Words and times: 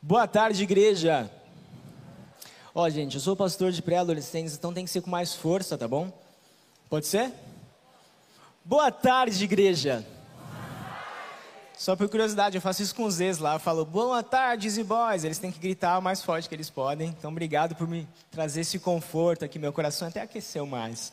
Boa 0.00 0.28
tarde, 0.28 0.62
igreja. 0.62 1.28
Ó, 2.72 2.88
gente, 2.88 3.16
eu 3.16 3.20
sou 3.20 3.34
pastor 3.34 3.72
de 3.72 3.82
pré-adolescentes, 3.82 4.54
então 4.54 4.72
tem 4.72 4.84
que 4.84 4.90
ser 4.92 5.00
com 5.00 5.10
mais 5.10 5.34
força, 5.34 5.76
tá 5.76 5.88
bom? 5.88 6.12
Pode 6.88 7.08
ser? 7.08 7.32
Boa 8.64 8.92
tarde, 8.92 9.42
igreja. 9.42 10.06
Só 11.76 11.96
por 11.96 12.08
curiosidade, 12.08 12.56
eu 12.56 12.62
faço 12.62 12.80
isso 12.80 12.94
com 12.94 13.06
os 13.06 13.18
ex 13.18 13.38
lá. 13.38 13.54
Eu 13.54 13.58
falo, 13.58 13.84
boa 13.84 14.22
tarde, 14.22 14.68
e 14.68 14.84
boys. 14.84 15.24
Eles 15.24 15.38
têm 15.38 15.50
que 15.50 15.58
gritar 15.58 15.98
o 15.98 16.02
mais 16.02 16.22
forte 16.22 16.48
que 16.48 16.54
eles 16.54 16.70
podem. 16.70 17.08
Então, 17.08 17.32
obrigado 17.32 17.74
por 17.74 17.88
me 17.88 18.06
trazer 18.30 18.60
esse 18.60 18.78
conforto 18.78 19.44
aqui. 19.44 19.58
Meu 19.58 19.72
coração 19.72 20.06
até 20.06 20.20
aqueceu 20.20 20.64
mais. 20.64 21.12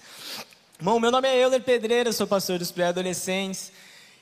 Bom, 0.79 0.99
meu 0.99 1.09
nome 1.09 1.27
é 1.27 1.43
Euler 1.43 1.63
Pedreira, 1.63 2.13
sou 2.13 2.27
pastor 2.27 2.59
dos 2.59 2.71
pré-adolescentes. 2.71 3.71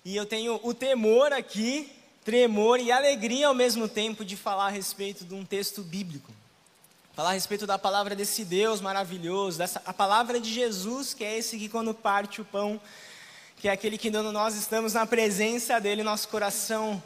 E 0.05 0.16
eu 0.16 0.25
tenho 0.25 0.57
o 0.64 0.73
temor 0.73 1.34
aqui, 1.34 1.91
tremor 2.24 2.80
e 2.80 2.92
alegria 2.92 3.48
ao 3.48 3.54
mesmo 3.54 3.88
tempo 3.88 4.23
de 4.23 4.36
falar 4.36 4.68
a 4.68 4.70
respeito 4.70 5.26
de 5.26 5.34
um 5.34 5.44
texto 5.46 5.82
bíblico. 5.82 6.31
Falar 7.16 7.30
a 7.30 7.34
respeito 7.34 7.68
da 7.68 7.77
palavra 7.77 8.16
desse 8.16 8.44
Deus 8.44 8.81
maravilhoso, 8.81 9.59
dessa, 9.59 9.81
a 9.86 9.94
palavra 9.94 10.40
de 10.40 10.52
Jesus, 10.52 11.14
que 11.14 11.23
é 11.23 11.38
esse 11.38 11.59
que 11.59 11.70
quando 11.70 11.94
parte 11.94 12.41
o 12.41 12.45
pão, 12.45 12.81
que 13.58 13.67
é 13.67 13.72
aquele 13.72 13.98
que 13.98 14.09
quando 14.09 14.31
nós 14.31 14.55
estamos 14.55 14.94
na 14.94 15.05
presença 15.05 15.80
dele, 15.80 16.02
nosso 16.02 16.28
coração 16.28 17.02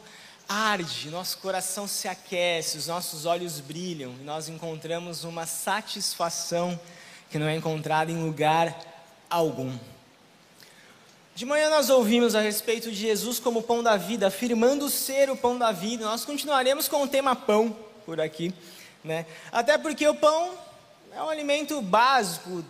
arde, 0.48 1.10
nosso 1.10 1.36
coração 1.38 1.86
se 1.86 2.08
aquece, 2.08 2.78
os 2.78 2.86
nossos 2.86 3.26
olhos 3.26 3.60
brilham 3.60 4.14
e 4.18 4.24
nós 4.24 4.48
encontramos 4.48 5.24
uma 5.24 5.44
satisfação 5.44 6.80
que 7.30 7.38
não 7.38 7.46
é 7.46 7.54
encontrada 7.54 8.10
em 8.10 8.24
lugar 8.24 8.74
algum. 9.28 9.76
De 11.38 11.46
manhã 11.46 11.70
nós 11.70 11.88
ouvimos 11.88 12.34
a 12.34 12.40
respeito 12.40 12.90
de 12.90 12.96
Jesus 12.96 13.38
como 13.38 13.62
pão 13.62 13.80
da 13.80 13.96
vida, 13.96 14.26
afirmando 14.26 14.90
ser 14.90 15.30
o 15.30 15.36
pão 15.36 15.56
da 15.56 15.70
vida. 15.70 16.04
Nós 16.04 16.24
continuaremos 16.24 16.88
com 16.88 17.04
o 17.04 17.06
tema 17.06 17.36
pão 17.36 17.76
por 18.04 18.20
aqui, 18.20 18.52
né? 19.04 19.24
Até 19.52 19.78
porque 19.78 20.04
o 20.08 20.16
pão 20.16 20.50
é 21.12 21.22
um 21.22 21.28
alimento 21.28 21.80
básico 21.80 22.64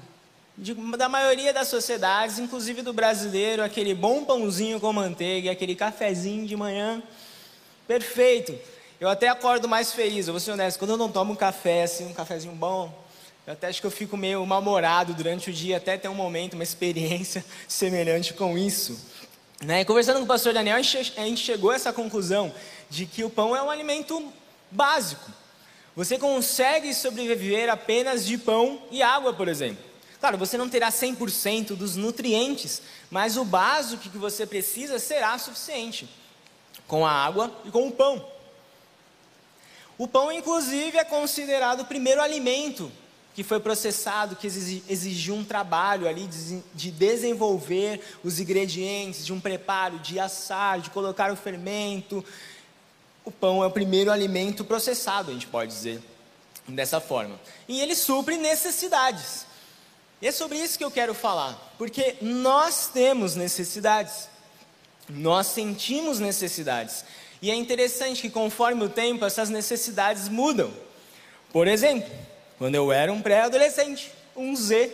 de, 0.54 0.74
da 0.74 1.08
maioria 1.08 1.50
das 1.50 1.68
sociedades, 1.68 2.38
inclusive 2.38 2.82
do 2.82 2.92
brasileiro, 2.92 3.64
aquele 3.64 3.94
bom 3.94 4.22
pãozinho 4.22 4.78
com 4.78 4.92
manteiga, 4.92 5.50
aquele 5.50 5.74
cafezinho 5.74 6.46
de 6.46 6.54
manhã, 6.54 7.02
perfeito. 7.86 8.54
Eu 9.00 9.08
até 9.08 9.28
acordo 9.28 9.66
mais 9.66 9.94
feliz, 9.94 10.26
eu 10.26 10.34
vou 10.34 10.40
ser 10.40 10.50
honesto, 10.50 10.78
quando 10.78 10.90
eu 10.90 10.98
não 10.98 11.10
tomo 11.10 11.32
um 11.32 11.36
café, 11.36 11.84
assim, 11.84 12.04
um 12.04 12.12
cafezinho 12.12 12.54
bom, 12.54 12.92
eu 13.48 13.54
até 13.54 13.68
acho 13.68 13.80
que 13.80 13.86
eu 13.86 13.90
fico 13.90 14.14
meio 14.14 14.44
mal-humorado 14.44 15.14
durante 15.14 15.48
o 15.48 15.52
dia, 15.54 15.78
até 15.78 15.96
ter 15.96 16.06
um 16.06 16.14
momento, 16.14 16.52
uma 16.52 16.62
experiência 16.62 17.42
semelhante 17.66 18.34
com 18.34 18.58
isso. 18.58 19.00
Né? 19.64 19.86
Conversando 19.86 20.18
com 20.18 20.24
o 20.24 20.28
pastor 20.28 20.52
Daniel, 20.52 20.76
a 20.76 20.82
gente 20.82 21.36
chegou 21.38 21.70
a 21.70 21.74
essa 21.74 21.90
conclusão 21.90 22.52
de 22.90 23.06
que 23.06 23.24
o 23.24 23.30
pão 23.30 23.56
é 23.56 23.62
um 23.62 23.70
alimento 23.70 24.30
básico. 24.70 25.32
Você 25.96 26.18
consegue 26.18 26.92
sobreviver 26.92 27.70
apenas 27.70 28.26
de 28.26 28.36
pão 28.36 28.82
e 28.90 29.02
água, 29.02 29.32
por 29.32 29.48
exemplo. 29.48 29.82
Claro, 30.20 30.36
você 30.36 30.58
não 30.58 30.68
terá 30.68 30.90
100% 30.90 31.68
dos 31.68 31.96
nutrientes, 31.96 32.82
mas 33.10 33.38
o 33.38 33.46
básico 33.46 34.10
que 34.10 34.18
você 34.18 34.44
precisa 34.44 34.98
será 34.98 35.38
suficiente 35.38 36.06
com 36.86 37.06
a 37.06 37.10
água 37.10 37.50
e 37.64 37.70
com 37.70 37.88
o 37.88 37.92
pão. 37.92 38.22
O 39.96 40.06
pão, 40.06 40.30
inclusive, 40.30 40.98
é 40.98 41.04
considerado 41.04 41.80
o 41.80 41.86
primeiro 41.86 42.20
alimento 42.20 42.92
que 43.38 43.44
foi 43.44 43.60
processado, 43.60 44.34
que 44.34 44.48
exigiu 44.48 45.36
um 45.36 45.44
trabalho 45.44 46.08
ali 46.08 46.28
de 46.74 46.90
desenvolver 46.90 48.00
os 48.24 48.40
ingredientes, 48.40 49.24
de 49.24 49.32
um 49.32 49.38
preparo, 49.38 50.00
de 50.00 50.18
assar, 50.18 50.80
de 50.80 50.90
colocar 50.90 51.30
o 51.30 51.36
fermento. 51.36 52.24
O 53.24 53.30
pão 53.30 53.62
é 53.62 53.66
o 53.68 53.70
primeiro 53.70 54.10
alimento 54.10 54.64
processado, 54.64 55.30
a 55.30 55.34
gente 55.34 55.46
pode 55.46 55.70
dizer 55.70 56.02
dessa 56.66 57.00
forma. 57.00 57.38
E 57.68 57.80
ele 57.80 57.94
supre 57.94 58.36
necessidades. 58.36 59.46
E 60.20 60.26
é 60.26 60.32
sobre 60.32 60.58
isso 60.58 60.76
que 60.76 60.82
eu 60.82 60.90
quero 60.90 61.14
falar, 61.14 61.76
porque 61.78 62.16
nós 62.20 62.90
temos 62.92 63.36
necessidades, 63.36 64.28
nós 65.08 65.46
sentimos 65.46 66.18
necessidades. 66.18 67.04
E 67.40 67.52
é 67.52 67.54
interessante 67.54 68.20
que 68.20 68.30
conforme 68.30 68.82
o 68.82 68.88
tempo 68.88 69.24
essas 69.24 69.48
necessidades 69.48 70.28
mudam. 70.28 70.72
Por 71.52 71.68
exemplo, 71.68 72.10
quando 72.58 72.74
eu 72.74 72.90
era 72.90 73.12
um 73.12 73.22
pré-adolescente, 73.22 74.10
um 74.36 74.54
Z, 74.54 74.90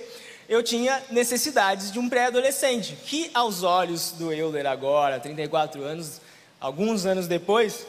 eu 0.49 0.63
tinha 0.63 1.03
necessidades 1.11 1.91
de 1.91 1.99
um 1.99 2.09
pré-adolescente, 2.09 2.97
que 3.07 3.31
aos 3.33 3.63
olhos 3.63 4.13
do 4.13 4.31
Euler 4.31 4.67
agora, 4.67 5.19
34 5.19 5.83
anos, 5.83 6.21
alguns 6.61 7.07
anos 7.07 7.27
depois, 7.27 7.87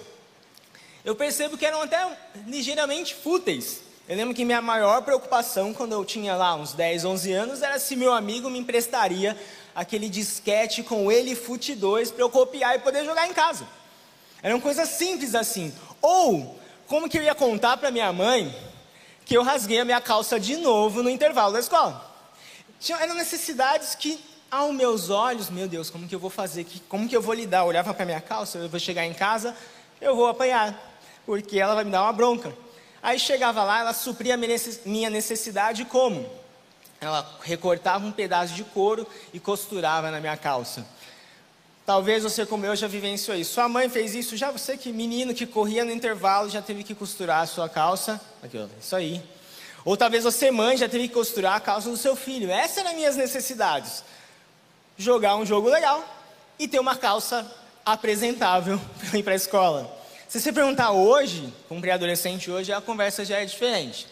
eu 1.03 1.15
percebo 1.15 1.57
que 1.57 1.65
eram 1.65 1.81
até 1.81 2.17
ligeiramente 2.47 3.13
fúteis. 3.13 3.81
Eu 4.07 4.15
lembro 4.15 4.33
que 4.33 4.45
minha 4.45 4.61
maior 4.61 5.01
preocupação 5.01 5.73
quando 5.73 5.91
eu 5.91 6.05
tinha 6.05 6.35
lá 6.35 6.55
uns 6.55 6.73
10, 6.73 7.05
11 7.05 7.31
anos 7.33 7.61
era 7.61 7.77
se 7.77 7.95
meu 7.95 8.13
amigo 8.13 8.49
me 8.49 8.59
emprestaria 8.59 9.37
aquele 9.73 10.07
disquete 10.07 10.83
com 10.83 11.11
ele 11.11 11.35
Fute 11.35 11.75
2 11.75 12.11
para 12.11 12.23
eu 12.23 12.29
copiar 12.29 12.75
e 12.75 12.79
poder 12.79 13.03
jogar 13.03 13.27
em 13.27 13.33
casa. 13.33 13.67
Eram 14.41 14.61
coisas 14.61 14.87
simples 14.89 15.35
assim. 15.35 15.73
Ou 16.01 16.57
como 16.87 17.09
que 17.09 17.17
eu 17.17 17.23
ia 17.23 17.35
contar 17.35 17.77
para 17.77 17.91
minha 17.91 18.13
mãe 18.13 18.55
que 19.25 19.35
eu 19.35 19.43
rasguei 19.43 19.79
a 19.79 19.85
minha 19.85 19.99
calça 19.99 20.39
de 20.39 20.55
novo 20.57 21.01
no 21.01 21.09
intervalo 21.09 21.51
da 21.53 21.59
escola. 21.59 22.13
Tinha, 22.79 22.97
eram 22.99 23.15
necessidades 23.15 23.95
que, 23.95 24.23
aos 24.51 24.73
meus 24.73 25.09
olhos, 25.09 25.49
meu 25.49 25.67
Deus, 25.67 25.89
como 25.89 26.07
que 26.07 26.13
eu 26.13 26.19
vou 26.19 26.29
fazer? 26.29 26.65
Como 26.87 27.09
que 27.09 27.17
eu 27.17 27.21
vou 27.21 27.33
lidar? 27.33 27.59
Eu 27.59 27.65
olhava 27.65 27.93
para 27.93 28.05
minha 28.05 28.21
calça, 28.21 28.59
eu 28.59 28.69
vou 28.69 28.79
chegar 28.79 29.05
em 29.05 29.13
casa, 29.13 29.55
eu 29.99 30.15
vou 30.15 30.27
apanhar, 30.27 30.79
porque 31.25 31.59
ela 31.59 31.73
vai 31.73 31.83
me 31.83 31.91
dar 31.91 32.03
uma 32.03 32.13
bronca. 32.13 32.55
Aí 33.01 33.19
chegava 33.19 33.63
lá, 33.63 33.79
ela 33.79 33.93
supria 33.93 34.37
minha 34.37 35.09
necessidade 35.09 35.85
como? 35.85 36.29
Ela 37.01 37.37
recortava 37.41 38.05
um 38.05 38.11
pedaço 38.11 38.53
de 38.53 38.63
couro 38.63 39.07
e 39.33 39.39
costurava 39.39 40.09
na 40.11 40.19
minha 40.19 40.37
calça. 40.37 40.85
Talvez 41.85 42.23
você, 42.23 42.45
como 42.45 42.65
eu, 42.65 42.75
já 42.75 42.87
vivenciou 42.87 43.37
isso. 43.37 43.53
Sua 43.53 43.69
mãe 43.69 43.87
fez 43.87 44.15
isso, 44.15 44.35
já 44.35 44.49
você 44.49 44.75
que 44.75 44.91
menino 44.91 45.35
que 45.35 45.45
corria 45.45 45.85
no 45.85 45.91
intervalo 45.91 46.49
já 46.49 46.61
teve 46.61 46.83
que 46.83 46.95
costurar 46.95 47.41
a 47.43 47.45
sua 47.45 47.69
calça. 47.69 48.19
Aqui, 48.41 48.57
ó, 48.57 48.65
isso 48.81 48.95
aí. 48.95 49.21
Ou 49.85 49.95
talvez 49.95 50.23
você, 50.23 50.49
mãe, 50.49 50.75
já 50.75 50.89
teve 50.89 51.07
que 51.07 51.13
costurar 51.13 51.53
a 51.53 51.59
calça 51.59 51.87
do 51.87 51.95
seu 51.95 52.15
filho. 52.15 52.49
Essas 52.49 52.79
eram 52.79 52.95
minhas 52.95 53.15
necessidades. 53.15 54.03
Jogar 54.97 55.35
um 55.35 55.45
jogo 55.45 55.69
legal 55.69 56.03
e 56.57 56.67
ter 56.67 56.79
uma 56.79 56.95
calça 56.95 57.45
apresentável 57.85 58.81
para 59.07 59.19
ir 59.19 59.21
para 59.21 59.33
a 59.33 59.35
escola. 59.35 59.95
Se 60.27 60.41
você 60.41 60.51
perguntar 60.51 60.89
hoje, 60.91 61.53
com 61.69 61.77
um 61.77 61.81
pré-adolescente 61.81 62.49
hoje, 62.49 62.73
a 62.73 62.81
conversa 62.81 63.23
já 63.23 63.37
é 63.37 63.45
diferente. 63.45 64.07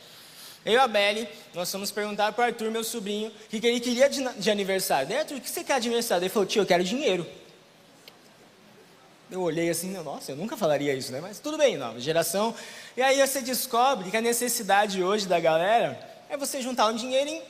Eu 0.64 0.74
e 0.74 0.78
a 0.78 0.88
Belle, 0.88 1.28
nós 1.56 1.72
fomos 1.72 1.90
perguntar 1.90 2.32
para 2.34 2.44
o 2.44 2.46
Arthur, 2.46 2.70
meu 2.70 2.84
sobrinho, 2.84 3.30
o 3.30 3.50
que, 3.50 3.66
ele 3.66 3.80
queria 3.80 4.08
de, 4.08 4.24
de 4.36 4.52
aniversário. 4.52 5.10
Daí, 5.10 5.18
Arthur, 5.18 5.38
o 5.38 5.42
que 5.42 5.50
você 5.50 5.64
quer 5.64 5.80
de 5.80 5.88
aniversário? 5.88 6.24
Ele 6.24 6.30
falou, 6.30 6.46
tio, 6.46 6.62
eu 6.62 6.66
quero 6.68 6.84
dinheiro. 6.84 7.26
Eu 9.34 9.42
olhei 9.42 9.68
assim, 9.68 9.90
nossa, 9.90 10.32
eu 10.32 10.36
nunca 10.36 10.56
falaria 10.56 10.94
isso, 10.94 11.12
né? 11.12 11.20
Mas 11.20 11.40
tudo 11.40 11.58
bem, 11.58 11.76
nova 11.76 12.00
geração. 12.00 12.54
E 12.96 13.02
aí 13.02 13.20
você 13.20 13.42
descobre 13.42 14.12
que 14.12 14.16
a 14.16 14.22
necessidade 14.22 15.02
hoje 15.02 15.26
da 15.28 15.40
galera 15.40 16.00
é 16.30 16.38
você 16.38 16.62
juntar 16.62 16.86
um 16.86 16.96
dinheirinho 16.96 17.42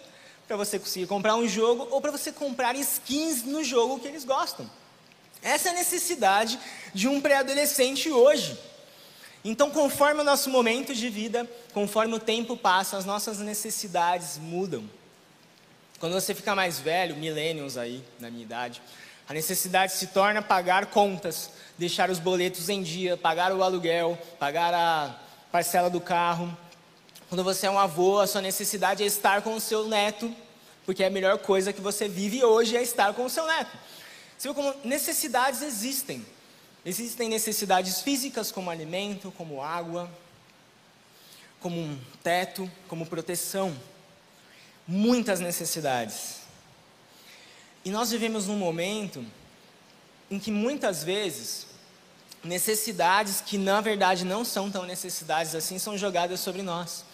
para 0.48 0.56
você 0.56 0.80
conseguir 0.80 1.08
comprar 1.08 1.36
um 1.36 1.46
jogo 1.46 1.86
ou 1.92 2.00
para 2.00 2.10
você 2.10 2.32
comprar 2.32 2.74
skins 2.78 3.44
no 3.44 3.62
jogo 3.66 4.00
que 4.00 4.08
eles 4.08 4.24
gostam. 4.24 4.66
Essa 5.42 5.68
é 5.68 5.72
a 5.74 5.76
necessidade 5.76 6.58
de 6.94 7.10
um 7.10 7.20
pré-adolescente 7.20 8.10
hoje. 8.10 8.58
Então, 9.44 9.70
conforme 9.70 10.22
o 10.22 10.24
nosso 10.24 10.50
momento 10.50 10.96
de 10.96 11.10
vida, 11.10 11.46
conforme 11.74 12.16
o 12.16 12.20
tempo 12.20 12.56
passa, 12.56 12.96
as 12.96 13.04
nossas 13.04 13.40
necessidades 13.40 14.38
mudam. 14.38 14.90
Quando 16.00 16.14
você 16.14 16.34
fica 16.34 16.56
mais 16.56 16.80
velho, 16.80 17.18
millennials 17.18 17.76
aí, 17.76 18.02
na 18.22 18.32
minha 18.32 18.44
idade, 18.44 18.82
a 19.28 19.34
necessidade 19.34 19.94
se 19.94 20.08
torna 20.08 20.42
pagar 20.42 20.88
contas, 20.88 21.50
deixar 21.78 22.10
os 22.10 22.20
boletos 22.20 22.70
em 22.70 22.82
dia, 22.82 23.18
pagar 23.18 23.52
o 23.52 23.64
aluguel, 23.64 24.18
pagar 24.40 24.74
a 24.74 25.20
parcela 25.52 25.90
do 25.90 26.00
carro. 26.00 26.56
Quando 27.30 27.44
você 27.44 27.68
é 27.68 27.70
um 27.70 27.80
avô, 27.80 28.20
a 28.20 28.28
sua 28.28 28.42
necessidade 28.42 29.04
é 29.04 29.06
estar 29.06 29.42
com 29.42 29.56
o 29.56 29.62
seu 29.62 29.88
neto, 29.88 30.34
porque 30.86 31.04
a 31.04 31.10
melhor 31.10 31.38
coisa 31.40 31.74
que 31.74 31.82
você 31.82 32.08
vive 32.08 32.44
hoje 32.44 32.78
é 32.78 32.82
estar 32.82 33.14
com 33.14 33.26
o 33.26 33.30
seu 33.30 33.46
neto. 33.48 33.76
Você 34.38 34.48
viu 34.48 34.56
como 34.56 34.74
necessidades 34.84 35.62
existem. 35.62 36.26
Existem 36.86 37.30
necessidades 37.30 38.02
físicas, 38.02 38.52
como 38.52 38.70
alimento, 38.70 39.34
como 39.38 39.62
água, 39.62 40.10
como 41.60 41.80
um 41.80 41.98
teto, 42.22 42.70
como 42.88 43.06
proteção. 43.06 43.76
Muitas 44.86 45.40
necessidades. 45.40 46.42
E 47.86 47.90
nós 47.90 48.12
vivemos 48.12 48.48
num 48.48 48.58
momento 48.58 49.26
em 50.34 50.40
que 50.40 50.50
muitas 50.50 51.04
vezes 51.04 51.68
necessidades 52.44 53.40
que 53.40 53.56
na 53.56 53.80
verdade 53.82 54.26
não 54.26 54.44
são 54.44 54.72
tão 54.72 54.84
necessidades 54.84 55.54
assim 55.54 55.78
são 55.78 55.96
jogadas 55.96 56.40
sobre 56.40 56.64
nós. 56.64 57.06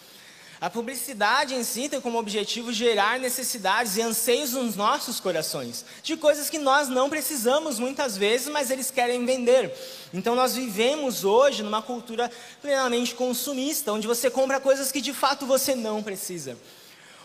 A 0.58 0.70
publicidade 0.70 1.54
em 1.54 1.62
si 1.62 1.86
tem 1.90 2.00
como 2.00 2.18
objetivo 2.18 2.72
gerar 2.72 3.18
necessidades 3.18 3.98
e 3.98 4.00
anseios 4.00 4.52
nos 4.52 4.74
nossos 4.74 5.20
corações, 5.20 5.84
de 6.02 6.16
coisas 6.16 6.48
que 6.48 6.58
nós 6.58 6.88
não 6.88 7.10
precisamos 7.10 7.78
muitas 7.78 8.16
vezes, 8.16 8.48
mas 8.48 8.70
eles 8.70 8.90
querem 8.90 9.26
vender. 9.26 9.70
Então 10.14 10.34
nós 10.34 10.54
vivemos 10.54 11.22
hoje 11.22 11.62
numa 11.62 11.82
cultura 11.82 12.30
plenamente 12.62 13.14
consumista, 13.14 13.92
onde 13.92 14.06
você 14.06 14.30
compra 14.30 14.58
coisas 14.58 14.90
que 14.90 15.02
de 15.02 15.12
fato 15.12 15.44
você 15.44 15.74
não 15.74 16.02
precisa. 16.02 16.56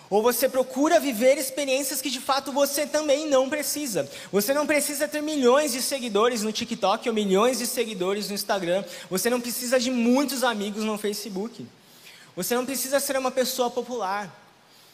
Ou 0.10 0.22
você 0.22 0.48
procura 0.48 1.00
viver 1.00 1.38
experiências 1.38 2.02
que 2.02 2.10
de 2.10 2.20
fato 2.20 2.52
você 2.52 2.86
também 2.86 3.28
não 3.28 3.50
precisa. 3.50 4.10
Você 4.32 4.54
não 4.54 4.68
precisa 4.68 5.08
ter 5.08 5.22
milhões 5.22 5.72
de 5.72 5.82
seguidores 5.82 6.44
no 6.44 6.52
TikTok 6.52 7.08
ou 7.10 7.16
milhões 7.16 7.58
de 7.58 7.66
seguidores 7.66 8.28
no 8.28 8.36
Instagram. 8.36 8.84
Você 9.10 9.30
não 9.30 9.42
precisa 9.42 9.80
de 9.80 9.90
muitos 9.90 10.44
amigos 10.44 10.84
no 10.84 10.98
Facebook. 10.98 11.66
Você 12.36 12.54
não 12.54 12.66
precisa 12.66 13.00
ser 13.00 13.18
uma 13.18 13.32
pessoa 13.32 13.72
popular. 13.72 14.44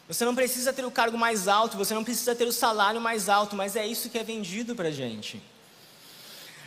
Você 0.07 0.25
não 0.25 0.35
precisa 0.35 0.73
ter 0.73 0.85
o 0.85 0.91
cargo 0.91 1.17
mais 1.17 1.47
alto, 1.47 1.77
você 1.77 1.93
não 1.93 2.03
precisa 2.03 2.35
ter 2.35 2.45
o 2.45 2.51
salário 2.51 2.99
mais 2.99 3.29
alto, 3.29 3.55
mas 3.55 3.75
é 3.75 3.85
isso 3.85 4.09
que 4.09 4.17
é 4.17 4.23
vendido 4.23 4.75
para 4.75 4.89
a 4.89 4.91
gente. 4.91 5.41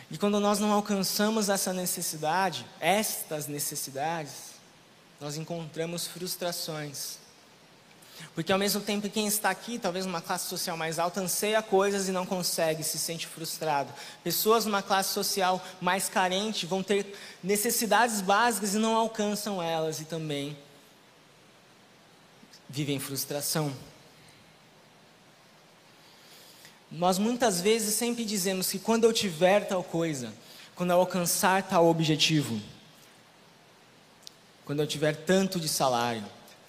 E 0.09 0.17
quando 0.17 0.39
nós 0.39 0.59
não 0.59 0.71
alcançamos 0.71 1.49
essa 1.49 1.73
necessidade, 1.73 2.65
estas 2.79 3.47
necessidades, 3.47 4.55
nós 5.19 5.35
encontramos 5.37 6.07
frustrações. 6.07 7.24
Porque 8.33 8.51
ao 8.51 8.59
mesmo 8.59 8.81
tempo 8.81 9.09
quem 9.09 9.27
está 9.27 9.49
aqui, 9.49 9.79
talvez 9.79 10.05
numa 10.05 10.21
classe 10.21 10.47
social 10.47 10.75
mais 10.75 10.99
alta, 10.99 11.21
anseia 11.21 11.61
coisas 11.61 12.07
e 12.07 12.11
não 12.11 12.25
consegue, 12.25 12.83
se 12.83 12.97
sente 12.97 13.27
frustrado. 13.27 13.93
Pessoas 14.23 14.65
numa 14.65 14.81
classe 14.81 15.13
social 15.13 15.63
mais 15.79 16.09
carente 16.09 16.65
vão 16.65 16.83
ter 16.83 17.17
necessidades 17.43 18.21
básicas 18.21 18.75
e 18.75 18.77
não 18.77 18.95
alcançam 18.95 19.61
elas 19.61 19.99
e 19.99 20.05
também 20.05 20.57
vivem 22.69 22.99
frustração. 22.99 23.73
Nós 26.91 27.17
muitas 27.17 27.61
vezes 27.61 27.95
sempre 27.95 28.23
dizemos 28.23 28.69
que 28.69 28.79
quando 28.79 29.05
eu 29.05 29.13
tiver 29.13 29.67
tal 29.67 29.83
coisa, 29.83 30.33
quando 30.75 30.91
eu 30.91 30.99
alcançar 30.99 31.63
tal 31.63 31.87
objetivo, 31.87 32.61
quando 34.65 34.81
eu 34.81 34.87
tiver 34.87 35.15
tanto 35.15 35.59
de 35.59 35.67
salário, 35.67 36.23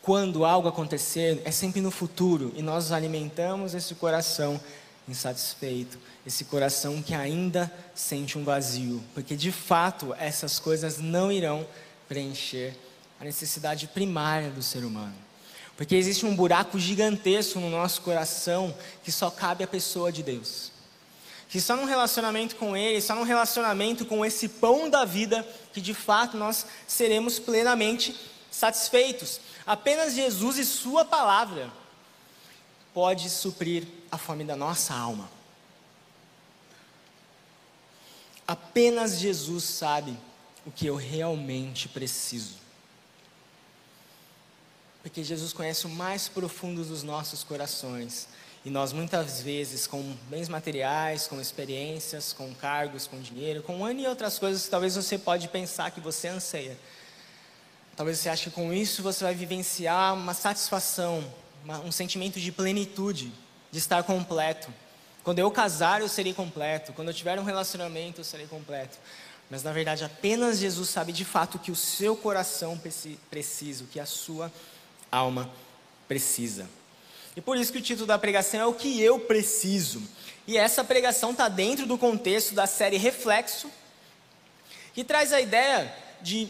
quando 0.06 0.44
algo 0.44 0.69
acontecer, 0.69 1.43
é 1.44 1.50
sempre 1.50 1.81
no 1.81 1.91
futuro 1.91 2.53
e 2.55 2.62
nós 2.62 2.93
alimentamos 2.93 3.75
esse 3.75 3.93
coração 3.97 4.61
insatisfeito, 5.08 5.99
esse 6.25 6.44
coração 6.44 7.03
que 7.03 7.12
ainda 7.12 7.73
sente 7.93 8.38
um 8.38 8.44
vazio, 8.44 9.03
porque 9.14 9.35
de 9.35 9.50
fato 9.50 10.14
essas 10.17 10.61
coisas 10.61 10.99
não 10.99 11.32
irão 11.32 11.67
preencher 12.08 12.76
a 13.20 13.25
necessidade 13.25 13.88
primária 13.88 14.49
do 14.49 14.62
ser 14.62 14.85
humano. 14.85 15.12
Porque 15.76 15.97
existe 15.97 16.25
um 16.25 16.37
buraco 16.37 16.79
gigantesco 16.79 17.59
no 17.59 17.69
nosso 17.69 18.00
coração 18.02 18.73
que 19.02 19.11
só 19.11 19.29
cabe 19.29 19.64
à 19.64 19.67
pessoa 19.67 20.12
de 20.12 20.23
Deus. 20.23 20.70
Que 21.49 21.61
só 21.61 21.75
num 21.75 21.85
relacionamento 21.85 22.55
com 22.55 22.76
Ele, 22.76 23.00
só 23.00 23.17
num 23.17 23.25
relacionamento 23.25 24.06
com 24.06 24.25
esse 24.25 24.49
pão 24.49 24.88
da 24.88 25.05
vida, 25.05 25.44
que 25.73 25.81
de 25.81 25.94
fato 25.94 26.37
nós 26.37 26.64
seremos 26.87 27.41
plenamente 27.41 28.14
satisfeitos. 28.56 29.41
Apenas 29.67 30.14
Jesus 30.14 30.56
e 30.56 30.64
Sua 30.64 31.05
palavra 31.05 31.70
pode 32.94 33.29
suprir 33.29 33.87
a 34.11 34.17
fome 34.17 34.44
da 34.44 34.56
nossa 34.56 34.94
alma. 34.94 35.29
Apenas 38.49 39.19
Jesus 39.19 39.64
sabe 39.64 40.17
o 40.64 40.70
que 40.70 40.87
eu 40.87 40.97
realmente 40.97 41.88
preciso. 41.88 42.55
Porque 45.02 45.23
Jesus 45.23 45.52
conhece 45.52 45.87
o 45.87 45.91
mais 45.91 46.26
profundo 46.26 46.82
dos 46.82 47.02
nossos 47.02 47.44
corações. 47.44 48.26
E 48.64 48.70
nós 48.70 48.93
muitas 48.93 49.43
vezes, 49.43 49.87
com 49.87 50.17
bens 50.31 50.49
materiais, 50.49 51.29
com 51.29 51.41
experiências, 51.41 52.32
com 52.32 52.52
cargos, 52.55 53.06
com 53.06 53.20
dinheiro, 53.20 53.62
com 53.62 53.76
um 53.79 53.85
ano 53.85 54.00
e 54.00 54.06
outras 54.06 54.38
coisas 54.38 54.64
que 54.64 54.70
talvez 54.70 54.97
você 54.97 55.19
pode 55.19 55.47
pensar 55.49 55.91
que 55.91 56.00
você 56.00 56.29
anseia. 56.29 56.76
Talvez 57.96 58.19
você 58.19 58.28
ache 58.28 58.44
que 58.44 58.50
com 58.50 58.75
isso 58.75 59.02
você 59.02 59.25
vai 59.25 59.34
vivenciar 59.34 60.14
uma 60.14 60.34
satisfação, 60.34 61.25
uma, 61.64 61.81
um 61.81 61.90
sentimento 61.90 62.38
de 62.38 62.52
plenitude, 62.52 63.32
de 63.72 63.78
estar 63.78 64.02
completo. 64.02 64.69
Quando 65.25 65.38
eu 65.38 65.50
casar, 65.50 66.02
eu 66.02 66.08
serei 66.08 66.34
completo. 66.34 66.93
Quando 66.93 67.08
eu 67.08 67.14
tiver 67.14 67.40
um 67.40 67.44
relacionamento, 67.44 68.20
eu 68.20 68.25
serei 68.25 68.46
completo. 68.46 68.98
Mas 69.48 69.62
na 69.62 69.72
verdade, 69.72 70.04
apenas 70.04 70.58
Jesus 70.58 70.90
sabe 70.90 71.10
de 71.10 71.25
fato 71.25 71.54
o 71.54 71.58
que 71.58 71.70
o 71.70 71.76
seu 71.76 72.14
coração 72.14 72.78
precisa, 73.31 73.84
o 73.84 73.87
que 73.87 73.99
a 73.99 74.06
sua 74.06 74.52
alma 75.10 75.50
precisa. 76.06 76.69
E 77.34 77.40
por 77.40 77.56
isso 77.56 77.72
que 77.72 77.78
o 77.78 77.82
título 77.82 78.06
da 78.06 78.19
pregação 78.19 78.60
é 78.60 78.66
O 78.66 78.75
que 78.75 79.00
eu 79.00 79.20
preciso. 79.20 80.02
E 80.46 80.58
essa 80.58 80.84
pregação 80.84 81.31
está 81.31 81.49
dentro 81.49 81.87
do 81.87 81.96
contexto 81.96 82.54
da 82.54 82.66
série 82.66 82.99
Reflexo, 82.99 83.70
que 84.94 85.02
traz 85.02 85.32
a 85.32 85.40
ideia 85.40 85.94
de 86.20 86.49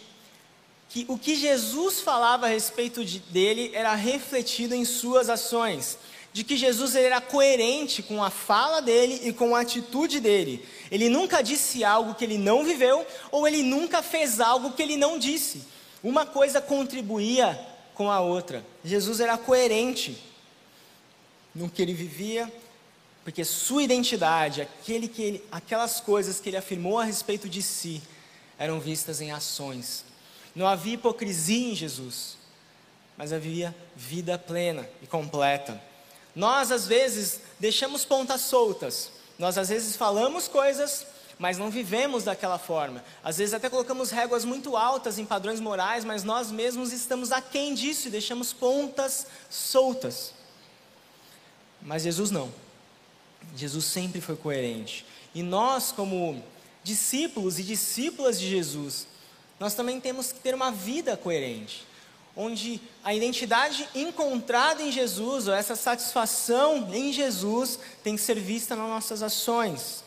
que 0.88 1.05
o 1.09 1.19
que 1.19 1.35
Jesus 1.35 2.00
falava 2.00 2.47
a 2.47 2.49
respeito 2.49 3.05
de, 3.05 3.19
dele 3.19 3.71
era 3.75 3.94
refletido 3.94 4.75
em 4.75 4.85
suas 4.85 5.29
ações, 5.29 5.99
de 6.33 6.44
que 6.44 6.56
Jesus 6.56 6.94
era 6.94 7.21
coerente 7.21 8.03
com 8.03 8.23
a 8.23 8.31
fala 8.31 8.81
dele 8.81 9.21
e 9.25 9.33
com 9.33 9.56
a 9.56 9.61
atitude 9.61 10.21
dele. 10.21 10.67
Ele 10.91 11.09
nunca 11.09 11.43
disse 11.43 11.83
algo 11.83 12.15
que 12.15 12.25
ele 12.25 12.38
não 12.38 12.65
viveu, 12.65 13.06
ou 13.31 13.49
ele 13.49 13.62
nunca 13.62 14.03
fez 14.03 14.41
algo 14.41 14.73
que 14.73 14.83
ele 14.83 14.97
não 14.97 15.19
disse. 15.19 15.62
Uma 16.03 16.27
coisa 16.27 16.61
contribuía 16.61 17.59
com 17.94 18.11
a 18.11 18.21
outra. 18.21 18.65
Jesus 18.85 19.21
era 19.21 19.38
coerente 19.38 20.23
no 21.55 21.71
que 21.71 21.81
ele 21.81 21.94
vivia, 21.94 22.53
porque 23.25 23.44
sua 23.44 23.83
identidade, 23.83 24.61
aquele 24.61 25.09
que 25.09 25.23
ele, 25.23 25.44
aquelas 25.50 26.00
coisas 26.00 26.38
que 26.38 26.50
ele 26.50 26.56
afirmou 26.59 26.99
a 26.99 27.05
respeito 27.05 27.49
de 27.49 27.62
si, 27.62 28.00
eram 28.59 28.79
vistas 28.79 29.21
em 29.21 29.33
ações. 29.33 30.06
Não 30.56 30.67
havia 30.67 30.94
hipocrisia 30.94 31.70
em 31.70 31.75
Jesus, 31.76 32.37
mas 33.17 33.32
havia 33.32 33.73
vida 33.94 34.37
plena 34.37 34.88
e 35.00 35.06
completa. 35.06 35.81
Nós, 36.35 36.73
às 36.73 36.85
vezes, 36.87 37.41
deixamos 37.61 38.05
pontas 38.05 38.41
soltas. 38.41 39.12
Nós, 39.38 39.56
às 39.56 39.69
vezes, 39.69 39.94
falamos 39.94 40.49
coisas 40.49 41.06
mas 41.38 41.58
não 41.58 41.70
vivemos 41.70 42.25
daquela 42.25 42.58
forma. 42.58 43.05
Às 43.23 43.38
vezes 43.38 43.53
até 43.53 43.69
colocamos 43.69 44.11
réguas 44.11 44.44
muito 44.44 44.76
altas 44.76 45.19
em 45.19 45.26
padrões 45.26 45.61
morais, 45.61 46.05
mas 46.05 46.25
nós 46.25 46.50
mesmos 46.50 46.93
estamos 46.93 47.31
aquém 47.31 47.75
disso 47.75 48.09
e 48.09 48.11
deixamos 48.11 48.52
pontas 48.52 49.26
soltas. 49.50 50.32
Mas 51.82 52.02
Jesus 52.02 52.31
não. 52.31 52.50
Jesus 53.55 53.85
sempre 53.85 54.20
foi 54.20 54.37
coerente. 54.37 55.05
E 55.35 55.43
nós, 55.43 55.93
como 55.93 56.43
discípulos 56.82 57.59
e 57.59 57.62
discípulas 57.62 58.41
de 58.41 58.49
Jesus, 58.49 59.06
nós 59.58 59.75
também 59.75 60.00
temos 60.00 60.32
que 60.32 60.41
ter 60.41 60.55
uma 60.55 60.70
vida 60.70 61.17
coerente, 61.17 61.87
onde 62.37 62.80
a 63.02 63.14
identidade 63.14 63.88
encontrada 63.95 64.83
em 64.83 64.92
Jesus, 64.92 65.49
ou 65.49 65.54
essa 65.54 65.75
satisfação 65.75 66.88
em 66.92 67.12
Jesus, 67.12 67.78
tem 68.04 68.16
que 68.16 68.23
ser 68.23 68.38
vista 68.38 68.76
nas 68.76 68.88
nossas 68.88 69.23
ações. 69.23 70.04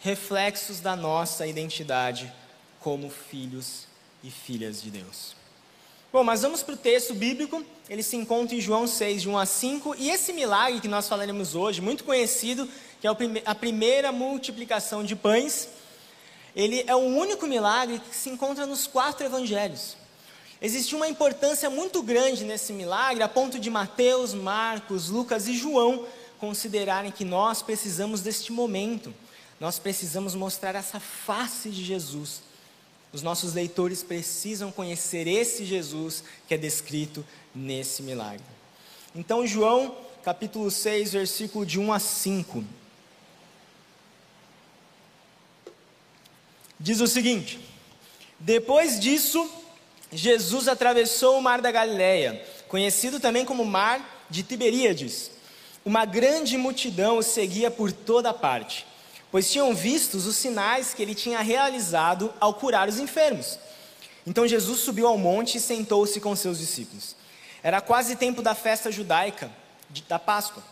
Reflexos 0.00 0.80
da 0.80 0.96
nossa 0.96 1.46
identidade 1.46 2.32
como 2.80 3.10
filhos 3.10 3.86
e 4.22 4.30
filhas 4.30 4.82
de 4.82 4.90
Deus. 4.90 5.36
Bom, 6.10 6.22
mas 6.22 6.42
vamos 6.42 6.62
para 6.62 6.74
o 6.74 6.78
texto 6.78 7.12
bíblico, 7.12 7.64
ele 7.90 8.02
se 8.02 8.16
encontra 8.16 8.54
em 8.54 8.60
João 8.60 8.86
6, 8.86 9.22
de 9.22 9.28
1 9.28 9.36
a 9.36 9.44
5, 9.44 9.96
e 9.98 10.10
esse 10.10 10.32
milagre 10.32 10.80
que 10.80 10.86
nós 10.86 11.08
falaremos 11.08 11.54
hoje, 11.54 11.80
muito 11.80 12.04
conhecido, 12.04 12.68
que 13.00 13.06
é 13.06 13.10
a 13.44 13.54
primeira 13.54 14.12
multiplicação 14.12 15.02
de 15.02 15.16
pães, 15.16 15.68
ele 16.54 16.84
é 16.86 16.94
o 16.94 16.98
único 16.98 17.46
milagre 17.46 17.98
que 17.98 18.14
se 18.14 18.30
encontra 18.30 18.66
nos 18.66 18.86
quatro 18.86 19.26
evangelhos. 19.26 19.96
Existe 20.62 20.94
uma 20.94 21.08
importância 21.08 21.68
muito 21.68 22.02
grande 22.02 22.44
nesse 22.44 22.72
milagre, 22.72 23.22
a 23.22 23.28
ponto 23.28 23.58
de 23.58 23.68
Mateus, 23.68 24.32
Marcos, 24.32 25.08
Lucas 25.08 25.48
e 25.48 25.56
João 25.56 26.06
considerarem 26.38 27.10
que 27.10 27.24
nós 27.24 27.62
precisamos 27.62 28.20
deste 28.20 28.52
momento. 28.52 29.14
Nós 29.58 29.78
precisamos 29.78 30.34
mostrar 30.34 30.74
essa 30.74 31.00
face 31.00 31.70
de 31.70 31.84
Jesus. 31.84 32.42
Os 33.12 33.22
nossos 33.22 33.54
leitores 33.54 34.02
precisam 34.02 34.70
conhecer 34.72 35.26
esse 35.26 35.64
Jesus 35.64 36.24
que 36.46 36.54
é 36.54 36.58
descrito 36.58 37.24
nesse 37.54 38.02
milagre. 38.02 38.44
Então, 39.14 39.46
João, 39.46 39.96
capítulo 40.22 40.70
6, 40.70 41.12
versículo 41.12 41.64
de 41.64 41.78
1 41.78 41.92
a 41.92 41.98
5. 41.98 42.64
Diz 46.78 47.00
o 47.00 47.06
seguinte: 47.06 47.60
Depois 48.38 48.98
disso, 48.98 49.50
Jesus 50.12 50.68
atravessou 50.68 51.38
o 51.38 51.42
mar 51.42 51.60
da 51.60 51.70
Galileia, 51.70 52.44
conhecido 52.68 53.20
também 53.20 53.44
como 53.44 53.64
mar 53.64 54.26
de 54.30 54.42
Tiberíades. 54.42 55.30
Uma 55.84 56.04
grande 56.04 56.56
multidão 56.56 57.18
o 57.18 57.22
seguia 57.22 57.70
por 57.70 57.92
toda 57.92 58.32
parte 58.32 58.86
pois 59.34 59.50
tinham 59.50 59.74
visto 59.74 60.14
os 60.14 60.36
sinais 60.36 60.94
que 60.94 61.02
ele 61.02 61.12
tinha 61.12 61.40
realizado 61.40 62.32
ao 62.38 62.54
curar 62.54 62.88
os 62.88 63.00
enfermos. 63.00 63.58
Então 64.24 64.46
Jesus 64.46 64.78
subiu 64.78 65.08
ao 65.08 65.18
monte 65.18 65.58
e 65.58 65.60
sentou-se 65.60 66.20
com 66.20 66.36
seus 66.36 66.60
discípulos. 66.60 67.16
Era 67.60 67.80
quase 67.80 68.14
tempo 68.14 68.40
da 68.40 68.54
festa 68.54 68.92
judaica, 68.92 69.50
da 70.08 70.20
Páscoa. 70.20 70.62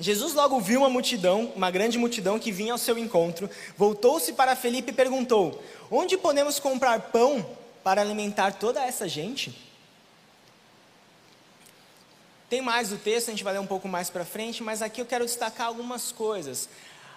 Jesus 0.00 0.34
logo 0.34 0.60
viu 0.60 0.80
uma 0.80 0.90
multidão, 0.90 1.52
uma 1.56 1.70
grande 1.70 1.98
multidão 1.98 2.38
que 2.38 2.52
vinha 2.52 2.72
ao 2.72 2.78
seu 2.78 2.96
encontro, 2.98 3.50
voltou-se 3.76 4.32
para 4.32 4.54
Felipe 4.54 4.90
e 4.90 4.94
perguntou: 4.94 5.62
Onde 5.90 6.16
podemos 6.16 6.58
comprar 6.58 7.00
pão 7.00 7.44
para 7.82 8.00
alimentar 8.00 8.52
toda 8.52 8.84
essa 8.84 9.08
gente? 9.08 9.66
Tem 12.48 12.62
mais 12.62 12.88
do 12.88 12.96
texto, 12.96 13.28
a 13.28 13.30
gente 13.32 13.44
vai 13.44 13.52
ler 13.52 13.58
um 13.58 13.66
pouco 13.66 13.88
mais 13.88 14.08
para 14.08 14.24
frente, 14.24 14.62
mas 14.62 14.80
aqui 14.80 15.00
eu 15.00 15.06
quero 15.06 15.26
destacar 15.26 15.66
algumas 15.66 16.10
coisas. 16.12 16.68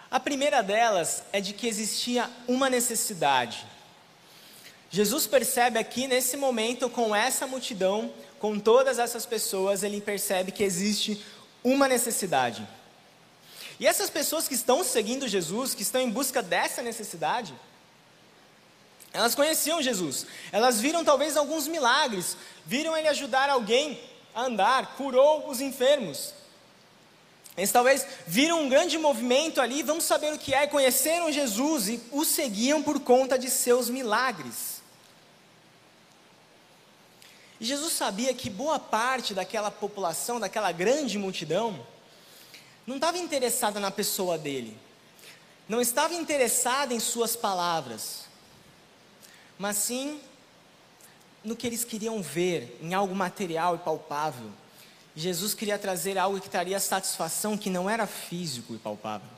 A 0.09 0.19
primeira 0.19 0.61
delas 0.61 1.23
é 1.31 1.39
de 1.39 1.53
que 1.53 1.67
existia 1.67 2.29
uma 2.47 2.69
necessidade. 2.69 3.65
Jesus 4.89 5.25
percebe 5.25 5.79
aqui 5.79 6.05
nesse 6.05 6.35
momento, 6.35 6.89
com 6.89 7.15
essa 7.15 7.47
multidão, 7.47 8.11
com 8.39 8.59
todas 8.59 8.99
essas 8.99 9.25
pessoas, 9.25 9.83
ele 9.83 10.01
percebe 10.01 10.51
que 10.51 10.63
existe 10.63 11.23
uma 11.63 11.87
necessidade. 11.87 12.67
E 13.79 13.87
essas 13.87 14.09
pessoas 14.09 14.47
que 14.47 14.53
estão 14.53 14.83
seguindo 14.83 15.27
Jesus, 15.27 15.73
que 15.73 15.81
estão 15.81 16.01
em 16.01 16.09
busca 16.09 16.41
dessa 16.41 16.81
necessidade, 16.81 17.53
elas 19.13 19.35
conheciam 19.35 19.81
Jesus, 19.81 20.25
elas 20.51 20.79
viram 20.79 21.03
talvez 21.03 21.35
alguns 21.35 21.67
milagres, 21.67 22.37
viram 22.65 22.95
ele 22.95 23.07
ajudar 23.07 23.49
alguém 23.49 23.99
a 24.33 24.43
andar, 24.43 24.95
curou 24.95 25.49
os 25.49 25.59
enfermos. 25.59 26.33
Eles 27.57 27.71
talvez 27.71 28.05
viram 28.25 28.63
um 28.63 28.69
grande 28.69 28.97
movimento 28.97 29.59
ali, 29.59 29.83
vamos 29.83 30.05
saber 30.05 30.33
o 30.33 30.39
que 30.39 30.53
é, 30.53 30.65
conheceram 30.67 31.31
Jesus 31.31 31.89
e 31.89 32.01
o 32.11 32.23
seguiam 32.23 32.81
por 32.81 32.99
conta 33.01 33.37
de 33.37 33.49
seus 33.49 33.89
milagres. 33.89 34.80
E 37.61 37.65
Jesus 37.65 37.93
sabia 37.93 38.33
que 38.33 38.49
boa 38.49 38.79
parte 38.79 39.35
daquela 39.35 39.69
população, 39.69 40.39
daquela 40.39 40.71
grande 40.71 41.19
multidão, 41.19 41.85
não 42.87 42.95
estava 42.95 43.19
interessada 43.19 43.79
na 43.79 43.91
pessoa 43.91 44.35
dele, 44.35 44.75
não 45.69 45.79
estava 45.79 46.15
interessada 46.15 46.91
em 46.91 46.99
suas 46.99 47.35
palavras, 47.35 48.25
mas 49.59 49.77
sim 49.77 50.19
no 51.43 51.55
que 51.55 51.67
eles 51.67 51.83
queriam 51.83 52.19
ver, 52.19 52.79
em 52.81 52.95
algo 52.95 53.13
material 53.13 53.75
e 53.75 53.77
palpável. 53.77 54.49
Jesus 55.15 55.53
queria 55.53 55.77
trazer 55.77 56.17
algo 56.17 56.41
que 56.41 56.49
traria 56.49 56.79
satisfação 56.79 57.55
que 57.55 57.69
não 57.69 57.87
era 57.87 58.07
físico 58.07 58.73
e 58.73 58.79
palpável. 58.79 59.29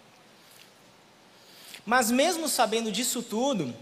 Mas 1.86 2.10
mesmo 2.10 2.48
sabendo 2.48 2.90
disso 2.90 3.22
tudo, 3.22 3.76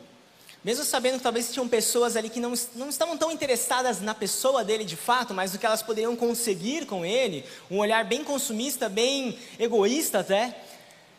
mesmo 0.64 0.84
sabendo 0.84 1.18
que 1.18 1.24
talvez 1.24 1.52
tinham 1.52 1.68
pessoas 1.68 2.16
ali 2.16 2.30
que 2.30 2.40
não, 2.40 2.54
não 2.76 2.90
estavam 2.90 3.18
tão 3.18 3.32
interessadas 3.32 4.00
na 4.00 4.14
pessoa 4.14 4.64
dele 4.64 4.84
de 4.84 4.96
fato, 4.96 5.34
mas 5.34 5.54
no 5.54 5.60
que 5.60 5.66
elas 5.66 5.82
poderiam 5.82 6.16
conseguir 6.16 6.86
com 6.86 7.04
ele, 7.04 7.44
um 7.70 7.80
olhar 7.80 8.06
bem 8.06 8.24
consumista, 8.24 8.88
bem 8.88 9.38
egoísta 9.58 10.20
até, 10.20 10.56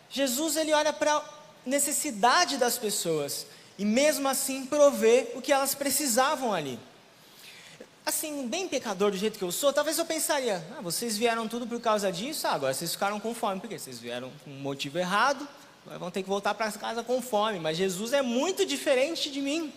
Jesus 0.08 0.56
ele 0.56 0.72
olha 0.72 0.92
para 0.92 1.16
a 1.16 1.24
necessidade 1.66 2.56
das 2.56 2.78
pessoas 2.78 3.46
e 3.76 3.84
mesmo 3.84 4.28
assim 4.28 4.64
provê 4.64 5.28
o 5.34 5.42
que 5.42 5.52
elas 5.52 5.74
precisavam 5.74 6.52
ali. 6.52 6.78
Assim, 8.04 8.48
bem 8.48 8.68
pecador 8.68 9.12
do 9.12 9.16
jeito 9.16 9.38
que 9.38 9.44
eu 9.44 9.52
sou, 9.52 9.72
talvez 9.72 9.96
eu 9.96 10.04
pensaria: 10.04 10.64
ah, 10.76 10.80
vocês 10.80 11.16
vieram 11.16 11.46
tudo 11.46 11.66
por 11.66 11.80
causa 11.80 12.10
disso, 12.10 12.46
ah, 12.48 12.52
agora 12.52 12.74
vocês 12.74 12.92
ficaram 12.92 13.20
com 13.20 13.32
fome, 13.32 13.60
porque 13.60 13.78
vocês 13.78 13.98
vieram 13.98 14.30
com 14.44 14.50
um 14.50 14.60
motivo 14.60 14.98
errado, 14.98 15.48
vão 15.86 16.10
ter 16.10 16.22
que 16.22 16.28
voltar 16.28 16.54
para 16.54 16.70
casa 16.72 17.02
com 17.02 17.20
fome. 17.20 17.58
Mas 17.58 17.76
Jesus 17.76 18.12
é 18.12 18.22
muito 18.22 18.64
diferente 18.64 19.30
de 19.30 19.40
mim, 19.40 19.72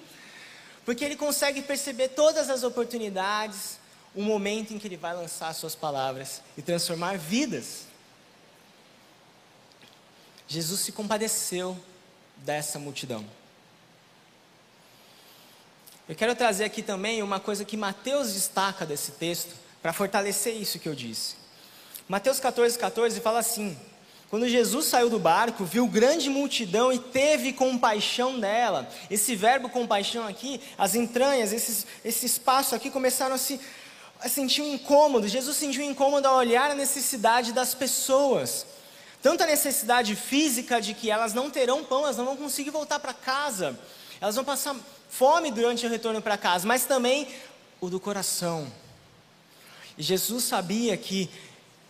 porque 0.85 1.03
ele 1.03 1.15
consegue 1.15 1.61
perceber 1.61 2.09
todas 2.09 2.49
as 2.49 2.63
oportunidades, 2.63 3.79
o 4.13 4.21
momento 4.21 4.73
em 4.73 4.79
que 4.79 4.87
ele 4.87 4.97
vai 4.97 5.13
lançar 5.13 5.53
suas 5.53 5.75
palavras 5.75 6.41
e 6.57 6.61
transformar 6.61 7.17
vidas. 7.17 7.85
Jesus 10.47 10.81
se 10.81 10.91
compadeceu 10.91 11.77
dessa 12.37 12.77
multidão. 12.77 13.25
Eu 16.07 16.15
quero 16.15 16.35
trazer 16.35 16.65
aqui 16.65 16.83
também 16.83 17.23
uma 17.23 17.39
coisa 17.39 17.65
que 17.65 17.75
Mateus 17.75 18.33
destaca 18.33 18.85
desse 18.85 19.13
texto, 19.13 19.55
para 19.81 19.91
fortalecer 19.91 20.55
isso 20.55 20.79
que 20.79 20.87
eu 20.87 20.95
disse. 20.95 21.35
Mateus 22.07 22.39
14, 22.39 22.77
14 22.77 23.19
fala 23.21 23.39
assim: 23.39 23.77
quando 24.29 24.49
Jesus 24.49 24.85
saiu 24.85 25.09
do 25.09 25.19
barco, 25.19 25.63
viu 25.63 25.87
grande 25.87 26.29
multidão 26.29 26.91
e 26.91 26.99
teve 26.99 27.53
compaixão 27.53 28.39
dela. 28.39 28.89
Esse 29.09 29.35
verbo 29.35 29.69
compaixão 29.69 30.27
aqui, 30.27 30.59
as 30.77 30.95
entranhas, 30.95 31.53
esses, 31.53 31.85
esse 32.03 32.25
espaço 32.25 32.73
aqui 32.73 32.89
começaram 32.89 33.35
a 33.35 33.37
se 33.37 33.59
a 34.19 34.29
sentir 34.29 34.61
um 34.61 34.73
incômodo. 34.73 35.27
Jesus 35.27 35.55
sentiu 35.57 35.83
um 35.83 35.91
incômodo 35.91 36.27
ao 36.27 36.37
olhar 36.37 36.71
a 36.71 36.75
necessidade 36.75 37.53
das 37.53 37.75
pessoas. 37.75 38.65
Tanto 39.21 39.43
a 39.43 39.47
necessidade 39.47 40.15
física 40.15 40.81
de 40.81 40.93
que 40.93 41.11
elas 41.11 41.33
não 41.33 41.49
terão 41.49 41.83
pão, 41.83 42.03
elas 42.03 42.17
não 42.17 42.25
vão 42.25 42.37
conseguir 42.37 42.71
voltar 42.71 42.99
para 42.99 43.13
casa. 43.13 43.77
Elas 44.19 44.35
vão 44.35 44.43
passar 44.43 44.75
fome 45.09 45.51
durante 45.51 45.85
o 45.85 45.89
retorno 45.89 46.21
para 46.21 46.37
casa, 46.37 46.67
mas 46.67 46.85
também 46.85 47.27
o 47.79 47.89
do 47.89 47.99
coração. 47.99 48.71
E 49.97 50.03
Jesus 50.03 50.45
sabia 50.45 50.95
que 50.97 51.29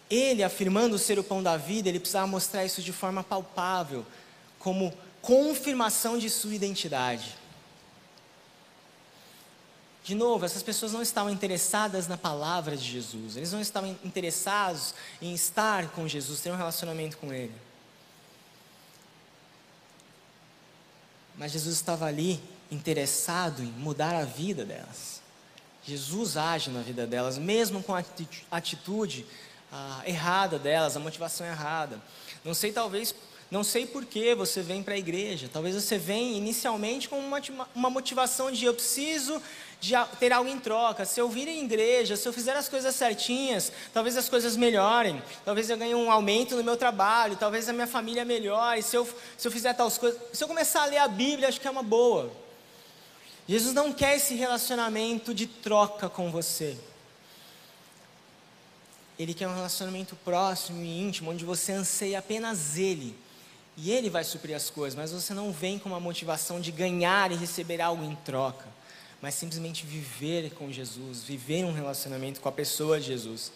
ele, 0.10 0.44
afirmando 0.44 0.98
ser 1.00 1.18
o 1.18 1.24
pão 1.24 1.42
da 1.42 1.58
vida, 1.58 1.90
ele 1.90 2.00
precisava 2.00 2.28
mostrar 2.28 2.66
isso 2.66 2.82
de 2.82 2.94
forma 2.94 3.24
palpável, 3.24 4.06
como 4.60 4.94
confirmação 5.22 6.18
de 6.18 6.30
sua 6.30 6.54
identidade. 6.54 7.36
De 10.04 10.14
novo, 10.14 10.46
essas 10.46 10.62
pessoas 10.62 10.92
não 10.92 11.02
estavam 11.02 11.32
interessadas 11.32 12.08
na 12.08 12.16
palavra 12.16 12.78
de 12.78 12.86
Jesus, 12.86 13.36
eles 13.36 13.52
não 13.52 13.60
estavam 13.60 13.98
interessados 14.04 14.94
em 15.20 15.34
estar 15.34 15.90
com 15.90 16.08
Jesus, 16.08 16.42
ter 16.42 16.52
um 16.52 16.56
relacionamento 16.56 17.18
com 17.18 17.34
Ele. 17.34 17.56
Mas 21.36 21.52
Jesus 21.52 21.76
estava 21.76 22.06
ali 22.06 22.40
interessado 22.72 23.64
em 23.64 23.66
mudar 23.66 24.14
a 24.16 24.26
vida 24.26 24.64
delas. 24.64 25.22
Jesus 25.84 26.38
age 26.38 26.70
na 26.70 26.82
vida 26.82 27.06
delas, 27.06 27.38
mesmo 27.38 27.82
com 27.82 27.96
a 27.96 28.04
atitude 28.52 29.26
ah, 29.72 30.02
errada 30.06 30.58
delas, 30.58 30.96
a 30.96 31.00
motivação 31.00 31.46
errada. 31.46 32.02
Não 32.44 32.54
sei, 32.54 32.72
talvez, 32.72 33.14
não 33.50 33.64
sei 33.64 33.86
por 33.86 34.06
que 34.06 34.34
você 34.34 34.62
vem 34.62 34.82
para 34.82 34.96
a 34.96 34.98
igreja. 34.98 35.50
Talvez 35.52 35.76
você 35.76 35.98
venha 35.98 36.38
inicialmente 36.38 37.08
com 37.08 37.20
uma, 37.20 37.40
uma 37.74 37.90
motivação 37.90 38.52
de 38.52 38.66
eu 38.66 38.74
preciso 38.74 39.42
de 39.80 39.94
ter 40.20 40.34
algo 40.34 40.50
em 40.50 40.60
troca. 40.60 41.06
Se 41.06 41.20
eu 41.20 41.30
vir 41.30 41.48
em 41.48 41.64
igreja, 41.64 42.16
se 42.16 42.28
eu 42.28 42.34
fizer 42.34 42.56
as 42.56 42.68
coisas 42.68 42.96
certinhas, 42.96 43.72
talvez 43.94 44.18
as 44.18 44.28
coisas 44.28 44.58
melhorem. 44.58 45.22
Talvez 45.44 45.70
eu 45.70 45.78
ganhe 45.78 45.94
um 45.94 46.12
aumento 46.12 46.56
no 46.56 46.64
meu 46.64 46.76
trabalho. 46.76 47.36
Talvez 47.36 47.70
a 47.70 47.74
minha 47.74 47.88
família 47.88 48.26
melhore. 48.26 48.82
Se 48.82 48.96
eu, 48.96 49.08
se 49.38 49.48
eu 49.48 49.52
fizer 49.52 49.74
tais 49.74 49.98
coisas. 49.98 50.20
Se 50.34 50.44
eu 50.44 50.48
começar 50.48 50.84
a 50.84 50.86
ler 50.86 50.98
a 50.98 51.08
Bíblia, 51.08 51.48
acho 51.48 51.62
que 51.62 51.68
é 51.68 51.72
uma 51.72 51.84
boa. 51.84 52.32
Jesus 53.48 53.76
não 53.76 53.94
quer 53.94 54.16
esse 54.16 54.34
relacionamento 54.34 55.34
de 55.34 55.46
troca 55.46 56.10
com 56.10 56.32
você. 56.32 56.76
Ele 59.18 59.34
quer 59.34 59.48
um 59.48 59.56
relacionamento 59.56 60.16
próximo 60.18 60.84
e 60.84 61.02
íntimo, 61.02 61.32
onde 61.32 61.46
você 61.46 61.72
anseia 61.72 62.20
apenas 62.20 62.78
Ele. 62.78 63.16
E 63.78 63.92
Ele 63.92 64.10
vai 64.10 64.24
suprir 64.24 64.56
as 64.56 64.70
coisas, 64.70 64.96
mas 64.96 65.12
você 65.12 65.34
não 65.34 65.52
vem 65.52 65.80
com 65.80 65.90
uma 65.90 66.00
motivação 66.00 66.60
de 66.60 66.72
ganhar 66.72 67.32
e 67.32 67.36
receber 67.36 67.82
algo 67.82 68.04
em 68.04 68.16
troca, 68.16 68.68
mas 69.22 69.36
simplesmente 69.36 69.86
viver 69.86 70.52
com 70.52 70.72
Jesus, 70.72 71.24
viver 71.24 71.64
um 71.64 71.74
relacionamento 71.74 72.40
com 72.42 72.50
a 72.50 72.52
pessoa 72.52 73.00
de 73.00 73.08
Jesus. 73.08 73.52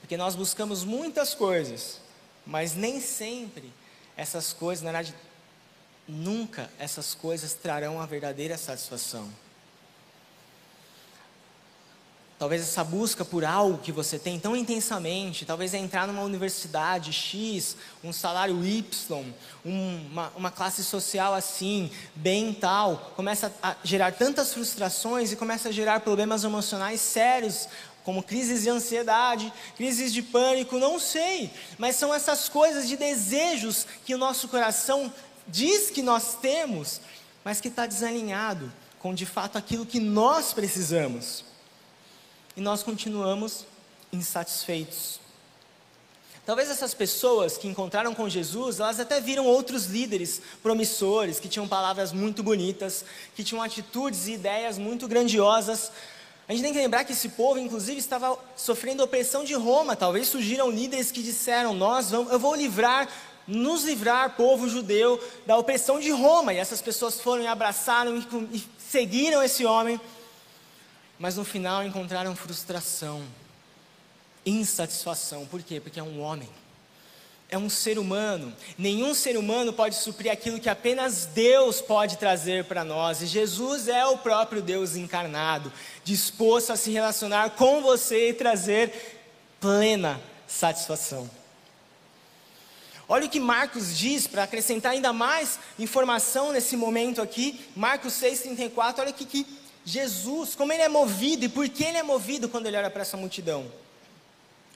Porque 0.00 0.16
nós 0.16 0.36
buscamos 0.36 0.84
muitas 0.84 1.34
coisas, 1.34 2.00
mas 2.44 2.74
nem 2.74 3.00
sempre 3.00 3.72
essas 4.16 4.52
coisas, 4.52 4.84
na 4.84 4.92
verdade, 4.92 5.14
nunca 6.06 6.70
essas 6.78 7.14
coisas 7.14 7.54
trarão 7.54 8.00
a 8.00 8.06
verdadeira 8.06 8.56
satisfação. 8.56 9.28
Talvez 12.38 12.60
essa 12.60 12.84
busca 12.84 13.24
por 13.24 13.46
algo 13.46 13.78
que 13.78 13.90
você 13.90 14.18
tem 14.18 14.38
tão 14.38 14.54
intensamente, 14.54 15.46
talvez 15.46 15.72
é 15.72 15.78
entrar 15.78 16.06
numa 16.06 16.20
universidade 16.20 17.10
X, 17.10 17.76
um 18.04 18.12
salário 18.12 18.62
Y, 18.62 19.24
uma, 19.64 20.30
uma 20.36 20.50
classe 20.50 20.84
social 20.84 21.32
assim, 21.32 21.90
bem 22.14 22.52
tal, 22.52 23.12
começa 23.16 23.50
a 23.62 23.74
gerar 23.82 24.12
tantas 24.12 24.52
frustrações 24.52 25.32
e 25.32 25.36
começa 25.36 25.70
a 25.70 25.72
gerar 25.72 26.00
problemas 26.00 26.44
emocionais 26.44 27.00
sérios, 27.00 27.70
como 28.04 28.22
crises 28.22 28.64
de 28.64 28.68
ansiedade, 28.68 29.50
crises 29.74 30.12
de 30.12 30.20
pânico, 30.20 30.78
não 30.78 31.00
sei, 31.00 31.50
mas 31.78 31.96
são 31.96 32.14
essas 32.14 32.50
coisas 32.50 32.86
de 32.86 32.98
desejos 32.98 33.86
que 34.04 34.14
o 34.14 34.18
nosso 34.18 34.46
coração 34.48 35.10
diz 35.48 35.90
que 35.90 36.02
nós 36.02 36.34
temos, 36.34 37.00
mas 37.42 37.62
que 37.62 37.68
está 37.68 37.86
desalinhado 37.86 38.70
com 38.98 39.14
de 39.14 39.24
fato 39.24 39.56
aquilo 39.56 39.86
que 39.86 39.98
nós 39.98 40.52
precisamos. 40.52 41.55
E 42.56 42.60
nós 42.60 42.82
continuamos 42.82 43.66
insatisfeitos. 44.12 45.20
Talvez 46.46 46.70
essas 46.70 46.94
pessoas 46.94 47.58
que 47.58 47.66
encontraram 47.66 48.14
com 48.14 48.28
Jesus, 48.28 48.78
elas 48.78 49.00
até 49.00 49.20
viram 49.20 49.44
outros 49.46 49.86
líderes 49.86 50.40
promissores, 50.62 51.40
que 51.40 51.48
tinham 51.48 51.66
palavras 51.66 52.12
muito 52.12 52.40
bonitas, 52.40 53.04
que 53.34 53.42
tinham 53.42 53.60
atitudes 53.60 54.28
e 54.28 54.34
ideias 54.34 54.78
muito 54.78 55.08
grandiosas. 55.08 55.90
A 56.48 56.52
gente 56.52 56.62
tem 56.62 56.72
que 56.72 56.78
lembrar 56.78 57.04
que 57.04 57.12
esse 57.12 57.30
povo, 57.30 57.58
inclusive, 57.58 57.98
estava 57.98 58.38
sofrendo 58.56 59.02
opressão 59.02 59.42
de 59.42 59.54
Roma. 59.54 59.96
Talvez 59.96 60.28
surgiram 60.28 60.70
líderes 60.70 61.10
que 61.10 61.20
disseram: 61.20 61.74
Nós 61.74 62.12
vamos, 62.12 62.32
eu 62.32 62.38
vou 62.38 62.54
livrar, 62.54 63.08
nos 63.44 63.82
livrar, 63.82 64.36
povo 64.36 64.68
judeu, 64.68 65.20
da 65.44 65.58
opressão 65.58 65.98
de 65.98 66.10
Roma. 66.10 66.54
E 66.54 66.58
essas 66.58 66.80
pessoas 66.80 67.20
foram 67.20 67.42
e 67.42 67.48
abraçaram 67.48 68.16
e, 68.52 68.64
seguiram 68.78 69.42
esse 69.42 69.66
homem. 69.66 70.00
Mas 71.18 71.36
no 71.36 71.44
final 71.44 71.84
encontraram 71.84 72.36
frustração 72.36 73.24
insatisfação. 74.46 75.44
Por 75.44 75.62
quê? 75.62 75.80
Porque 75.80 75.98
é 75.98 76.02
um 76.02 76.20
homem. 76.20 76.48
É 77.48 77.58
um 77.58 77.68
ser 77.68 77.98
humano. 77.98 78.54
Nenhum 78.78 79.12
ser 79.12 79.36
humano 79.36 79.72
pode 79.72 79.96
suprir 79.96 80.32
aquilo 80.32 80.60
que 80.60 80.68
apenas 80.68 81.26
Deus 81.26 81.80
pode 81.80 82.16
trazer 82.16 82.64
para 82.64 82.84
nós. 82.84 83.20
E 83.22 83.26
Jesus 83.26 83.88
é 83.88 84.06
o 84.06 84.18
próprio 84.18 84.62
Deus 84.62 84.96
encarnado, 84.96 85.72
disposto 86.04 86.70
a 86.70 86.76
se 86.76 86.90
relacionar 86.90 87.50
com 87.50 87.82
você 87.82 88.30
e 88.30 88.34
trazer 88.34 89.20
plena 89.60 90.20
satisfação. 90.46 91.28
Olha 93.08 93.26
o 93.26 93.30
que 93.30 93.38
Marcos 93.38 93.96
diz 93.96 94.26
para 94.26 94.42
acrescentar 94.42 94.92
ainda 94.92 95.12
mais 95.12 95.60
informação 95.78 96.52
nesse 96.52 96.76
momento 96.76 97.22
aqui. 97.22 97.64
Marcos 97.76 98.14
6,34. 98.14 98.98
Olha 98.98 99.10
o 99.10 99.14
que 99.14 99.46
Jesus, 99.86 100.56
como 100.56 100.72
ele 100.72 100.82
é 100.82 100.88
movido 100.88 101.44
e 101.44 101.48
por 101.48 101.68
que 101.68 101.84
ele 101.84 101.96
é 101.96 102.02
movido 102.02 102.48
quando 102.48 102.66
ele 102.66 102.76
olha 102.76 102.90
para 102.90 103.02
essa 103.02 103.16
multidão. 103.16 103.70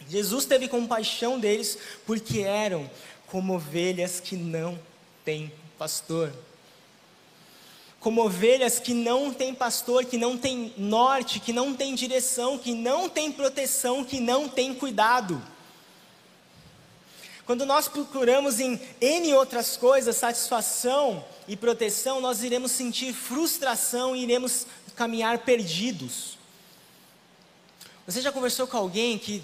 Jesus 0.09 0.45
teve 0.45 0.69
compaixão 0.69 1.39
deles 1.39 1.77
porque 2.07 2.41
eram 2.41 2.89
como 3.27 3.55
ovelhas 3.55 4.21
que 4.21 4.37
não 4.37 4.79
têm 5.25 5.53
pastor. 5.77 6.33
Como 7.99 8.25
ovelhas 8.25 8.79
que 8.79 8.95
não 8.95 9.35
têm 9.35 9.53
pastor, 9.53 10.05
que 10.05 10.17
não 10.17 10.39
têm 10.39 10.73
norte, 10.79 11.41
que 11.41 11.53
não 11.53 11.75
têm 11.75 11.95
direção, 11.97 12.57
que 12.57 12.73
não 12.73 13.09
têm 13.09 13.33
proteção, 13.33 14.05
que 14.05 14.21
não 14.21 14.49
têm 14.49 14.73
cuidado. 14.73 15.43
Quando 17.51 17.67
nós 17.67 17.89
procuramos 17.89 18.61
em 18.61 18.81
N 19.01 19.35
outras 19.35 19.77
coisas 19.77 20.17
satisfação 20.17 21.25
e 21.49 21.57
proteção, 21.57 22.21
nós 22.21 22.45
iremos 22.45 22.71
sentir 22.71 23.13
frustração 23.13 24.15
e 24.15 24.23
iremos 24.23 24.69
caminhar 25.01 25.39
perdidos. 25.39 26.37
Você 28.05 28.21
já 28.21 28.31
conversou 28.31 28.67
com 28.67 28.77
alguém 28.77 29.19
que 29.19 29.43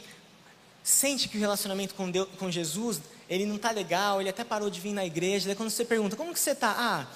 sente 0.85 1.31
que 1.31 1.39
o 1.39 1.41
relacionamento 1.41 1.95
com, 1.95 2.11
Deus, 2.11 2.29
com 2.39 2.51
Jesus, 2.51 3.01
ele 3.27 3.47
não 3.47 3.57
está 3.57 3.71
legal, 3.71 4.21
ele 4.21 4.29
até 4.29 4.45
parou 4.45 4.69
de 4.69 4.79
vir 4.79 4.93
na 4.93 5.07
igreja. 5.07 5.47
Daí 5.47 5.57
quando 5.57 5.71
você 5.71 5.83
pergunta, 5.83 6.15
como 6.15 6.35
que 6.35 6.39
você 6.39 6.51
está? 6.51 6.75
Ah, 6.77 7.07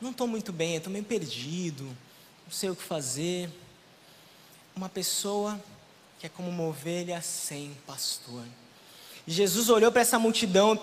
não 0.00 0.12
estou 0.12 0.28
muito 0.28 0.52
bem, 0.52 0.76
estou 0.76 0.92
meio 0.92 1.04
perdido, 1.04 1.82
não 1.82 2.52
sei 2.52 2.70
o 2.70 2.76
que 2.76 2.82
fazer. 2.84 3.50
Uma 4.76 4.88
pessoa 4.88 5.60
que 6.20 6.26
é 6.26 6.28
como 6.28 6.48
uma 6.48 6.62
ovelha 6.62 7.20
sem 7.20 7.76
pastor. 7.88 8.44
E 9.26 9.32
Jesus 9.32 9.68
olhou 9.68 9.90
para 9.90 10.02
essa 10.02 10.16
multidão 10.16 10.78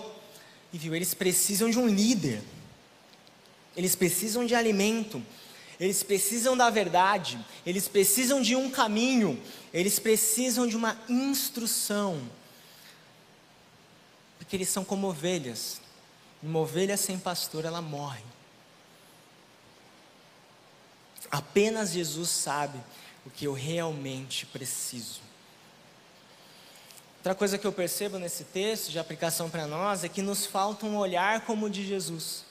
e 0.74 0.76
viu, 0.76 0.94
eles 0.94 1.14
precisam 1.14 1.70
de 1.70 1.78
um 1.78 1.88
líder. 1.88 2.42
Eles 3.74 3.96
precisam 3.96 4.44
de 4.44 4.54
alimento. 4.54 5.22
Eles 5.80 6.02
precisam 6.02 6.56
da 6.56 6.70
verdade, 6.70 7.38
eles 7.64 7.86
precisam 7.86 8.42
de 8.42 8.56
um 8.56 8.68
caminho, 8.68 9.40
eles 9.72 9.98
precisam 9.98 10.66
de 10.66 10.76
uma 10.76 10.98
instrução. 11.08 12.20
Porque 14.38 14.56
eles 14.56 14.68
são 14.68 14.84
como 14.84 15.06
ovelhas. 15.06 15.80
Uma 16.42 16.60
ovelha 16.60 16.96
sem 16.96 17.18
pastor, 17.18 17.64
ela 17.64 17.80
morre. 17.80 18.22
Apenas 21.30 21.92
Jesus 21.92 22.30
sabe 22.30 22.78
o 23.24 23.30
que 23.30 23.44
eu 23.44 23.52
realmente 23.52 24.46
preciso. 24.46 25.20
Outra 27.18 27.34
coisa 27.34 27.58
que 27.58 27.66
eu 27.66 27.72
percebo 27.72 28.18
nesse 28.18 28.44
texto 28.44 28.90
de 28.90 28.98
aplicação 28.98 29.50
para 29.50 29.66
nós 29.66 30.02
é 30.02 30.08
que 30.08 30.22
nos 30.22 30.46
falta 30.46 30.86
um 30.86 30.96
olhar 30.96 31.44
como 31.44 31.66
o 31.66 31.70
de 31.70 31.86
Jesus 31.86 32.47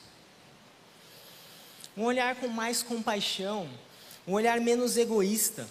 um 1.97 2.03
olhar 2.03 2.35
com 2.35 2.47
mais 2.47 2.83
compaixão, 2.83 3.67
um 4.27 4.33
olhar 4.33 4.61
menos 4.61 4.95
egoísta, 4.97 5.67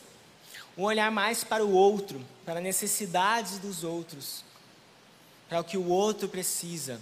um 0.77 0.83
olhar 0.83 1.11
mais 1.11 1.45
para 1.45 1.65
o 1.65 1.71
outro, 1.71 2.21
para 2.45 2.59
as 2.59 2.65
necessidades 2.65 3.59
dos 3.59 3.85
outros, 3.85 4.45
para 5.49 5.61
o 5.61 5.65
que 5.65 5.79
o 5.79 5.87
outro 5.87 6.29
precisa. 6.29 7.01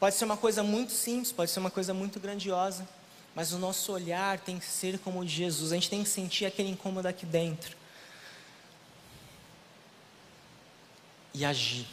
Pode 0.00 0.14
ser 0.14 0.24
uma 0.24 0.36
coisa 0.36 0.62
muito 0.62 0.92
simples, 0.92 1.30
pode 1.30 1.50
ser 1.50 1.60
uma 1.60 1.70
coisa 1.70 1.92
muito 1.92 2.18
grandiosa, 2.18 2.88
mas 3.34 3.52
o 3.52 3.58
nosso 3.58 3.92
olhar 3.92 4.40
tem 4.40 4.58
que 4.58 4.66
ser 4.66 4.98
como 5.00 5.20
o 5.20 5.24
de 5.24 5.34
Jesus, 5.34 5.70
a 5.70 5.74
gente 5.74 5.90
tem 5.90 6.02
que 6.02 6.08
sentir 6.08 6.46
aquele 6.46 6.70
incômodo 6.70 7.06
aqui 7.06 7.26
dentro 7.26 7.76
e 11.34 11.44
agir, 11.44 11.86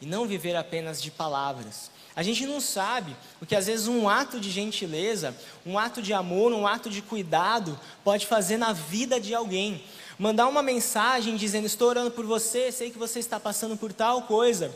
e 0.00 0.06
não 0.06 0.26
viver 0.26 0.56
apenas 0.56 1.02
de 1.02 1.10
palavras. 1.10 1.90
A 2.14 2.22
gente 2.22 2.46
não 2.46 2.60
sabe 2.60 3.14
o 3.40 3.46
que 3.46 3.54
às 3.54 3.66
vezes 3.66 3.88
um 3.88 4.08
ato 4.08 4.40
de 4.40 4.50
gentileza, 4.50 5.36
um 5.66 5.78
ato 5.78 6.00
de 6.00 6.14
amor, 6.14 6.52
um 6.52 6.66
ato 6.66 6.88
de 6.88 7.02
cuidado 7.02 7.78
pode 8.02 8.26
fazer 8.26 8.56
na 8.56 8.72
vida 8.72 9.20
de 9.20 9.34
alguém. 9.34 9.84
Mandar 10.18 10.46
uma 10.46 10.62
mensagem 10.62 11.36
dizendo: 11.36 11.66
Estou 11.66 11.88
orando 11.88 12.10
por 12.10 12.24
você, 12.24 12.72
sei 12.72 12.90
que 12.90 12.98
você 12.98 13.18
está 13.18 13.38
passando 13.38 13.76
por 13.76 13.92
tal 13.92 14.22
coisa. 14.22 14.74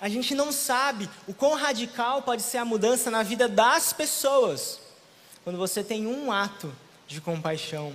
A 0.00 0.08
gente 0.08 0.34
não 0.34 0.52
sabe 0.52 1.10
o 1.26 1.34
quão 1.34 1.54
radical 1.54 2.22
pode 2.22 2.42
ser 2.42 2.58
a 2.58 2.64
mudança 2.64 3.10
na 3.10 3.22
vida 3.22 3.48
das 3.48 3.92
pessoas 3.92 4.78
quando 5.42 5.58
você 5.58 5.82
tem 5.82 6.06
um 6.06 6.30
ato 6.30 6.72
de 7.08 7.20
compaixão. 7.20 7.92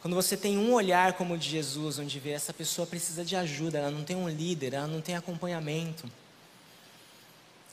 Quando 0.00 0.14
você 0.14 0.36
tem 0.36 0.56
um 0.56 0.72
olhar 0.72 1.14
como 1.14 1.34
o 1.34 1.38
de 1.38 1.48
Jesus, 1.48 1.98
onde 1.98 2.20
vê 2.20 2.30
essa 2.30 2.52
pessoa 2.52 2.86
precisa 2.86 3.24
de 3.24 3.34
ajuda, 3.34 3.78
ela 3.78 3.90
não 3.90 4.04
tem 4.04 4.16
um 4.16 4.28
líder, 4.28 4.74
ela 4.74 4.86
não 4.86 5.00
tem 5.00 5.16
acompanhamento. 5.16 6.08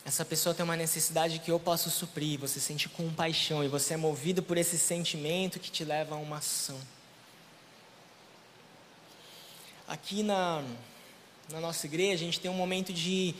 Essa 0.03 0.25
pessoa 0.25 0.53
tem 0.53 0.63
uma 0.63 0.75
necessidade 0.75 1.39
que 1.39 1.51
eu 1.51 1.59
posso 1.59 1.89
suprir, 1.89 2.39
você 2.39 2.59
sente 2.59 2.89
compaixão 2.89 3.63
e 3.63 3.67
você 3.67 3.93
é 3.95 3.97
movido 3.97 4.41
por 4.41 4.57
esse 4.57 4.77
sentimento 4.77 5.59
que 5.59 5.69
te 5.69 5.83
leva 5.83 6.15
a 6.15 6.17
uma 6.17 6.37
ação. 6.37 6.79
Aqui 9.87 10.23
na, 10.23 10.63
na 11.51 11.59
nossa 11.59 11.85
igreja, 11.85 12.23
a 12.23 12.25
gente 12.25 12.39
tem 12.39 12.49
um 12.49 12.55
momento 12.55 12.91
de. 12.91 13.35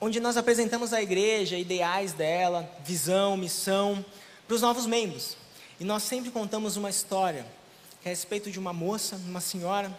onde 0.00 0.20
nós 0.20 0.38
apresentamos 0.38 0.94
a 0.94 1.02
igreja, 1.02 1.58
ideais 1.58 2.14
dela, 2.14 2.70
visão, 2.82 3.36
missão, 3.36 4.02
para 4.46 4.54
os 4.54 4.62
novos 4.62 4.86
membros. 4.86 5.36
E 5.82 5.84
nós 5.84 6.04
sempre 6.04 6.30
contamos 6.30 6.76
uma 6.76 6.88
história, 6.88 7.44
que 8.00 8.08
é 8.08 8.12
a 8.12 8.14
respeito 8.14 8.52
de 8.52 8.56
uma 8.56 8.72
moça, 8.72 9.16
uma 9.26 9.40
senhora, 9.40 9.92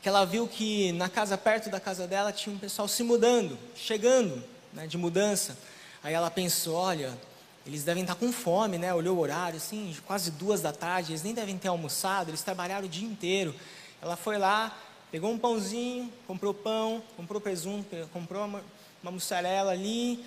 que 0.00 0.08
ela 0.08 0.24
viu 0.24 0.46
que 0.46 0.92
na 0.92 1.08
casa 1.08 1.36
perto 1.36 1.68
da 1.68 1.80
casa 1.80 2.06
dela 2.06 2.32
tinha 2.32 2.54
um 2.54 2.58
pessoal 2.58 2.86
se 2.86 3.02
mudando, 3.02 3.58
chegando, 3.74 4.44
né, 4.72 4.86
de 4.86 4.96
mudança. 4.96 5.58
Aí 6.04 6.14
ela 6.14 6.30
pensou, 6.30 6.76
olha, 6.76 7.18
eles 7.66 7.82
devem 7.82 8.04
estar 8.04 8.14
com 8.14 8.30
fome, 8.30 8.78
né? 8.78 8.94
Olhou 8.94 9.16
o 9.16 9.20
horário, 9.20 9.56
assim, 9.56 9.96
quase 10.06 10.30
duas 10.30 10.60
da 10.60 10.72
tarde, 10.72 11.10
eles 11.10 11.24
nem 11.24 11.34
devem 11.34 11.58
ter 11.58 11.66
almoçado, 11.66 12.30
eles 12.30 12.40
trabalharam 12.40 12.86
o 12.86 12.88
dia 12.88 13.08
inteiro. 13.08 13.52
Ela 14.00 14.14
foi 14.14 14.38
lá, 14.38 14.72
pegou 15.10 15.32
um 15.32 15.38
pãozinho, 15.38 16.12
comprou 16.28 16.54
pão, 16.54 17.02
comprou 17.16 17.40
presunto, 17.40 17.88
comprou 18.12 18.44
uma, 18.44 18.62
uma 19.02 19.10
mussarela 19.10 19.72
ali, 19.72 20.24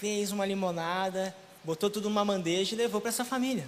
fez 0.00 0.32
uma 0.32 0.44
limonada, 0.44 1.32
botou 1.64 1.88
tudo 1.90 2.08
numa 2.08 2.24
bandeja 2.24 2.74
e 2.74 2.78
levou 2.78 3.00
para 3.00 3.08
essa 3.08 3.24
família. 3.24 3.66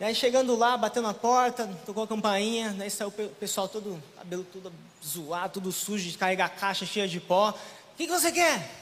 E 0.00 0.04
aí 0.04 0.14
chegando 0.14 0.56
lá, 0.56 0.78
bateu 0.78 1.02
na 1.02 1.12
porta, 1.12 1.68
tocou 1.84 2.04
a 2.04 2.08
campainha, 2.08 2.70
daí 2.72 2.90
saiu 2.90 3.08
o 3.08 3.28
pessoal 3.34 3.68
todo, 3.68 4.02
cabelo 4.16 4.44
todo 4.44 4.72
zoado, 5.04 5.52
tudo 5.52 5.70
sujo, 5.70 6.08
de 6.10 6.16
carregar 6.16 6.48
caixa 6.48 6.86
cheia 6.86 7.06
de 7.06 7.20
pó. 7.20 7.50
O 7.50 7.96
que, 7.98 8.06
que 8.06 8.12
você 8.12 8.32
quer? 8.32 8.80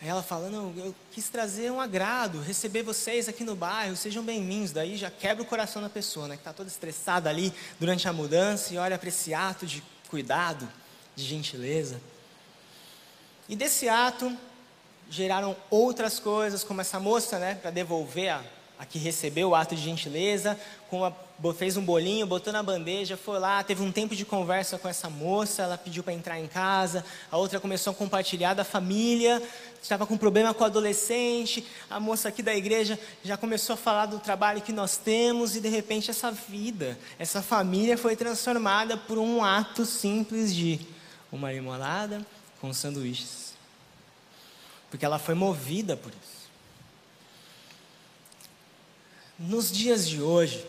Aí 0.00 0.08
ela 0.08 0.22
fala, 0.22 0.48
não, 0.48 0.72
eu 0.78 0.94
quis 1.12 1.28
trazer 1.28 1.70
um 1.70 1.78
agrado, 1.78 2.40
receber 2.40 2.82
vocês 2.82 3.28
aqui 3.28 3.44
no 3.44 3.54
bairro, 3.54 3.96
sejam 3.96 4.24
bem-vindos. 4.24 4.72
Daí 4.72 4.96
já 4.96 5.10
quebra 5.10 5.42
o 5.42 5.46
coração 5.46 5.82
da 5.82 5.90
pessoa, 5.90 6.26
né? 6.26 6.36
Que 6.36 6.40
está 6.40 6.54
toda 6.54 6.70
estressada 6.70 7.28
ali 7.28 7.52
durante 7.78 8.08
a 8.08 8.14
mudança 8.14 8.72
e 8.72 8.78
olha 8.78 8.96
para 8.96 9.10
esse 9.10 9.34
ato 9.34 9.66
de 9.66 9.82
cuidado, 10.08 10.66
de 11.14 11.24
gentileza. 11.24 12.00
E 13.46 13.54
desse 13.54 13.90
ato 13.90 14.34
geraram 15.08 15.56
outras 15.70 16.18
coisas, 16.18 16.64
como 16.64 16.80
essa 16.80 17.00
moça, 17.00 17.38
né? 17.38 17.54
Para 17.56 17.70
devolver 17.70 18.30
a 18.30 18.42
a 18.78 18.86
que 18.86 18.98
recebeu 18.98 19.50
o 19.50 19.54
ato 19.54 19.74
de 19.74 19.82
gentileza, 19.82 20.58
a, 20.92 21.52
fez 21.52 21.76
um 21.76 21.84
bolinho, 21.84 22.26
botou 22.26 22.52
na 22.52 22.62
bandeja, 22.62 23.16
foi 23.16 23.38
lá, 23.38 23.62
teve 23.64 23.82
um 23.82 23.90
tempo 23.90 24.14
de 24.14 24.24
conversa 24.24 24.78
com 24.78 24.88
essa 24.88 25.10
moça, 25.10 25.62
ela 25.62 25.76
pediu 25.76 26.04
para 26.04 26.12
entrar 26.12 26.38
em 26.38 26.46
casa, 26.46 27.04
a 27.30 27.36
outra 27.36 27.58
começou 27.58 27.90
a 27.90 27.94
compartilhar 27.94 28.54
da 28.54 28.62
família, 28.62 29.42
estava 29.82 30.06
com 30.06 30.16
problema 30.16 30.54
com 30.54 30.62
o 30.62 30.66
adolescente, 30.66 31.66
a 31.90 31.98
moça 31.98 32.28
aqui 32.28 32.40
da 32.40 32.54
igreja 32.54 32.98
já 33.24 33.36
começou 33.36 33.74
a 33.74 33.76
falar 33.76 34.06
do 34.06 34.20
trabalho 34.20 34.62
que 34.62 34.72
nós 34.72 34.96
temos 34.96 35.56
e 35.56 35.60
de 35.60 35.68
repente 35.68 36.10
essa 36.10 36.30
vida, 36.30 36.96
essa 37.18 37.42
família 37.42 37.98
foi 37.98 38.14
transformada 38.14 38.96
por 38.96 39.18
um 39.18 39.42
ato 39.42 39.84
simples 39.84 40.54
de 40.54 40.80
uma 41.32 41.52
limonada 41.52 42.24
com 42.60 42.72
sanduíches. 42.72 43.47
Porque 44.90 45.04
ela 45.04 45.18
foi 45.18 45.34
movida 45.34 45.96
por 45.96 46.12
isso. 46.12 46.48
Nos 49.38 49.70
dias 49.70 50.08
de 50.08 50.20
hoje, 50.20 50.66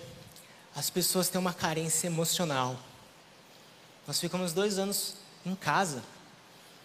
as 0.75 0.89
pessoas 0.89 1.29
têm 1.29 1.39
uma 1.39 1.53
carência 1.53 2.07
emocional. 2.07 2.79
Nós 4.05 4.19
ficamos 4.19 4.53
dois 4.53 4.77
anos 4.77 5.15
em 5.45 5.55
casa, 5.55 6.03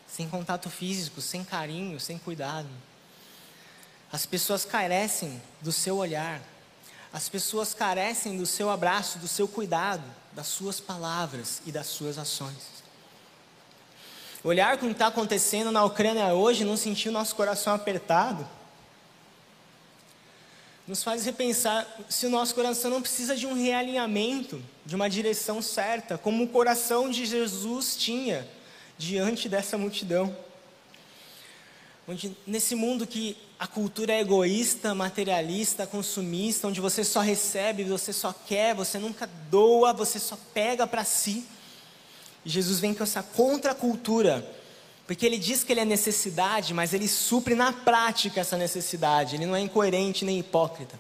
sem 0.07 0.29
contato 0.29 0.71
físico, 0.71 1.21
sem 1.21 1.45
carinho, 1.45 1.99
sem 2.01 2.19
cuidado. 2.19 2.69
As 4.13 4.25
pessoas 4.25 4.65
carecem 4.65 5.43
do 5.61 5.73
seu 5.73 5.97
olhar, 5.97 6.41
as 7.13 7.29
pessoas 7.29 7.75
carecem 7.75 8.37
do 8.37 8.47
seu 8.47 8.71
abraço, 8.71 9.19
do 9.19 9.29
seu 9.29 9.47
cuidado, 9.47 10.05
das 10.33 10.47
suas 10.47 10.81
palavras 10.81 11.61
e 11.67 11.73
das 11.73 11.87
suas 11.87 12.19
ações. 12.19 12.84
Olhar 14.45 14.77
com 14.77 14.85
o 14.85 14.89
que 14.91 14.95
está 14.95 15.07
acontecendo 15.07 15.73
na 15.73 15.83
Ucrânia 15.83 16.35
hoje, 16.35 16.67
não 16.67 16.77
sentir 16.77 17.09
o 17.09 17.13
nosso 17.13 17.35
coração 17.35 17.73
apertado, 17.73 18.47
nos 20.87 21.03
faz 21.03 21.25
repensar 21.25 21.87
se 22.11 22.27
o 22.27 22.31
nosso 22.31 22.55
coração 22.55 22.91
não 22.91 23.01
precisa 23.01 23.35
de 23.35 23.47
um 23.47 23.55
realinhamento, 23.55 24.63
de 24.85 24.95
uma 24.95 25.09
direção 25.09 25.63
certa, 25.63 26.19
como 26.19 26.45
o 26.45 26.49
coração 26.49 27.09
de 27.09 27.25
Jesus 27.25 27.97
tinha 27.97 28.47
diante 28.99 29.49
dessa 29.49 29.79
multidão. 29.79 30.37
Onde, 32.07 32.37
nesse 32.47 32.75
mundo 32.75 33.07
que 33.07 33.39
a 33.59 33.67
cultura 33.67 34.13
é 34.13 34.21
egoísta, 34.21 34.95
materialista, 34.95 35.87
consumista, 35.87 36.69
onde 36.69 36.83
você 36.83 37.03
só 37.03 37.21
recebe, 37.21 37.83
você 37.85 38.13
só 38.13 38.35
quer, 38.47 38.75
você 38.75 38.99
nunca 38.99 39.27
doa, 39.51 39.95
você 39.95 40.19
só 40.19 40.39
pega 40.53 40.87
para 40.87 41.03
si. 41.03 41.47
Jesus 42.45 42.81
vem 42.81 42.95
com 42.95 43.03
essa 43.03 43.23
contracultura 43.23 44.47
porque 45.07 45.27
ele 45.27 45.37
diz 45.37 45.63
que 45.63 45.73
ele 45.73 45.81
é 45.81 45.85
necessidade, 45.85 46.73
mas 46.73 46.95
ele 46.95 47.07
supre 47.07 47.55
na 47.55 47.73
prática 47.73 48.41
essa 48.41 48.57
necessidade. 48.57 49.37
Ele 49.37 49.45
não 49.45 49.55
é 49.55 49.61
incoerente 49.61 50.25
nem 50.25 50.39
hipócrita. 50.39 50.99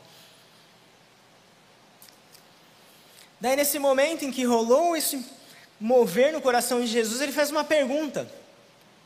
Daí, 3.41 3.57
nesse 3.57 3.79
momento 3.79 4.25
em 4.25 4.31
que 4.31 4.45
rolou 4.45 4.95
esse 4.95 5.25
mover 5.81 6.33
no 6.33 6.41
coração 6.41 6.81
de 6.81 6.87
Jesus, 6.87 7.21
ele 7.21 7.33
faz 7.33 7.51
uma 7.51 7.65
pergunta 7.65 8.31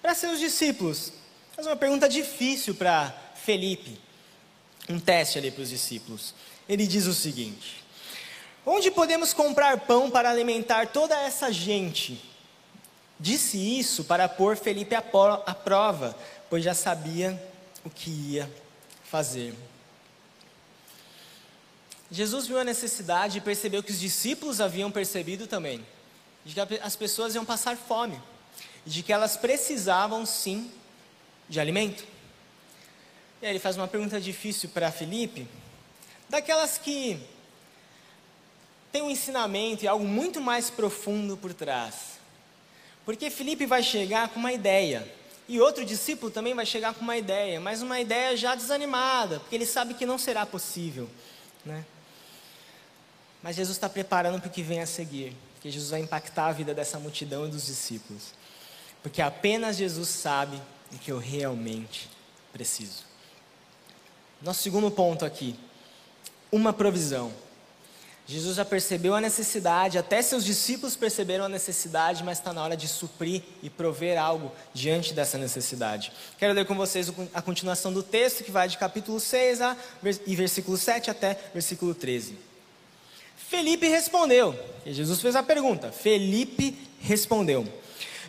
para 0.03 0.15
seus 0.15 0.41
discípulos. 0.41 1.13
Faz 1.55 1.67
uma 1.67 1.77
pergunta 1.77 2.09
difícil 2.09 2.75
para 2.75 3.15
Felipe. 3.35 4.01
Um 4.89 4.99
teste 4.99 5.39
ali 5.39 5.51
para 5.51 5.63
os 5.63 5.71
discípulos. 5.71 6.35
Ele 6.69 6.87
diz 6.87 7.07
o 7.07 7.15
seguinte: 7.15 7.85
Onde 8.71 8.91
podemos 8.91 9.33
comprar 9.33 9.81
pão 9.81 10.11
para 10.11 10.29
alimentar 10.29 10.89
toda 10.89 11.19
essa 11.19 11.51
gente? 11.51 12.23
Disse 13.19 13.57
isso 13.57 14.05
para 14.05 14.29
pôr 14.29 14.59
Felipe 14.59 14.95
à 14.95 15.01
prova, 15.01 16.15
pois 16.51 16.63
já 16.63 16.75
sabia 16.75 17.43
o 17.83 17.89
que 17.89 18.11
ia 18.11 18.53
fazer. 19.05 19.55
Jesus 22.11 22.47
viu 22.47 22.59
a 22.59 22.65
necessidade 22.65 23.39
e 23.39 23.41
percebeu 23.41 23.83
que 23.83 23.91
os 23.91 23.99
discípulos 23.99 24.61
haviam 24.61 24.91
percebido 24.91 25.47
também, 25.47 25.83
de 26.45 26.53
que 26.53 26.61
as 26.83 26.95
pessoas 26.95 27.35
iam 27.35 27.47
passar 27.47 27.75
fome, 27.75 28.21
de 28.85 29.03
que 29.03 29.15
elas 29.15 29.35
precisavam 29.35 30.27
sim 30.27 30.71
de 31.49 31.59
alimento. 31.59 32.05
E 33.41 33.47
aí 33.47 33.53
ele 33.53 33.59
faz 33.59 33.79
uma 33.79 33.89
pergunta 33.89 34.21
difícil 34.21 34.69
para 34.69 34.93
Felipe, 34.93 35.49
daquelas 36.29 36.77
que 36.77 37.19
tem 38.91 39.03
um 39.03 39.11
ensinamento 39.11 39.85
e 39.85 39.89
algo 39.89 40.05
muito 40.05 40.41
mais 40.41 40.71
profundo 40.71 41.37
por 41.37 41.53
trás. 41.53 42.19
Porque 43.05 43.31
Felipe 43.31 43.67
vai 43.67 43.83
chegar 43.83 44.29
com 44.29 44.39
uma 44.39 44.53
ideia. 44.53 45.11
E 45.49 45.59
outro 45.61 45.85
discípulo 45.85 46.31
também 46.31 46.55
vai 46.55 46.67
chegar 46.67 46.93
com 46.93 47.01
uma 47.01 47.17
ideia, 47.17 47.59
mas 47.59 47.81
uma 47.81 47.99
ideia 47.99 48.37
já 48.37 48.55
desanimada, 48.55 49.41
porque 49.41 49.55
ele 49.55 49.65
sabe 49.65 49.95
que 49.95 50.05
não 50.05 50.19
será 50.19 50.45
possível. 50.45 51.09
Né? 51.65 51.87
Mas 53.43 53.57
Jesus 53.57 53.77
está 53.77 53.89
preparando 53.89 54.41
para 54.41 54.49
o 54.49 54.53
que 54.53 54.63
vem 54.63 54.81
a 54.81 54.87
seguir, 54.87 55.35
porque 55.55 55.71
Jesus 55.71 55.91
vai 55.91 56.01
impactar 56.01 56.49
a 56.49 56.53
vida 56.53 56.75
dessa 56.75 56.99
multidão 56.99 57.47
e 57.47 57.51
dos 57.51 57.65
discípulos. 57.65 58.35
Porque 59.03 59.23
apenas 59.23 59.77
Jesus 59.77 60.09
sabe 60.09 60.61
o 60.93 60.99
que 60.99 61.11
eu 61.11 61.19
realmente 61.19 62.11
preciso. 62.53 63.05
Nosso 64.43 64.63
segundo 64.63 64.91
ponto 64.91 65.25
aqui: 65.25 65.59
uma 66.53 66.73
provisão. 66.73 67.33
Jesus 68.31 68.57
já 68.57 68.65
percebeu 68.65 69.15
a 69.15 69.23
necessidade, 69.23 69.97
até 69.97 70.21
seus 70.21 70.45
discípulos 70.45 70.95
perceberam 70.95 71.47
a 71.47 71.49
necessidade, 71.49 72.23
mas 72.23 72.37
está 72.37 72.53
na 72.53 72.63
hora 72.63 72.77
de 72.77 72.87
suprir 72.87 73.43
e 73.63 73.71
prover 73.71 74.21
algo 74.21 74.53
diante 74.75 75.15
dessa 75.15 75.39
necessidade. 75.39 76.13
Quero 76.39 76.53
ler 76.53 76.67
com 76.67 76.75
vocês 76.75 77.11
a 77.33 77.41
continuação 77.41 77.91
do 77.91 78.03
texto, 78.03 78.45
que 78.45 78.51
vai 78.51 78.69
de 78.69 78.77
capítulo 78.77 79.19
6 79.19 79.63
a, 79.63 79.75
e 80.27 80.37
versículo 80.37 80.77
7 80.77 81.11
até 81.11 81.39
versículo 81.55 81.95
13. 81.95 82.37
Felipe 83.35 83.89
respondeu, 83.89 84.55
e 84.85 84.93
Jesus 84.93 85.23
fez 85.23 85.35
a 85.35 85.43
pergunta. 85.43 85.91
Felipe 85.91 86.77
respondeu: 87.01 87.67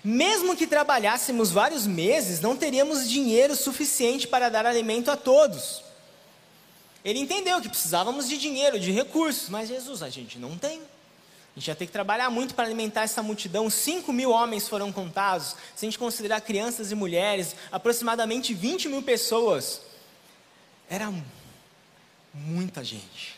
Mesmo 0.01 0.55
que 0.55 0.65
trabalhássemos 0.65 1.51
vários 1.51 1.85
meses, 1.85 2.39
não 2.39 2.55
teríamos 2.55 3.09
dinheiro 3.09 3.53
suficiente 3.53 4.29
para 4.29 4.47
dar 4.47 4.65
alimento 4.65 5.11
a 5.11 5.17
todos. 5.17 5.88
Ele 7.03 7.19
entendeu 7.19 7.61
que 7.61 7.69
precisávamos 7.69 8.27
de 8.27 8.37
dinheiro, 8.37 8.79
de 8.79 8.91
recursos, 8.91 9.49
mas 9.49 9.69
Jesus, 9.69 10.03
a 10.03 10.09
gente 10.09 10.37
não 10.37 10.57
tem. 10.57 10.81
A 11.55 11.59
gente 11.59 11.67
ia 11.67 11.75
ter 11.75 11.85
que 11.85 11.91
trabalhar 11.91 12.29
muito 12.29 12.53
para 12.53 12.65
alimentar 12.65 13.03
essa 13.03 13.23
multidão. 13.23 13.69
5 13.69 14.11
mil 14.13 14.31
homens 14.31 14.67
foram 14.67 14.91
contados. 14.91 15.55
Se 15.75 15.85
a 15.85 15.87
gente 15.87 15.97
considerar 15.97 16.41
crianças 16.41 16.91
e 16.91 16.95
mulheres, 16.95 17.55
aproximadamente 17.71 18.53
20 18.53 18.87
mil 18.89 19.01
pessoas. 19.01 19.81
Era 20.89 21.11
muita 22.33 22.83
gente. 22.83 23.37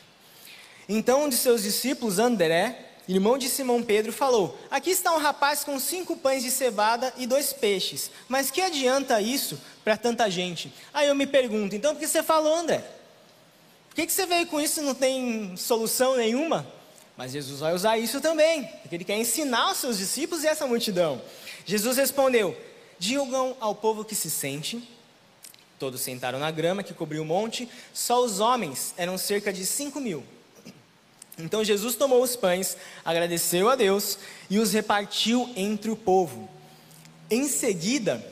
Então 0.89 1.25
um 1.25 1.29
de 1.29 1.35
seus 1.35 1.63
discípulos, 1.63 2.19
André, 2.19 2.91
irmão 3.07 3.37
de 3.37 3.47
Simão 3.47 3.81
Pedro, 3.81 4.11
falou: 4.11 4.57
Aqui 4.69 4.89
está 4.89 5.15
um 5.15 5.19
rapaz 5.19 5.63
com 5.63 5.79
cinco 5.79 6.17
pães 6.17 6.43
de 6.43 6.51
cevada 6.51 7.13
e 7.17 7.25
dois 7.25 7.53
peixes. 7.53 8.11
Mas 8.27 8.51
que 8.51 8.61
adianta 8.61 9.21
isso 9.21 9.59
para 9.83 9.95
tanta 9.95 10.29
gente? 10.29 10.71
Aí 10.93 11.07
eu 11.07 11.15
me 11.15 11.25
pergunto: 11.25 11.75
então 11.75 11.93
por 11.93 11.99
que 11.99 12.07
você 12.07 12.21
falou, 12.21 12.55
André? 12.55 13.00
Por 13.91 13.95
que, 13.95 14.07
que 14.07 14.13
você 14.13 14.25
veio 14.25 14.47
com 14.47 14.61
isso 14.61 14.79
e 14.79 14.83
não 14.83 14.95
tem 14.95 15.53
solução 15.57 16.15
nenhuma? 16.15 16.65
Mas 17.17 17.33
Jesus 17.33 17.59
vai 17.59 17.73
usar 17.73 17.97
isso 17.97 18.21
também, 18.21 18.63
porque 18.81 18.95
ele 18.95 19.03
quer 19.03 19.17
ensinar 19.17 19.69
os 19.69 19.79
seus 19.79 19.97
discípulos 19.97 20.45
e 20.45 20.47
essa 20.47 20.65
multidão. 20.65 21.21
Jesus 21.65 21.97
respondeu: 21.97 22.57
Digam 22.97 23.53
ao 23.59 23.75
povo 23.75 24.05
que 24.05 24.15
se 24.15 24.31
sente. 24.31 24.81
Todos 25.77 25.99
sentaram 25.99 26.39
na 26.39 26.49
grama 26.51 26.83
que 26.83 26.93
cobriu 26.93 27.21
o 27.21 27.25
monte, 27.25 27.67
só 27.93 28.23
os 28.23 28.39
homens 28.39 28.93
eram 28.95 29.17
cerca 29.17 29.51
de 29.51 29.65
cinco 29.65 29.99
mil. 29.99 30.23
Então 31.37 31.61
Jesus 31.61 31.95
tomou 31.95 32.23
os 32.23 32.37
pães, 32.37 32.77
agradeceu 33.03 33.67
a 33.67 33.75
Deus 33.75 34.17
e 34.49 34.57
os 34.57 34.71
repartiu 34.71 35.51
entre 35.53 35.91
o 35.91 35.97
povo. 35.97 36.49
Em 37.29 37.45
seguida, 37.45 38.25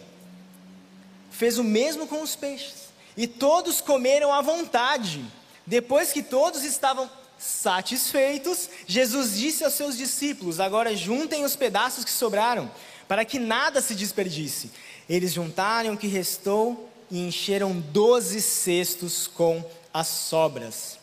fez 1.30 1.58
o 1.58 1.66
mesmo 1.66 2.08
com 2.08 2.22
os 2.22 2.34
peixes, 2.34 2.94
e 3.18 3.28
todos 3.28 3.82
comeram 3.82 4.32
à 4.32 4.42
vontade. 4.42 5.26
Depois 5.70 6.12
que 6.12 6.24
todos 6.24 6.64
estavam 6.64 7.08
satisfeitos, 7.38 8.68
Jesus 8.88 9.38
disse 9.38 9.64
aos 9.64 9.76
seus 9.76 9.96
discípulos: 9.96 10.60
Agora 10.60 10.96
juntem 10.96 11.46
os 11.46 11.56
pedaços 11.56 12.04
que 12.04 12.10
sobraram, 12.10 12.72
para 13.08 13.24
que 13.24 13.38
nada 13.38 13.80
se 13.80 13.94
desperdice. 13.94 14.72
Eles 15.08 15.32
juntaram 15.32 15.94
o 15.94 15.98
que 15.98 16.08
restou 16.08 16.90
e 17.12 17.20
encheram 17.20 17.80
doze 17.80 18.42
cestos 18.42 19.28
com 19.28 19.64
as 19.94 20.08
sobras. 20.08 20.98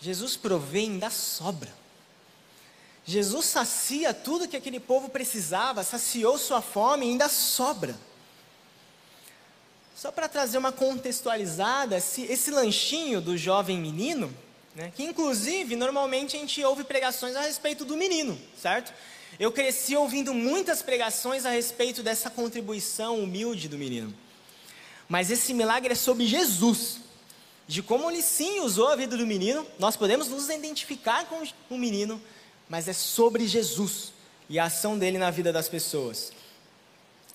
Jesus 0.00 0.34
provém 0.34 0.98
da 0.98 1.10
sobra. 1.10 1.70
Jesus 3.04 3.44
sacia 3.44 4.14
tudo 4.14 4.48
que 4.48 4.56
aquele 4.56 4.80
povo 4.80 5.10
precisava, 5.10 5.84
saciou 5.84 6.38
sua 6.38 6.62
fome 6.62 7.04
e 7.04 7.10
ainda 7.10 7.28
sobra. 7.28 7.94
Só 10.00 10.12
para 10.12 10.28
trazer 10.28 10.58
uma 10.58 10.70
contextualizada, 10.70 11.96
esse, 11.96 12.52
lanchinho 12.52 13.20
do 13.20 13.36
jovem 13.36 13.80
menino, 13.80 14.32
né, 14.72 14.92
que 14.94 15.02
inclusive 15.02 15.74
normalmente 15.74 16.36
a 16.36 16.38
gente 16.38 16.62
ouve 16.62 16.84
pregações 16.84 17.34
a 17.34 17.40
respeito 17.40 17.84
do 17.84 17.96
menino, 17.96 18.40
certo? 18.62 18.94
Eu 19.40 19.50
cresci 19.50 19.96
ouvindo 19.96 20.32
muitas 20.32 20.82
pregações 20.82 21.44
a 21.44 21.50
respeito 21.50 22.00
dessa 22.00 22.30
contribuição 22.30 23.18
humilde 23.18 23.68
do 23.68 23.76
menino. 23.76 24.14
Mas 25.08 25.32
esse 25.32 25.52
milagre 25.52 25.92
é 25.92 25.96
sobre 25.96 26.28
Jesus. 26.28 27.00
de 27.66 27.82
como 27.82 28.08
ele 28.08 28.22
sim 28.22 28.60
usou 28.60 28.88
a 28.88 28.96
vida 28.96 29.16
do 29.16 29.26
menino. 29.26 29.66
Nós 29.78 29.96
podemos 29.96 30.28
nos 30.28 30.48
identificar 30.48 31.26
com 31.26 31.42
o 31.68 31.76
menino, 31.76 32.22
mas 32.68 32.88
é 32.88 32.92
sobre 32.92 33.46
Jesus 33.48 34.12
e 34.48 34.58
a 34.58 34.64
ação 34.64 34.96
dele 34.96 35.18
na 35.18 35.30
vida 35.30 35.52
das 35.52 35.68
pessoas. 35.68 36.32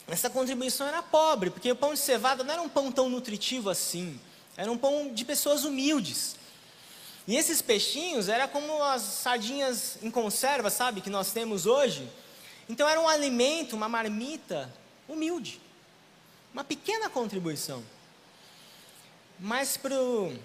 Essa 0.08 0.30
contribuição 0.30 0.88
era 0.88 1.02
pobre, 1.02 1.50
porque 1.50 1.72
o 1.72 1.76
pão 1.76 1.94
de 1.94 2.00
cevada 2.00 2.44
não 2.44 2.54
era 2.54 2.62
um 2.62 2.70
pão 2.70 2.92
tão 2.92 3.10
nutritivo 3.10 3.70
assim. 3.70 4.20
Era 4.58 4.72
um 4.72 4.78
pão 4.78 5.14
de 5.14 5.24
pessoas 5.24 5.64
humildes. 5.64 6.36
E 7.26 7.38
esses 7.38 7.62
peixinhos 7.62 8.28
era 8.28 8.48
como 8.48 8.84
as 8.84 9.02
sardinhas 9.02 9.98
em 10.02 10.12
conserva, 10.12 10.70
sabe, 10.70 11.02
que 11.02 11.10
nós 11.10 11.32
temos 11.32 11.66
hoje. 11.66 12.10
Então 12.68 12.88
era 12.88 13.00
um 13.00 13.08
alimento, 13.08 13.76
uma 13.76 13.88
marmita 13.88 14.72
humilde. 15.08 15.62
Uma 16.54 16.64
pequena 16.64 17.10
contribuição. 17.10 17.84
Mas 19.40 19.78
para 19.78 19.96
o 19.96 20.38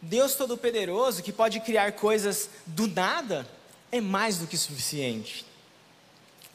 Deus 0.00 0.34
Todo-Poderoso, 0.34 1.22
que 1.22 1.32
pode 1.32 1.60
criar 1.60 1.92
coisas 1.92 2.48
do 2.64 2.86
nada, 2.86 3.46
é 3.92 4.00
mais 4.00 4.38
do 4.38 4.46
que 4.46 4.56
suficiente. 4.56 5.44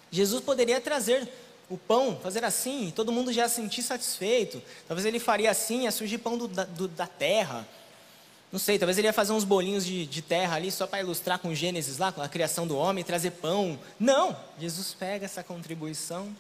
Jesus 0.09 0.43
poderia 0.43 0.79
trazer 0.79 1.29
o 1.69 1.77
pão, 1.77 2.19
fazer 2.21 2.43
assim, 2.43 2.91
todo 2.95 3.11
mundo 3.11 3.33
já 3.33 3.47
se 3.47 3.55
sentir 3.55 3.81
satisfeito. 3.81 4.61
Talvez 4.87 5.05
ele 5.05 5.19
faria 5.19 5.49
assim, 5.49 5.83
ia 5.83 5.91
surgir 5.91 6.19
pão 6.19 6.37
do, 6.37 6.47
do, 6.47 6.87
da 6.87 7.07
terra. 7.07 7.67
Não 8.51 8.59
sei, 8.59 8.77
talvez 8.77 8.97
ele 8.97 9.07
ia 9.07 9.13
fazer 9.13 9.33
uns 9.33 9.43
bolinhos 9.43 9.85
de, 9.85 10.05
de 10.05 10.21
terra 10.21 10.55
ali 10.55 10.71
só 10.71 10.85
para 10.85 10.99
ilustrar 10.99 11.39
com 11.39 11.53
Gênesis 11.53 11.97
lá, 11.97 12.11
com 12.11 12.21
a 12.21 12.29
criação 12.29 12.67
do 12.67 12.77
homem, 12.77 13.03
trazer 13.03 13.31
pão. 13.31 13.79
Não! 13.99 14.37
Jesus 14.59 14.93
pega 14.93 15.25
essa 15.25 15.43
contribuição 15.43 16.33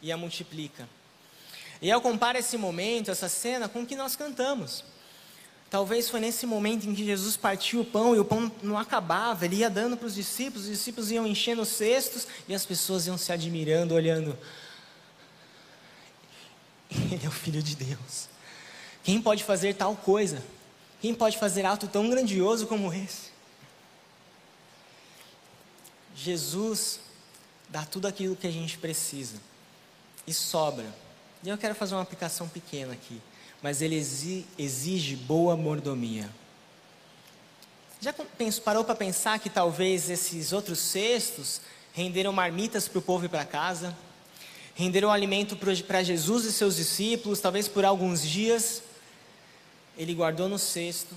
e 0.00 0.10
a 0.10 0.16
multiplica. 0.16 0.88
E 1.80 1.90
eu 1.90 2.00
comparo 2.00 2.38
esse 2.38 2.56
momento, 2.56 3.10
essa 3.10 3.28
cena, 3.28 3.68
com 3.68 3.82
o 3.82 3.86
que 3.86 3.96
nós 3.96 4.16
cantamos. 4.16 4.84
Talvez 5.72 6.10
foi 6.10 6.20
nesse 6.20 6.44
momento 6.44 6.86
em 6.86 6.94
que 6.94 7.02
Jesus 7.02 7.34
partiu 7.34 7.80
o 7.80 7.84
pão 7.84 8.14
e 8.14 8.18
o 8.18 8.24
pão 8.26 8.52
não 8.62 8.76
acabava, 8.76 9.46
ele 9.46 9.56
ia 9.56 9.70
dando 9.70 9.96
para 9.96 10.06
os 10.06 10.14
discípulos, 10.14 10.66
os 10.66 10.70
discípulos 10.70 11.10
iam 11.10 11.26
enchendo 11.26 11.62
os 11.62 11.68
cestos 11.70 12.28
e 12.46 12.54
as 12.54 12.66
pessoas 12.66 13.06
iam 13.06 13.16
se 13.16 13.32
admirando, 13.32 13.94
olhando. 13.94 14.38
Ele 16.90 17.24
é 17.24 17.26
o 17.26 17.32
Filho 17.32 17.62
de 17.62 17.74
Deus. 17.74 18.28
Quem 19.02 19.22
pode 19.22 19.44
fazer 19.44 19.74
tal 19.74 19.96
coisa? 19.96 20.44
Quem 21.00 21.14
pode 21.14 21.38
fazer 21.38 21.64
ato 21.64 21.88
tão 21.88 22.10
grandioso 22.10 22.66
como 22.66 22.92
esse? 22.92 23.30
Jesus 26.14 27.00
dá 27.70 27.86
tudo 27.86 28.06
aquilo 28.06 28.36
que 28.36 28.46
a 28.46 28.52
gente 28.52 28.76
precisa 28.76 29.36
e 30.26 30.34
sobra. 30.34 30.94
E 31.42 31.48
eu 31.48 31.56
quero 31.56 31.74
fazer 31.74 31.94
uma 31.94 32.02
aplicação 32.02 32.46
pequena 32.46 32.92
aqui, 32.92 33.22
mas 33.62 33.80
ele 33.80 33.96
exige 34.58 35.16
boa 35.16 35.56
mordomia. 35.56 36.28
Já 38.00 38.12
parou 38.64 38.84
para 38.84 38.94
pensar 38.94 39.38
que 39.38 39.48
talvez 39.48 40.10
esses 40.10 40.52
outros 40.52 40.78
cestos 40.78 41.60
renderam 41.92 42.32
marmitas 42.32 42.88
para 42.88 42.98
o 42.98 43.02
povo 43.02 43.26
ir 43.26 43.28
para 43.28 43.44
casa? 43.44 43.96
renderam 44.74 45.10
alimento 45.10 45.56
para 45.56 46.02
Jesus 46.02 46.44
e 46.44 46.52
seus 46.52 46.76
discípulos, 46.76 47.40
talvez 47.40 47.68
por 47.68 47.84
alguns 47.84 48.22
dias. 48.22 48.82
Ele 49.96 50.14
guardou 50.14 50.48
no 50.48 50.58
cesto 50.58 51.14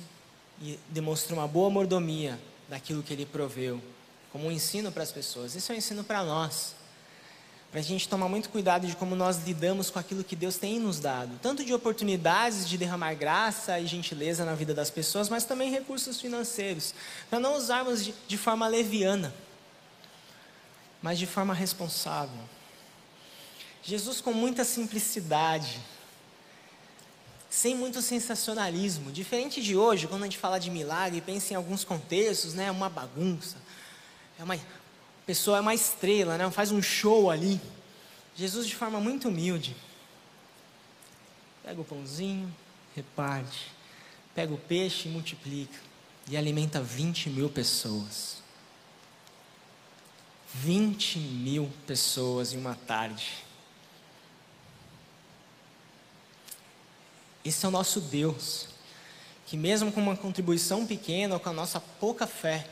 e 0.62 0.78
demonstrou 0.90 1.40
uma 1.40 1.48
boa 1.48 1.70
mordomia 1.70 2.40
daquilo 2.68 3.04
que 3.04 3.14
ele 3.14 3.26
proveu, 3.26 3.82
como 4.32 4.48
um 4.48 4.52
ensino 4.52 4.92
para 4.92 5.04
as 5.04 5.12
pessoas. 5.12 5.56
Isso 5.56 5.72
é 5.72 5.76
um 5.76 5.78
ensino 5.78 6.04
para 6.04 6.24
nós, 6.24 6.76
para 7.76 7.82
a 7.82 7.84
gente 7.84 8.08
tomar 8.08 8.30
muito 8.30 8.48
cuidado 8.48 8.88
de 8.88 8.96
como 8.96 9.18
nós 9.18 9.46
lidamos 9.46 9.90
com 9.90 10.00
aquilo 10.00 10.24
que 10.24 10.34
Deus 10.34 10.56
tem 10.56 10.80
nos 10.80 10.98
dado, 10.98 11.38
tanto 11.42 11.62
de 11.62 11.74
oportunidades 11.74 12.70
de 12.70 12.78
derramar 12.78 13.14
graça 13.16 13.78
e 13.78 13.86
gentileza 13.86 14.46
na 14.46 14.56
vida 14.56 14.74
das 14.74 14.90
pessoas, 14.90 15.28
mas 15.28 15.44
também 15.44 15.70
recursos 15.70 16.22
financeiros, 16.22 16.96
para 17.30 17.38
não 17.38 17.58
usarmos 17.58 18.06
de, 18.06 18.16
de 18.30 18.38
forma 18.38 18.66
leviana, 18.66 19.36
mas 21.02 21.20
de 21.20 21.26
forma 21.26 21.54
responsável. 21.54 22.40
Jesus, 23.84 24.22
com 24.22 24.32
muita 24.32 24.64
simplicidade, 24.64 25.78
sem 27.50 27.76
muito 27.76 28.02
sensacionalismo, 28.02 29.12
diferente 29.12 29.62
de 29.62 29.76
hoje, 29.76 30.08
quando 30.08 30.22
a 30.22 30.28
gente 30.28 30.38
fala 30.38 30.60
de 30.60 30.72
milagre, 30.72 31.20
pensa 31.20 31.52
em 31.52 31.58
alguns 31.58 31.84
contextos, 31.84 32.54
né, 32.54 32.72
uma 32.72 32.88
bagunça, 32.88 33.58
é 34.40 34.46
uma 34.46 34.56
pessoa 35.26 35.58
é 35.58 35.62
uma 35.62 35.74
estrela, 35.74 36.38
né, 36.38 36.50
faz 36.52 36.72
um 36.72 36.82
show 36.82 37.30
ali. 37.30 37.60
Jesus, 38.36 38.68
de 38.68 38.76
forma 38.76 39.00
muito 39.00 39.30
humilde, 39.30 39.76
pega 41.64 41.80
o 41.80 41.86
pãozinho, 41.86 42.54
reparte, 42.96 43.72
pega 44.34 44.54
o 44.54 44.58
peixe 44.58 45.08
e 45.08 45.12
multiplica, 45.12 45.80
e 46.28 46.36
alimenta 46.36 46.82
20 46.82 47.30
mil 47.30 47.50
pessoas. 47.50 48.44
20 50.54 51.20
mil 51.20 51.72
pessoas 51.86 52.54
em 52.54 52.58
uma 52.58 52.76
tarde. 52.76 53.46
Esse 57.44 57.66
é 57.66 57.68
o 57.68 57.72
nosso 57.72 58.02
Deus, 58.02 58.68
que 59.46 59.56
mesmo 59.56 59.92
com 59.92 60.02
uma 60.02 60.16
contribuição 60.16 60.86
pequena 60.86 61.36
ou 61.36 61.40
com 61.40 61.50
a 61.50 61.54
nossa 61.54 61.80
pouca 61.80 62.26
fé, 62.26 62.68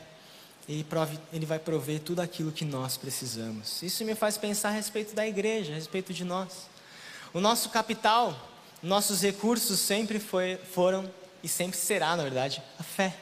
ele, 0.68 0.84
prove, 0.84 1.18
ele 1.32 1.44
vai 1.46 1.58
prover 1.58 2.00
tudo 2.00 2.20
aquilo 2.20 2.50
que 2.50 2.64
nós 2.64 2.96
precisamos. 2.96 3.82
Isso 3.82 4.04
me 4.04 4.14
faz 4.14 4.38
pensar 4.38 4.68
a 4.70 4.72
respeito 4.72 5.14
da 5.14 5.26
igreja, 5.26 5.72
a 5.72 5.74
respeito 5.74 6.12
de 6.12 6.24
nós. 6.24 6.68
O 7.32 7.40
nosso 7.40 7.68
capital, 7.68 8.36
nossos 8.82 9.22
recursos 9.22 9.80
sempre 9.80 10.18
foi, 10.18 10.58
foram 10.72 11.10
e 11.42 11.48
sempre 11.48 11.76
será, 11.76 12.16
na 12.16 12.22
verdade, 12.22 12.62
a 12.78 12.82
fé. 12.82 13.14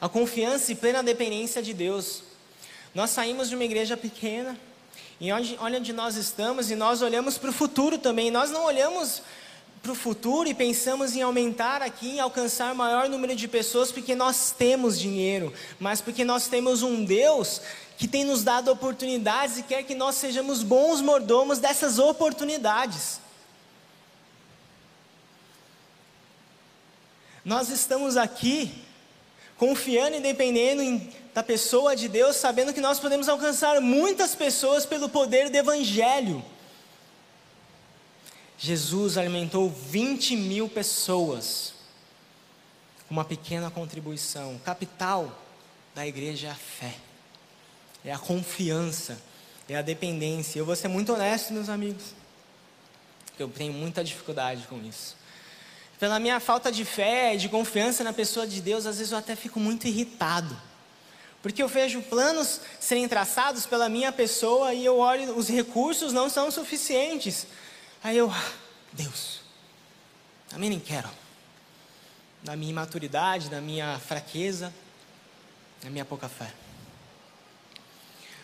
A 0.00 0.08
confiança 0.08 0.72
e 0.72 0.74
plena 0.74 1.02
dependência 1.02 1.62
de 1.62 1.74
Deus. 1.74 2.22
Nós 2.94 3.10
saímos 3.10 3.48
de 3.48 3.54
uma 3.54 3.64
igreja 3.64 3.96
pequena, 3.96 4.58
e 5.20 5.30
onde, 5.30 5.58
onde 5.60 5.92
nós 5.92 6.16
estamos, 6.16 6.70
e 6.70 6.74
nós 6.74 7.02
olhamos 7.02 7.36
para 7.36 7.50
o 7.50 7.52
futuro 7.52 7.98
também. 7.98 8.30
Nós 8.30 8.50
não 8.50 8.64
olhamos 8.64 9.22
para 9.82 9.92
o 9.92 9.94
futuro 9.94 10.48
e 10.48 10.54
pensamos 10.54 11.16
em 11.16 11.22
aumentar 11.22 11.80
aqui, 11.80 12.16
em 12.16 12.20
alcançar 12.20 12.74
maior 12.74 13.08
número 13.08 13.34
de 13.34 13.48
pessoas, 13.48 13.90
porque 13.90 14.14
nós 14.14 14.50
temos 14.56 14.98
dinheiro, 14.98 15.52
mas 15.78 16.00
porque 16.00 16.24
nós 16.24 16.48
temos 16.48 16.82
um 16.82 17.04
Deus 17.04 17.62
que 17.96 18.06
tem 18.06 18.24
nos 18.24 18.42
dado 18.42 18.70
oportunidades 18.70 19.58
e 19.58 19.62
quer 19.62 19.82
que 19.82 19.94
nós 19.94 20.14
sejamos 20.16 20.62
bons 20.62 21.00
mordomos 21.00 21.58
dessas 21.58 21.98
oportunidades. 21.98 23.20
Nós 27.44 27.70
estamos 27.70 28.16
aqui 28.16 28.84
confiando 29.56 30.16
e 30.16 30.20
dependendo 30.20 30.82
em, 30.82 31.10
da 31.34 31.42
pessoa 31.42 31.94
de 31.94 32.08
Deus, 32.08 32.36
sabendo 32.36 32.72
que 32.72 32.80
nós 32.80 32.98
podemos 32.98 33.28
alcançar 33.28 33.80
muitas 33.80 34.34
pessoas 34.34 34.86
pelo 34.86 35.08
poder 35.08 35.50
do 35.50 35.56
Evangelho. 35.56 36.42
Jesus 38.62 39.16
alimentou 39.16 39.70
20 39.70 40.36
mil 40.36 40.68
pessoas 40.68 41.72
com 43.08 43.14
uma 43.14 43.24
pequena 43.24 43.70
contribuição. 43.70 44.56
O 44.56 44.58
capital 44.58 45.34
da 45.94 46.06
igreja 46.06 46.48
é 46.48 46.50
a 46.50 46.54
fé, 46.54 46.94
é 48.04 48.12
a 48.12 48.18
confiança, 48.18 49.18
é 49.66 49.76
a 49.76 49.80
dependência. 49.80 50.58
Eu 50.58 50.66
vou 50.66 50.76
ser 50.76 50.88
muito 50.88 51.14
honesto, 51.14 51.54
meus 51.54 51.70
amigos, 51.70 52.14
eu 53.38 53.48
tenho 53.48 53.72
muita 53.72 54.04
dificuldade 54.04 54.66
com 54.68 54.78
isso. 54.84 55.16
Pela 55.98 56.18
minha 56.18 56.38
falta 56.38 56.70
de 56.70 56.84
fé 56.84 57.34
e 57.34 57.38
de 57.38 57.48
confiança 57.48 58.04
na 58.04 58.12
pessoa 58.12 58.46
de 58.46 58.60
Deus, 58.60 58.84
às 58.84 58.98
vezes 58.98 59.12
eu 59.12 59.18
até 59.18 59.34
fico 59.34 59.58
muito 59.58 59.86
irritado. 59.88 60.54
Porque 61.40 61.62
eu 61.62 61.68
vejo 61.68 62.02
planos 62.02 62.60
serem 62.78 63.08
traçados 63.08 63.64
pela 63.64 63.88
minha 63.88 64.12
pessoa 64.12 64.74
e 64.74 64.84
eu 64.84 64.98
olho, 64.98 65.34
os 65.34 65.48
recursos 65.48 66.12
não 66.12 66.28
são 66.28 66.50
suficientes. 66.50 67.46
Aí 68.02 68.16
eu, 68.16 68.32
Deus, 68.92 69.40
também 70.48 70.70
nem 70.70 70.80
quero. 70.80 71.08
Na 72.42 72.56
minha 72.56 72.70
imaturidade, 72.70 73.50
na 73.50 73.60
minha 73.60 73.98
fraqueza, 73.98 74.72
na 75.84 75.90
minha 75.90 76.04
pouca 76.04 76.26
fé. 76.26 76.50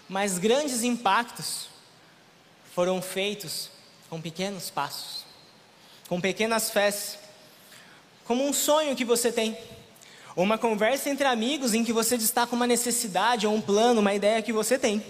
Mas 0.07 0.37
grandes 0.37 0.83
impactos 0.83 1.69
foram 2.75 3.01
feitos 3.01 3.71
com 4.11 4.21
pequenos 4.21 4.69
passos, 4.69 5.25
com 6.07 6.21
pequenas 6.21 6.71
fés, 6.71 7.19
como 8.27 8.47
um 8.47 8.53
sonho 8.53 8.95
que 8.95 9.07
você 9.07 9.33
tem, 9.33 9.59
ou 10.37 10.45
uma 10.45 10.59
conversa 10.59 11.09
entre 11.09 11.27
amigos 11.27 11.73
em 11.73 11.83
que 11.83 11.95
você 11.95 12.19
destaca 12.19 12.55
uma 12.55 12.67
necessidade 12.67 13.47
ou 13.47 13.55
um 13.55 13.61
plano, 13.61 14.03
uma 14.03 14.13
ideia 14.13 14.43
que 14.43 14.53
você 14.53 14.79
tem. 14.79 15.03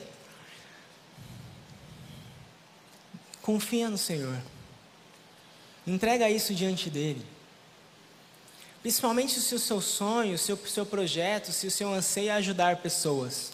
Confia 3.47 3.89
no 3.89 3.97
Senhor. 3.97 4.37
Entrega 5.87 6.29
isso 6.29 6.53
diante 6.53 6.91
dele. 6.91 7.25
Principalmente 8.83 9.39
se 9.39 9.55
o 9.55 9.59
seu 9.61 9.81
sonho, 9.81 10.37
se 10.37 10.53
o 10.53 10.59
seu 10.67 10.85
projeto, 10.85 11.53
se 11.53 11.65
o 11.69 11.71
seu 11.71 11.93
anseio 11.95 12.31
é 12.31 12.33
ajudar 12.33 12.79
pessoas. 12.79 13.53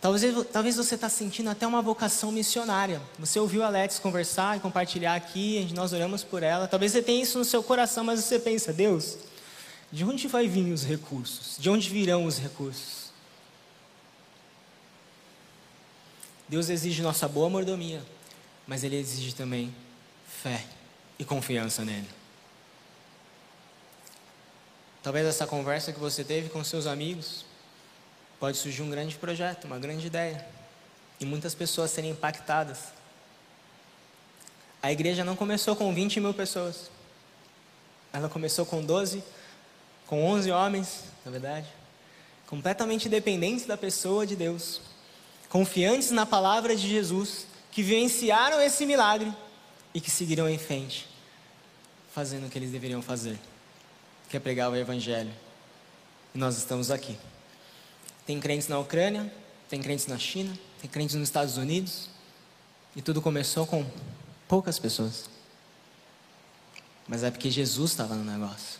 Talvez, 0.00 0.46
talvez 0.52 0.76
você 0.76 0.96
está 0.96 1.08
sentindo 1.08 1.48
até 1.48 1.64
uma 1.64 1.80
vocação 1.80 2.32
missionária. 2.32 3.00
Você 3.20 3.38
ouviu 3.38 3.62
a 3.62 3.66
Alex 3.66 4.00
conversar 4.00 4.56
e 4.56 4.60
compartilhar 4.60 5.14
aqui, 5.14 5.70
nós 5.72 5.92
oramos 5.92 6.24
por 6.24 6.42
ela. 6.42 6.66
Talvez 6.66 6.90
você 6.90 7.02
tenha 7.02 7.22
isso 7.22 7.38
no 7.38 7.44
seu 7.44 7.62
coração, 7.62 8.02
mas 8.02 8.18
você 8.18 8.36
pensa, 8.36 8.72
Deus, 8.72 9.16
de 9.92 10.04
onde 10.04 10.26
vai 10.26 10.48
vir 10.48 10.72
os 10.72 10.82
recursos? 10.82 11.54
De 11.56 11.70
onde 11.70 11.88
virão 11.88 12.24
os 12.24 12.36
recursos? 12.36 13.12
Deus 16.48 16.68
exige 16.68 17.00
nossa 17.00 17.28
boa 17.28 17.48
mordomia, 17.48 18.02
mas 18.70 18.84
Ele 18.84 18.94
exige 18.94 19.34
também 19.34 19.74
fé 20.24 20.64
e 21.18 21.24
confiança 21.24 21.84
nele. 21.84 22.08
Talvez 25.02 25.26
essa 25.26 25.44
conversa 25.44 25.92
que 25.92 25.98
você 25.98 26.22
teve 26.22 26.50
com 26.50 26.62
seus 26.62 26.86
amigos 26.86 27.44
pode 28.38 28.56
surgir 28.56 28.82
um 28.82 28.88
grande 28.88 29.16
projeto, 29.16 29.64
uma 29.64 29.76
grande 29.76 30.06
ideia, 30.06 30.46
e 31.18 31.24
muitas 31.24 31.52
pessoas 31.52 31.90
serem 31.90 32.12
impactadas. 32.12 32.92
A 34.80 34.92
igreja 34.92 35.24
não 35.24 35.34
começou 35.34 35.74
com 35.74 35.92
20 35.92 36.20
mil 36.20 36.32
pessoas, 36.32 36.92
ela 38.12 38.28
começou 38.28 38.64
com 38.64 38.80
12, 38.80 39.20
com 40.06 40.24
11 40.24 40.48
homens, 40.52 41.06
na 41.24 41.32
verdade, 41.32 41.66
completamente 42.46 43.08
dependentes 43.08 43.66
da 43.66 43.76
pessoa 43.76 44.24
de 44.24 44.36
Deus, 44.36 44.80
confiantes 45.48 46.12
na 46.12 46.24
palavra 46.24 46.76
de 46.76 46.88
Jesus, 46.88 47.49
que 47.70 47.82
vivenciaram 47.82 48.60
esse 48.60 48.84
milagre 48.84 49.32
e 49.94 50.00
que 50.00 50.10
seguiram 50.10 50.48
em 50.48 50.58
frente, 50.58 51.08
fazendo 52.12 52.46
o 52.46 52.50
que 52.50 52.58
eles 52.58 52.70
deveriam 52.70 53.02
fazer 53.02 53.38
que 54.30 54.36
é 54.36 54.40
pregar 54.40 54.70
o 54.70 54.76
Evangelho. 54.76 55.32
E 56.32 56.38
nós 56.38 56.56
estamos 56.56 56.90
aqui. 56.90 57.18
Tem 58.24 58.38
crentes 58.38 58.68
na 58.68 58.78
Ucrânia, 58.78 59.30
tem 59.68 59.82
crentes 59.82 60.06
na 60.06 60.16
China, 60.16 60.56
tem 60.80 60.88
crentes 60.88 61.16
nos 61.16 61.28
Estados 61.28 61.56
Unidos. 61.56 62.08
E 62.94 63.02
tudo 63.02 63.20
começou 63.20 63.66
com 63.66 63.84
poucas 64.46 64.78
pessoas. 64.78 65.28
Mas 67.08 67.24
é 67.24 67.30
porque 67.30 67.50
Jesus 67.50 67.90
estava 67.90 68.14
no 68.14 68.22
negócio. 68.24 68.78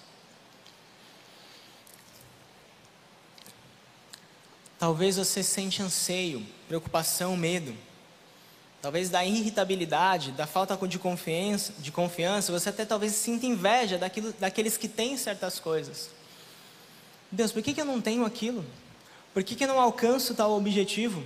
Talvez 4.78 5.16
você 5.16 5.42
sente 5.42 5.82
anseio, 5.82 6.46
preocupação, 6.68 7.36
medo 7.36 7.76
talvez 8.80 9.10
da 9.10 9.24
irritabilidade, 9.24 10.32
da 10.32 10.46
falta 10.46 10.76
de 10.86 10.98
confiança, 10.98 11.72
de 11.78 11.92
confiança, 11.92 12.52
você 12.52 12.70
até 12.70 12.84
talvez 12.84 13.12
sinta 13.12 13.46
inveja 13.46 13.98
daquilo, 13.98 14.32
daqueles 14.38 14.76
que 14.76 14.88
têm 14.88 15.16
certas 15.16 15.58
coisas. 15.58 16.10
Deus, 17.30 17.52
por 17.52 17.62
que, 17.62 17.74
que 17.74 17.80
eu 17.80 17.84
não 17.84 18.00
tenho 18.00 18.24
aquilo? 18.24 18.64
Por 19.32 19.44
que, 19.44 19.54
que 19.54 19.64
eu 19.64 19.68
não 19.68 19.80
alcanço 19.80 20.34
tal 20.34 20.52
objetivo? 20.52 21.22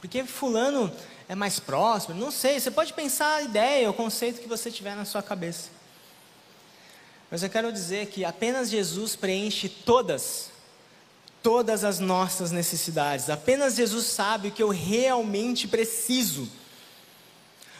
Porque 0.00 0.24
fulano 0.24 0.92
é 1.28 1.34
mais 1.34 1.60
próximo? 1.60 2.14
Não 2.14 2.30
sei, 2.30 2.58
você 2.58 2.70
pode 2.70 2.92
pensar 2.92 3.36
a 3.36 3.42
ideia, 3.42 3.88
o 3.88 3.94
conceito 3.94 4.40
que 4.40 4.48
você 4.48 4.70
tiver 4.70 4.96
na 4.96 5.04
sua 5.04 5.22
cabeça. 5.22 5.70
Mas 7.30 7.42
eu 7.42 7.50
quero 7.50 7.72
dizer 7.72 8.06
que 8.06 8.24
apenas 8.24 8.70
Jesus 8.70 9.16
preenche 9.16 9.68
todas 9.68 10.50
todas 11.44 11.84
as 11.84 12.00
nossas 12.00 12.50
necessidades. 12.50 13.28
Apenas 13.28 13.74
Jesus 13.74 14.06
sabe 14.06 14.48
o 14.48 14.50
que 14.50 14.62
eu 14.62 14.70
realmente 14.70 15.68
preciso. 15.68 16.48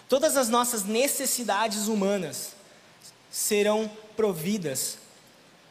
Todas 0.07 0.37
as 0.37 0.51
nossas 0.51 0.85
necessidades 0.85 1.89
humanas 1.89 2.53
serão 3.31 3.91
providas, 4.15 4.99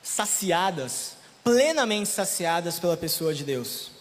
saciadas, 0.02 1.18
plenamente 1.44 2.10
saciadas 2.10 2.80
pela 2.80 2.98
pessoa 2.98 3.32
de 3.32 3.44
Deus. 3.44 3.92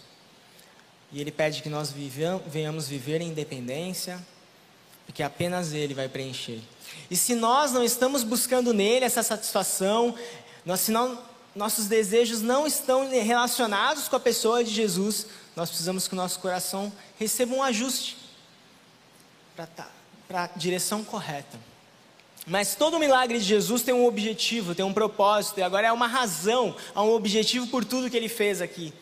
E 1.11 1.21
Ele 1.21 1.31
pede 1.31 1.61
que 1.61 1.69
nós 1.69 1.93
venhamos 2.47 2.87
viver 2.87 3.21
em 3.21 3.29
independência, 3.29 4.19
porque 5.05 5.21
apenas 5.21 5.71
Ele 5.71 5.93
vai 5.93 6.09
preencher. 6.09 6.61
E 7.11 7.15
se 7.15 7.35
nós 7.35 7.71
não 7.71 7.83
estamos 7.83 8.23
buscando 8.23 8.73
nele 8.73 9.05
essa 9.05 9.21
satisfação, 9.21 10.15
nós, 10.65 10.79
se 10.79 10.91
não 10.91 11.31
nossos 11.55 11.87
desejos 11.87 12.41
não 12.41 12.65
estão 12.65 13.09
relacionados 13.09 14.07
com 14.07 14.15
a 14.15 14.19
pessoa 14.19 14.63
de 14.63 14.71
Jesus, 14.71 15.27
nós 15.55 15.69
precisamos 15.69 16.07
que 16.07 16.13
o 16.13 16.17
nosso 16.17 16.39
coração 16.39 16.91
receba 17.19 17.55
um 17.55 17.61
ajuste 17.61 18.17
para 19.55 19.67
tá, 19.67 19.89
a 20.33 20.47
direção 20.55 21.03
correta. 21.03 21.59
Mas 22.45 22.75
todo 22.75 22.99
milagre 22.99 23.39
de 23.39 23.45
Jesus 23.45 23.83
tem 23.83 23.93
um 23.93 24.05
objetivo, 24.05 24.75
tem 24.75 24.83
um 24.83 24.93
propósito, 24.93 25.59
e 25.59 25.63
agora 25.63 25.87
é 25.87 25.91
uma 25.91 26.07
razão, 26.07 26.75
há 26.93 27.01
um 27.03 27.13
objetivo 27.13 27.67
por 27.67 27.85
tudo 27.85 28.09
que 28.09 28.17
ele 28.17 28.27
fez 28.27 28.61
aqui. 28.61 28.93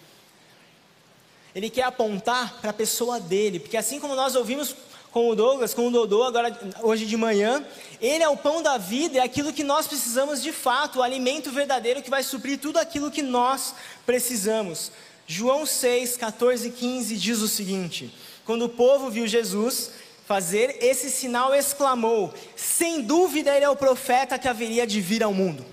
Ele 1.56 1.70
quer 1.70 1.84
apontar 1.84 2.60
para 2.62 2.70
a 2.70 2.74
pessoa 2.74 3.20
dele, 3.20 3.60
porque 3.60 3.78
assim 3.78 4.00
como 4.00 4.16
nós 4.16 4.36
ouvimos 4.36 4.76
com 5.12 5.30
o 5.30 5.36
Douglas, 5.36 5.74
com 5.74 5.88
o 5.88 5.92
Dodô, 5.92 6.24
agora 6.24 6.58
hoje 6.82 7.06
de 7.06 7.18
manhã. 7.18 7.64
Ele 8.00 8.24
é 8.24 8.30
o 8.30 8.38
pão 8.38 8.64
da 8.64 8.78
vida, 8.78 9.20
é 9.20 9.22
aquilo 9.22 9.52
que 9.52 9.64
nós 9.64 9.86
precisamos 9.86 10.42
de 10.42 10.54
fato, 10.54 11.00
o 11.00 11.04
alimento 11.04 11.52
verdadeiro 11.52 12.02
que 12.02 12.10
vai 12.10 12.24
suprir 12.24 12.58
tudo 12.58 12.78
aquilo 12.78 13.12
que 13.12 13.22
nós 13.22 13.76
precisamos. 14.06 14.92
João 15.28 15.66
6, 15.66 16.18
14 16.18 16.70
e 16.70 16.72
15 16.72 17.18
diz 17.18 17.40
o 17.40 17.48
seguinte: 17.48 18.14
Quando 18.46 18.64
o 18.64 18.70
povo 18.70 19.10
viu 19.10 19.28
Jesus 19.28 19.92
fazer 20.26 20.78
esse 20.82 21.12
sinal, 21.12 21.54
exclamou: 21.54 22.34
Sem 22.56 23.02
dúvida 23.02 23.54
ele 23.54 23.66
é 23.66 23.70
o 23.70 23.76
profeta 23.76 24.40
que 24.40 24.48
haveria 24.48 24.88
de 24.88 25.02
vir 25.02 25.24
ao 25.24 25.34
mundo. 25.34 25.66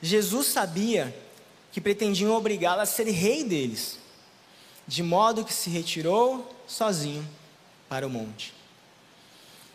Jesus 0.00 0.46
sabia 0.46 1.14
que 1.72 1.80
pretendiam 1.80 2.32
obrigá-lo 2.32 2.82
a 2.82 2.86
ser 2.86 3.10
rei 3.10 3.42
deles, 3.42 3.98
de 4.86 5.02
modo 5.02 5.44
que 5.44 5.52
se 5.52 5.68
retirou 5.68 6.48
sozinho 6.68 7.37
para 7.88 8.06
o 8.06 8.10
monte. 8.10 8.54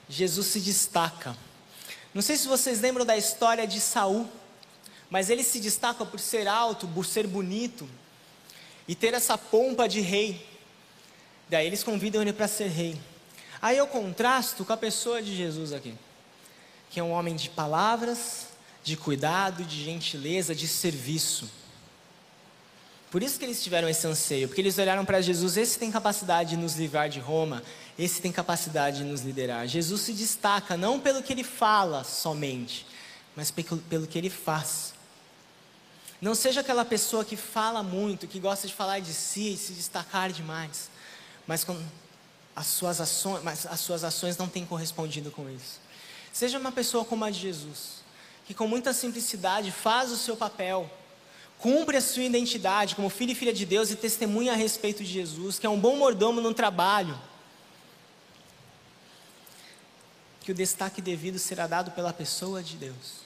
Jesus 0.08 0.48
se 0.48 0.60
destaca. 0.60 1.36
Não 2.14 2.22
sei 2.22 2.38
se 2.38 2.48
vocês 2.48 2.80
lembram 2.80 3.06
da 3.06 3.18
história 3.18 3.66
de 3.66 3.80
Saul, 3.80 4.30
mas 5.10 5.30
ele 5.30 5.44
se 5.44 5.60
destaca 5.60 6.06
por 6.06 6.20
ser 6.20 6.48
alto, 6.48 6.88
por 6.88 7.06
ser 7.06 7.28
bonito 7.28 7.90
e 8.88 8.96
ter 8.96 9.14
essa 9.14 9.38
pompa 9.38 9.88
de 9.88 10.02
rei. 10.02 10.46
Daí 11.50 11.66
eles 11.66 11.84
convidam 11.84 12.22
ele 12.22 12.34
para 12.34 12.48
ser 12.48 12.68
rei. 12.68 13.00
Aí 13.62 13.78
eu 13.78 13.88
contrasto 13.88 14.66
com 14.66 14.74
a 14.74 14.78
pessoa 14.78 15.22
de 15.22 15.36
Jesus 15.36 15.72
aqui, 15.72 15.96
que 16.90 17.00
é 17.00 17.04
um 17.04 17.12
homem 17.12 17.36
de 17.36 17.50
palavras, 17.50 18.48
de 18.84 18.98
cuidado, 18.98 19.64
de 19.64 19.84
gentileza, 19.84 20.54
de 20.54 20.68
serviço. 20.68 21.50
Por 23.14 23.22
isso 23.22 23.38
que 23.38 23.46
eles 23.46 23.62
tiveram 23.62 23.88
esse 23.88 24.08
anseio, 24.08 24.48
porque 24.48 24.60
eles 24.60 24.76
olharam 24.80 25.06
para 25.06 25.22
Jesus, 25.22 25.56
esse 25.56 25.78
tem 25.78 25.92
capacidade 25.92 26.50
de 26.50 26.58
nos 26.58 26.78
livrar 26.78 27.08
de 27.10 27.20
Roma, 27.20 27.62
esse 27.96 28.20
tem 28.20 28.32
capacidade 28.32 28.98
de 28.98 29.04
nos 29.04 29.22
liderar. 29.22 29.68
Jesus 29.68 30.02
se 30.02 30.14
destaca 30.14 30.76
não 30.76 31.00
pelo 31.00 31.22
que 31.22 31.32
ele 31.32 31.44
fala 31.44 32.04
somente, 32.04 32.88
mas 33.36 33.52
pelo 33.52 34.08
que 34.08 34.18
ele 34.18 34.32
faz. 34.32 34.96
Não 36.20 36.34
seja 36.34 36.62
aquela 36.62 36.84
pessoa 36.84 37.24
que 37.24 37.38
fala 37.38 37.84
muito, 37.84 38.28
que 38.28 38.40
gosta 38.40 38.68
de 38.68 38.74
falar 38.74 38.98
de 38.98 39.14
si 39.14 39.54
e 39.54 39.58
se 39.58 39.74
destacar 39.74 40.32
demais, 40.32 40.90
mas 41.46 41.64
com 41.64 41.80
as 42.56 42.66
suas 42.66 43.00
ações, 43.00 43.44
mas 43.44 43.68
as 43.68 43.80
suas 43.80 44.04
ações 44.04 44.38
não 44.38 44.50
têm 44.50 44.66
correspondido 44.66 45.30
com 45.30 45.48
isso. 45.52 45.80
Seja 46.32 46.58
uma 46.58 46.72
pessoa 46.72 47.06
como 47.06 47.24
a 47.24 47.30
de 47.30 47.40
Jesus, 47.40 48.02
que 48.48 48.56
com 48.56 48.68
muita 48.68 48.92
simplicidade 48.92 49.70
faz 49.70 50.12
o 50.12 50.18
seu 50.18 50.36
papel, 50.36 50.90
cumpre 51.64 51.96
a 51.96 52.02
sua 52.02 52.24
identidade 52.24 52.94
como 52.94 53.10
filho 53.10 53.32
e 53.32 53.36
filha 53.36 53.54
de 53.54 53.66
Deus 53.66 53.90
e 53.90 53.96
testemunha 53.96 54.52
a 54.52 54.56
respeito 54.56 55.02
de 55.02 55.10
Jesus, 55.10 55.58
que 55.58 55.66
é 55.66 55.70
um 55.70 55.80
bom 55.80 55.96
mordomo 55.96 56.42
no 56.42 56.54
trabalho. 56.54 57.18
Que 60.42 60.52
o 60.52 60.54
destaque 60.54 61.02
devido 61.02 61.40
será 61.40 61.66
dado 61.66 61.92
pela 61.92 62.12
pessoa 62.12 62.62
de 62.62 62.76
Deus. 62.76 63.24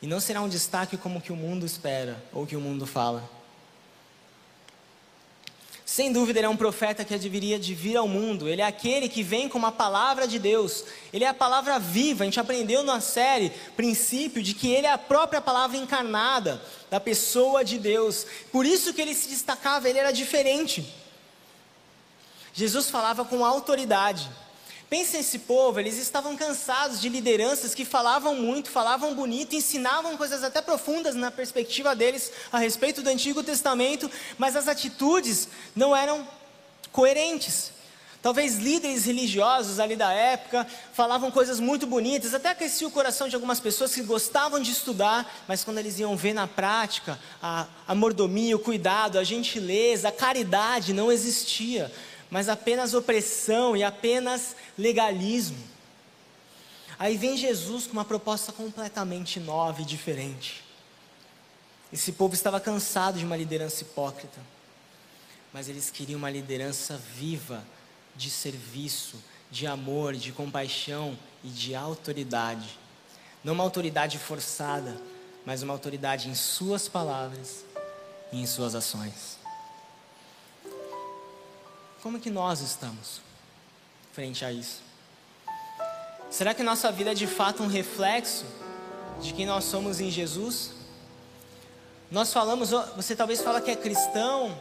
E 0.00 0.06
não 0.06 0.18
será 0.18 0.40
um 0.40 0.48
destaque 0.48 0.96
como 0.96 1.20
que 1.20 1.30
o 1.30 1.36
mundo 1.36 1.66
espera 1.66 2.24
ou 2.32 2.46
que 2.46 2.56
o 2.56 2.60
mundo 2.60 2.86
fala. 2.86 3.28
Sem 5.88 6.12
dúvida, 6.12 6.40
ele 6.40 6.46
é 6.46 6.50
um 6.50 6.56
profeta 6.56 7.04
que 7.04 7.16
deveria 7.16 7.60
de 7.60 7.72
vir 7.72 7.96
ao 7.96 8.08
mundo. 8.08 8.48
Ele 8.48 8.60
é 8.60 8.66
aquele 8.66 9.08
que 9.08 9.22
vem 9.22 9.48
com 9.48 9.56
uma 9.56 9.70
palavra 9.70 10.26
de 10.26 10.36
Deus. 10.36 10.84
Ele 11.12 11.22
é 11.22 11.28
a 11.28 11.32
palavra 11.32 11.78
viva. 11.78 12.24
A 12.24 12.26
gente 12.26 12.40
aprendeu 12.40 12.82
na 12.82 13.00
série 13.00 13.52
princípio 13.76 14.42
de 14.42 14.52
que 14.52 14.68
ele 14.68 14.88
é 14.88 14.90
a 14.90 14.98
própria 14.98 15.40
palavra 15.40 15.76
encarnada 15.76 16.60
da 16.90 16.98
pessoa 16.98 17.64
de 17.64 17.78
Deus. 17.78 18.26
Por 18.50 18.66
isso 18.66 18.92
que 18.92 19.00
ele 19.00 19.14
se 19.14 19.28
destacava, 19.28 19.88
ele 19.88 20.00
era 20.00 20.10
diferente. 20.10 20.92
Jesus 22.52 22.90
falava 22.90 23.24
com 23.24 23.44
autoridade. 23.44 24.28
Pense 24.88 25.16
nesse 25.16 25.40
povo, 25.40 25.80
eles 25.80 25.98
estavam 25.98 26.36
cansados 26.36 27.00
de 27.00 27.08
lideranças 27.08 27.74
que 27.74 27.84
falavam 27.84 28.36
muito, 28.36 28.70
falavam 28.70 29.14
bonito, 29.14 29.56
ensinavam 29.56 30.16
coisas 30.16 30.44
até 30.44 30.62
profundas 30.62 31.16
na 31.16 31.30
perspectiva 31.30 31.94
deles 31.96 32.30
a 32.52 32.58
respeito 32.58 33.02
do 33.02 33.10
Antigo 33.10 33.42
Testamento, 33.42 34.08
mas 34.38 34.54
as 34.54 34.68
atitudes 34.68 35.48
não 35.74 35.94
eram 35.94 36.26
coerentes. 36.92 37.72
Talvez 38.22 38.58
líderes 38.58 39.04
religiosos 39.04 39.78
ali 39.78 39.94
da 39.94 40.12
época 40.12 40.66
falavam 40.92 41.30
coisas 41.30 41.60
muito 41.60 41.86
bonitas, 41.86 42.32
até 42.32 42.50
aquecia 42.50 42.86
o 42.86 42.90
coração 42.90 43.28
de 43.28 43.34
algumas 43.34 43.60
pessoas 43.60 43.94
que 43.94 44.02
gostavam 44.02 44.60
de 44.60 44.70
estudar, 44.70 45.44
mas 45.46 45.62
quando 45.62 45.78
eles 45.78 45.98
iam 45.98 46.16
ver 46.16 46.32
na 46.32 46.46
prática, 46.46 47.18
a, 47.42 47.66
a 47.86 47.94
mordomia, 47.94 48.56
o 48.56 48.60
cuidado, 48.60 49.18
a 49.18 49.24
gentileza, 49.24 50.08
a 50.08 50.12
caridade 50.12 50.92
não 50.92 51.12
existia, 51.12 51.92
mas 52.30 52.48
apenas 52.48 52.94
opressão 52.94 53.76
e 53.76 53.84
apenas 53.84 54.56
legalismo. 54.76 55.62
Aí 56.98 57.16
vem 57.16 57.36
Jesus 57.36 57.86
com 57.86 57.92
uma 57.92 58.04
proposta 58.04 58.52
completamente 58.52 59.38
nova 59.38 59.82
e 59.82 59.84
diferente. 59.84 60.64
Esse 61.92 62.12
povo 62.12 62.34
estava 62.34 62.58
cansado 62.58 63.18
de 63.18 63.24
uma 63.24 63.36
liderança 63.36 63.82
hipócrita, 63.82 64.40
mas 65.52 65.68
eles 65.68 65.90
queriam 65.90 66.18
uma 66.18 66.30
liderança 66.30 66.96
viva, 66.96 67.64
de 68.14 68.30
serviço, 68.30 69.22
de 69.50 69.66
amor, 69.66 70.14
de 70.14 70.32
compaixão 70.32 71.18
e 71.44 71.48
de 71.48 71.74
autoridade. 71.74 72.78
Não 73.44 73.52
uma 73.52 73.62
autoridade 73.62 74.18
forçada, 74.18 75.00
mas 75.44 75.62
uma 75.62 75.72
autoridade 75.72 76.28
em 76.28 76.34
Suas 76.34 76.88
palavras 76.88 77.64
e 78.32 78.40
em 78.40 78.46
Suas 78.46 78.74
ações. 78.74 79.38
Como 82.02 82.18
que 82.18 82.30
nós 82.30 82.60
estamos 82.60 83.25
frente 84.16 84.46
a 84.46 84.50
isso? 84.50 84.80
Será 86.30 86.54
que 86.54 86.62
nossa 86.62 86.90
vida 86.90 87.10
é 87.10 87.14
de 87.14 87.26
fato 87.26 87.62
um 87.62 87.66
reflexo 87.66 88.46
de 89.20 89.34
quem 89.34 89.44
nós 89.44 89.64
somos 89.64 90.00
em 90.00 90.10
Jesus? 90.10 90.70
Nós 92.10 92.32
falamos, 92.32 92.70
você 92.96 93.14
talvez 93.14 93.42
fala 93.42 93.60
que 93.60 93.70
é 93.70 93.76
cristão, 93.76 94.58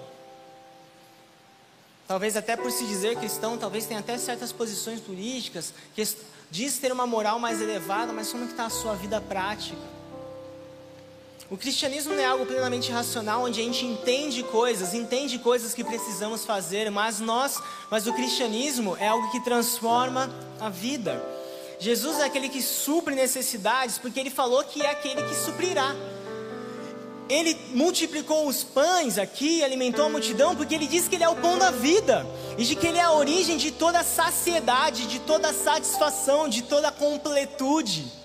talvez 2.06 2.36
até 2.36 2.58
por 2.58 2.70
se 2.70 2.86
dizer 2.86 3.16
cristão, 3.16 3.58
talvez 3.58 3.86
tenha 3.86 4.02
até 4.02 4.18
certas 4.18 4.52
posições 4.52 5.00
políticas, 5.00 5.74
que 5.96 6.04
diz 6.52 6.78
ter 6.78 6.92
uma 6.92 7.08
moral 7.08 7.40
mais 7.40 7.62
elevada, 7.62 8.12
mas 8.12 8.30
como 8.34 8.44
está 8.44 8.66
a 8.66 8.70
sua 8.70 8.94
vida 8.96 9.22
prática? 9.22 9.95
O 11.50 11.56
cristianismo 11.56 12.16
não 12.16 12.20
é 12.20 12.26
algo 12.26 12.44
plenamente 12.44 12.92
racional, 12.92 13.44
onde 13.44 13.62
a 13.62 13.64
gente 13.64 13.86
entende 13.86 14.42
coisas, 14.42 14.96
entende 14.96 15.38
coisas 15.38 15.76
que 15.76 15.84
precisamos 15.84 16.44
fazer, 16.44 16.90
mas 16.90 17.20
nós, 17.20 17.62
mas 17.92 18.08
o 18.08 18.14
cristianismo 18.14 18.98
é 19.00 19.08
algo 19.08 19.30
que 19.30 19.40
transforma 19.44 20.28
a 20.60 20.70
vida. 20.70 21.24
Jesus 21.80 22.20
é 22.20 22.24
aquele 22.24 22.50
que 22.50 22.64
supre 22.64 23.14
necessidades, 23.14 24.00
porque 24.00 24.20
ele 24.20 24.32
falou 24.32 24.64
que 24.64 24.82
é 24.82 24.90
aquele 24.90 25.22
que 25.22 25.36
suprirá. 25.36 25.96
Ele 27.30 27.56
multiplicou 27.76 28.48
os 28.48 28.64
pães 28.64 29.20
aqui, 29.20 29.64
alimentou 29.64 30.06
a 30.06 30.10
multidão, 30.10 30.56
porque 30.56 30.74
ele 30.74 30.88
disse 30.88 31.08
que 31.08 31.16
ele 31.16 31.24
é 31.24 31.30
o 31.30 31.36
pão 31.36 31.60
da 31.60 31.70
vida, 31.70 32.26
e 32.58 32.64
de 32.64 32.76
que 32.76 32.88
ele 32.88 32.98
é 32.98 33.04
a 33.04 33.12
origem 33.12 33.56
de 33.56 33.70
toda 33.70 34.00
a 34.00 34.04
saciedade, 34.04 35.06
de 35.06 35.20
toda 35.20 35.50
a 35.50 35.54
satisfação, 35.54 36.50
de 36.50 36.64
toda 36.64 36.88
a 36.88 36.92
completude. 36.92 38.25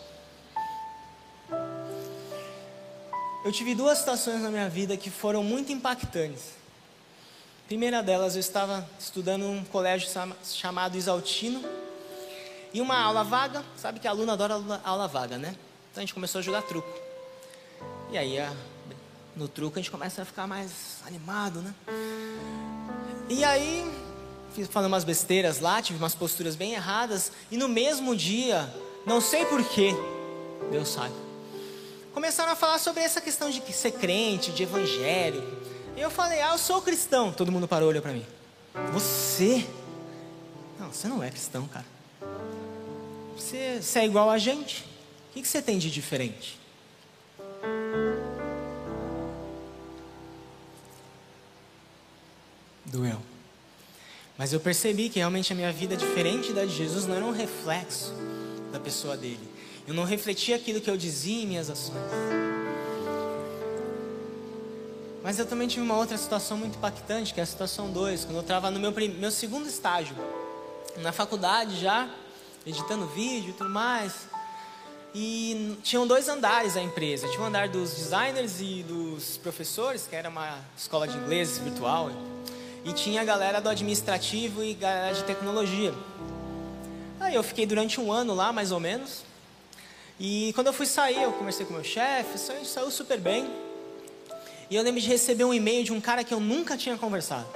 Eu 3.50 3.52
tive 3.52 3.74
duas 3.74 3.98
situações 3.98 4.42
na 4.42 4.48
minha 4.48 4.68
vida 4.68 4.96
que 4.96 5.10
foram 5.10 5.42
muito 5.42 5.72
impactantes. 5.72 6.50
A 7.64 7.66
primeira 7.66 8.00
delas, 8.00 8.36
eu 8.36 8.40
estava 8.40 8.88
estudando 8.96 9.42
num 9.42 9.64
colégio 9.64 10.08
chamado 10.44 10.96
Isaltino, 10.96 11.60
e 12.72 12.80
uma 12.80 12.96
aula 12.96 13.24
vaga, 13.24 13.64
sabe 13.76 13.98
que 13.98 14.06
aluno 14.06 14.30
adora 14.30 14.54
aula 14.84 15.08
vaga, 15.08 15.36
né? 15.36 15.56
Então 15.90 16.00
a 16.00 16.00
gente 16.02 16.14
começou 16.14 16.38
a 16.38 16.42
jogar 16.42 16.62
truco. 16.62 16.88
E 18.12 18.16
aí, 18.16 18.36
no 19.34 19.48
truco, 19.48 19.80
a 19.80 19.82
gente 19.82 19.90
começa 19.90 20.22
a 20.22 20.24
ficar 20.24 20.46
mais 20.46 21.00
animado, 21.04 21.60
né? 21.60 21.74
E 23.28 23.42
aí, 23.42 23.84
fiz 24.54 24.68
falando 24.68 24.92
umas 24.92 25.02
besteiras 25.02 25.58
lá, 25.58 25.82
tive 25.82 25.98
umas 25.98 26.14
posturas 26.14 26.54
bem 26.54 26.74
erradas, 26.74 27.32
e 27.50 27.56
no 27.56 27.68
mesmo 27.68 28.14
dia, 28.14 28.72
não 29.04 29.20
sei 29.20 29.44
porquê, 29.44 29.92
Deus 30.70 30.88
sabe, 30.88 31.29
começaram 32.12 32.52
a 32.52 32.56
falar 32.56 32.78
sobre 32.78 33.02
essa 33.02 33.20
questão 33.20 33.50
de 33.50 33.60
ser 33.72 33.92
crente, 33.92 34.52
de 34.52 34.62
evangélico. 34.62 35.46
E 35.96 36.00
eu 36.00 36.10
falei, 36.10 36.40
ah, 36.40 36.52
eu 36.52 36.58
sou 36.58 36.80
cristão. 36.82 37.32
Todo 37.32 37.52
mundo 37.52 37.68
parou 37.68 37.88
e 37.88 37.90
olhou 37.90 38.02
para 38.02 38.12
mim. 38.12 38.24
Você? 38.92 39.66
Não, 40.78 40.92
você 40.92 41.08
não 41.08 41.22
é 41.22 41.30
cristão, 41.30 41.66
cara. 41.68 41.86
Você, 43.36 43.80
você 43.82 44.00
é 44.00 44.04
igual 44.04 44.30
a 44.30 44.38
gente. 44.38 44.82
O 45.30 45.32
que, 45.34 45.42
que 45.42 45.48
você 45.48 45.62
tem 45.62 45.78
de 45.78 45.90
diferente? 45.90 46.58
Doeu. 52.84 53.20
Mas 54.36 54.52
eu 54.52 54.60
percebi 54.60 55.08
que 55.08 55.18
realmente 55.18 55.52
a 55.52 55.56
minha 55.56 55.72
vida, 55.72 55.96
diferente 55.96 56.52
da 56.52 56.64
de 56.64 56.74
Jesus, 56.74 57.06
não 57.06 57.14
era 57.14 57.24
um 57.24 57.30
reflexo 57.30 58.14
da 58.72 58.80
pessoa 58.80 59.16
dele. 59.16 59.49
Eu 59.86 59.94
não 59.94 60.04
refletia 60.04 60.56
aquilo 60.56 60.80
que 60.80 60.90
eu 60.90 60.96
dizia 60.96 61.42
em 61.42 61.46
minhas 61.46 61.70
ações. 61.70 61.96
Mas 65.22 65.38
eu 65.38 65.46
também 65.46 65.68
tive 65.68 65.82
uma 65.82 65.96
outra 65.96 66.16
situação 66.16 66.56
muito 66.56 66.78
impactante, 66.78 67.34
que 67.34 67.40
é 67.40 67.42
a 67.42 67.46
situação 67.46 67.90
2, 67.90 68.24
quando 68.24 68.36
eu 68.36 68.42
estava 68.42 68.70
no 68.70 68.80
meu, 68.80 68.92
meu 68.92 69.30
segundo 69.30 69.68
estágio, 69.68 70.16
na 70.98 71.12
faculdade 71.12 71.78
já, 71.78 72.08
editando 72.66 73.06
vídeo 73.06 73.50
e 73.50 73.52
tudo 73.52 73.70
mais. 73.70 74.28
E 75.14 75.76
tinham 75.82 76.06
dois 76.06 76.28
andares 76.28 76.76
a 76.76 76.82
empresa. 76.82 77.26
Tinha 77.28 77.40
o 77.40 77.44
um 77.44 77.46
andar 77.46 77.68
dos 77.68 77.94
designers 77.94 78.60
e 78.60 78.82
dos 78.84 79.36
professores, 79.38 80.06
que 80.06 80.14
era 80.14 80.28
uma 80.28 80.58
escola 80.76 81.06
de 81.06 81.16
inglês 81.18 81.58
virtual. 81.58 82.10
E 82.84 82.92
tinha 82.92 83.20
a 83.20 83.24
galera 83.24 83.60
do 83.60 83.68
administrativo 83.68 84.62
e 84.62 84.72
galera 84.74 85.14
de 85.14 85.24
tecnologia. 85.24 85.92
Aí 87.18 87.34
eu 87.34 87.42
fiquei 87.42 87.66
durante 87.66 88.00
um 88.00 88.10
ano 88.10 88.34
lá, 88.34 88.52
mais 88.52 88.72
ou 88.72 88.80
menos. 88.80 89.29
E 90.22 90.52
quando 90.52 90.66
eu 90.66 90.72
fui 90.74 90.84
sair, 90.84 91.22
eu 91.22 91.32
conversei 91.32 91.64
com 91.64 91.72
meu 91.72 91.82
chefe, 91.82 92.34
a 92.34 92.64
saiu 92.64 92.90
super 92.90 93.18
bem. 93.18 93.50
E 94.68 94.76
eu 94.76 94.82
lembro 94.82 95.00
de 95.00 95.08
receber 95.08 95.44
um 95.44 95.54
e-mail 95.54 95.82
de 95.82 95.94
um 95.94 96.00
cara 96.00 96.22
que 96.22 96.34
eu 96.34 96.38
nunca 96.38 96.76
tinha 96.76 96.98
conversado. 96.98 97.46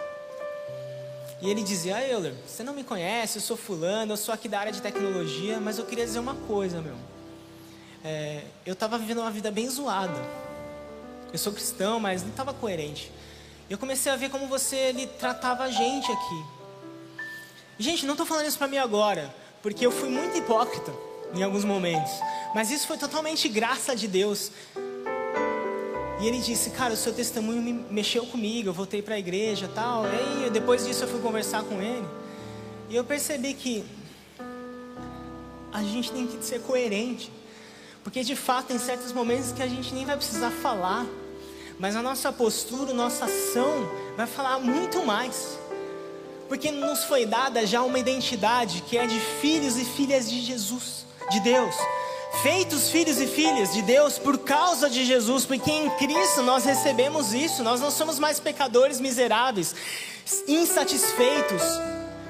E 1.42 1.50
ele 1.50 1.62
dizia: 1.62 1.96
Ah, 1.96 2.08
Euler, 2.08 2.32
você 2.46 2.62
não 2.62 2.72
me 2.72 2.82
conhece, 2.82 3.36
eu 3.36 3.42
sou 3.42 3.54
fulano, 3.54 4.14
eu 4.14 4.16
sou 4.16 4.32
aqui 4.32 4.48
da 4.48 4.58
área 4.58 4.72
de 4.72 4.80
tecnologia, 4.80 5.60
mas 5.60 5.78
eu 5.78 5.84
queria 5.84 6.06
dizer 6.06 6.18
uma 6.18 6.34
coisa, 6.34 6.80
meu. 6.80 6.96
É, 8.02 8.44
eu 8.64 8.72
estava 8.72 8.96
vivendo 8.96 9.18
uma 9.18 9.30
vida 9.30 9.50
bem 9.50 9.68
zoada. 9.68 10.22
Eu 11.30 11.38
sou 11.38 11.52
cristão, 11.52 12.00
mas 12.00 12.22
não 12.22 12.30
estava 12.30 12.54
coerente. 12.54 13.12
Eu 13.68 13.76
comecei 13.76 14.10
a 14.10 14.16
ver 14.16 14.30
como 14.30 14.46
você 14.46 14.76
ele 14.76 15.06
tratava 15.06 15.64
a 15.64 15.70
gente 15.70 16.10
aqui. 16.10 16.44
Gente, 17.78 18.06
não 18.06 18.14
estou 18.14 18.26
falando 18.26 18.46
isso 18.46 18.56
para 18.56 18.68
mim 18.68 18.78
agora, 18.78 19.34
porque 19.62 19.84
eu 19.84 19.90
fui 19.90 20.08
muito 20.08 20.38
hipócrita 20.38 21.13
em 21.34 21.42
alguns 21.42 21.64
momentos. 21.64 22.12
Mas 22.54 22.70
isso 22.70 22.86
foi 22.86 22.96
totalmente 22.96 23.48
graça 23.48 23.94
de 23.94 24.06
Deus. 24.06 24.50
E 26.20 26.26
ele 26.26 26.38
disse, 26.38 26.70
cara, 26.70 26.94
o 26.94 26.96
seu 26.96 27.12
testemunho 27.12 27.60
me 27.60 27.72
mexeu 27.90 28.24
comigo, 28.26 28.68
eu 28.68 28.72
voltei 28.72 29.02
para 29.02 29.16
a 29.16 29.18
igreja 29.18 29.68
tal. 29.74 30.04
E 30.06 30.44
aí, 30.44 30.50
depois 30.50 30.86
disso 30.86 31.04
eu 31.04 31.08
fui 31.08 31.20
conversar 31.20 31.64
com 31.64 31.82
ele. 31.82 32.06
E 32.88 32.96
eu 32.96 33.04
percebi 33.04 33.54
que 33.54 33.84
a 35.72 35.82
gente 35.82 36.12
tem 36.12 36.26
que 36.26 36.42
ser 36.44 36.60
coerente. 36.60 37.32
Porque 38.04 38.22
de 38.22 38.36
fato 38.36 38.66
tem 38.66 38.78
certos 38.78 39.12
momentos 39.12 39.50
que 39.50 39.62
a 39.62 39.66
gente 39.66 39.92
nem 39.92 40.04
vai 40.04 40.16
precisar 40.16 40.50
falar. 40.50 41.04
Mas 41.78 41.96
a 41.96 42.02
nossa 42.02 42.32
postura, 42.32 42.92
nossa 42.92 43.24
ação 43.24 43.90
vai 44.16 44.26
falar 44.26 44.60
muito 44.60 45.04
mais. 45.04 45.58
Porque 46.48 46.70
nos 46.70 47.04
foi 47.04 47.26
dada 47.26 47.66
já 47.66 47.82
uma 47.82 47.98
identidade 47.98 48.82
que 48.82 48.96
é 48.96 49.06
de 49.06 49.18
filhos 49.40 49.76
e 49.76 49.84
filhas 49.84 50.30
de 50.30 50.40
Jesus, 50.40 51.03
de 51.30 51.40
Deus. 51.40 51.74
Feitos 52.42 52.90
filhos 52.90 53.20
e 53.20 53.26
filhas 53.26 53.72
de 53.72 53.80
Deus 53.82 54.18
por 54.18 54.38
causa 54.38 54.90
de 54.90 55.04
Jesus, 55.04 55.46
porque 55.46 55.70
em 55.70 55.88
Cristo 55.90 56.42
nós 56.42 56.64
recebemos 56.64 57.32
isso, 57.32 57.62
nós 57.62 57.80
não 57.80 57.90
somos 57.90 58.18
mais 58.18 58.40
pecadores 58.40 59.00
miseráveis, 59.00 59.74
insatisfeitos, 60.46 61.62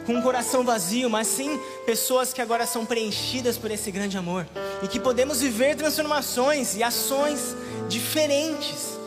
com 0.06 0.14
um 0.14 0.22
coração 0.22 0.62
vazio, 0.62 1.08
mas 1.08 1.26
sim 1.26 1.58
pessoas 1.86 2.32
que 2.32 2.42
agora 2.42 2.66
são 2.66 2.84
preenchidas 2.84 3.56
por 3.56 3.70
esse 3.70 3.90
grande 3.90 4.18
amor. 4.18 4.46
E 4.82 4.88
que 4.88 5.00
podemos 5.00 5.40
viver 5.40 5.74
transformações 5.74 6.76
e 6.76 6.82
ações 6.82 7.56
diferentes, 7.88 8.98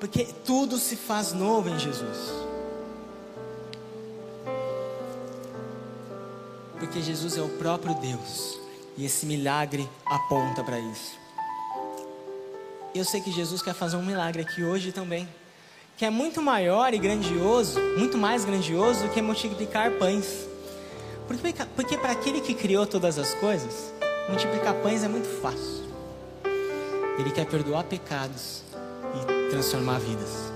porque 0.00 0.26
tudo 0.44 0.78
se 0.78 0.96
faz 0.96 1.32
novo 1.32 1.68
em 1.68 1.78
Jesus. 1.78 2.32
Porque 6.80 7.02
Jesus 7.02 7.36
é 7.36 7.42
o 7.42 7.48
próprio 7.50 7.94
Deus 7.94 8.63
e 8.96 9.04
esse 9.04 9.26
milagre 9.26 9.88
aponta 10.04 10.62
para 10.62 10.78
isso. 10.78 11.18
Eu 12.94 13.04
sei 13.04 13.20
que 13.20 13.32
Jesus 13.32 13.60
quer 13.60 13.74
fazer 13.74 13.96
um 13.96 14.04
milagre 14.04 14.42
aqui 14.42 14.62
hoje 14.62 14.92
também, 14.92 15.28
que 15.96 16.04
é 16.04 16.10
muito 16.10 16.40
maior 16.40 16.94
e 16.94 16.98
grandioso, 16.98 17.80
muito 17.98 18.16
mais 18.16 18.44
grandioso 18.44 19.04
do 19.04 19.10
que 19.10 19.20
multiplicar 19.20 19.90
pães. 19.92 20.48
Porque, 21.74 21.96
para 21.96 22.12
aquele 22.12 22.40
que 22.40 22.54
criou 22.54 22.86
todas 22.86 23.18
as 23.18 23.34
coisas, 23.34 23.92
multiplicar 24.28 24.74
pães 24.74 25.02
é 25.02 25.08
muito 25.08 25.28
fácil. 25.40 25.84
Ele 27.18 27.30
quer 27.30 27.46
perdoar 27.46 27.84
pecados 27.84 28.62
e 29.14 29.50
transformar 29.50 29.98
vidas. 29.98 30.54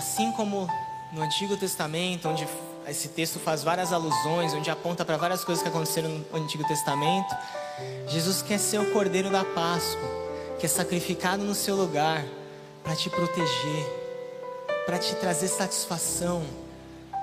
assim 0.00 0.32
como 0.32 0.66
no 1.12 1.22
Antigo 1.22 1.56
Testamento, 1.56 2.28
onde 2.28 2.46
esse 2.88 3.08
texto 3.08 3.38
faz 3.38 3.62
várias 3.62 3.92
alusões, 3.92 4.52
onde 4.52 4.70
aponta 4.70 5.04
para 5.04 5.16
várias 5.16 5.44
coisas 5.44 5.62
que 5.62 5.68
aconteceram 5.68 6.08
no 6.08 6.38
Antigo 6.38 6.66
Testamento, 6.66 7.34
Jesus 8.06 8.42
quer 8.42 8.58
ser 8.58 8.80
o 8.80 8.90
Cordeiro 8.92 9.30
da 9.30 9.44
Páscoa, 9.44 10.08
que 10.58 10.66
é 10.66 10.68
sacrificado 10.68 11.42
no 11.42 11.54
seu 11.54 11.76
lugar 11.76 12.24
para 12.82 12.96
te 12.96 13.08
proteger, 13.08 13.86
para 14.84 14.98
te 14.98 15.14
trazer 15.14 15.48
satisfação, 15.48 16.42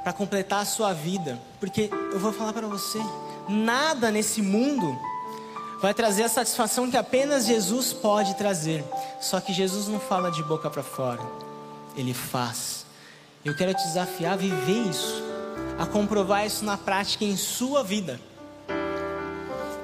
para 0.04 0.14
completar 0.14 0.62
a 0.62 0.66
sua 0.66 0.94
vida. 0.94 1.40
Porque 1.60 1.90
eu 1.92 2.20
vou 2.20 2.32
falar 2.32 2.54
para 2.54 2.68
você, 2.68 3.00
nada 3.48 4.10
nesse 4.10 4.42
mundo 4.42 4.98
vai 5.82 5.94
trazer 5.94 6.24
a 6.24 6.30
satisfação 6.30 6.90
que 6.90 6.98
apenas 6.98 7.46
Jesus 7.46 7.94
pode 7.94 8.36
trazer. 8.36 8.84
Só 9.20 9.40
que 9.40 9.54
Jesus 9.54 9.88
não 9.88 10.00
fala 10.00 10.32
de 10.32 10.42
boca 10.44 10.70
para 10.70 10.84
fora, 10.84 11.22
ele 11.96 12.14
faz. 12.14 12.86
Eu 13.44 13.56
quero 13.56 13.74
te 13.74 13.84
desafiar 13.84 14.34
a 14.34 14.38
viver 14.38 14.90
isso, 14.90 15.24
a 15.78 15.86
comprovar 15.86 16.46
isso 16.46 16.66
na 16.66 16.78
prática 16.78 17.24
em 17.24 17.38
sua 17.38 17.84
vida. 17.84 18.20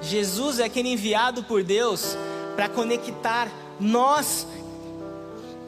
Jesus 0.01 0.59
é 0.59 0.65
aquele 0.65 0.89
enviado 0.89 1.43
por 1.43 1.63
Deus 1.63 2.17
para 2.55 2.67
conectar 2.67 3.49
nós 3.79 4.45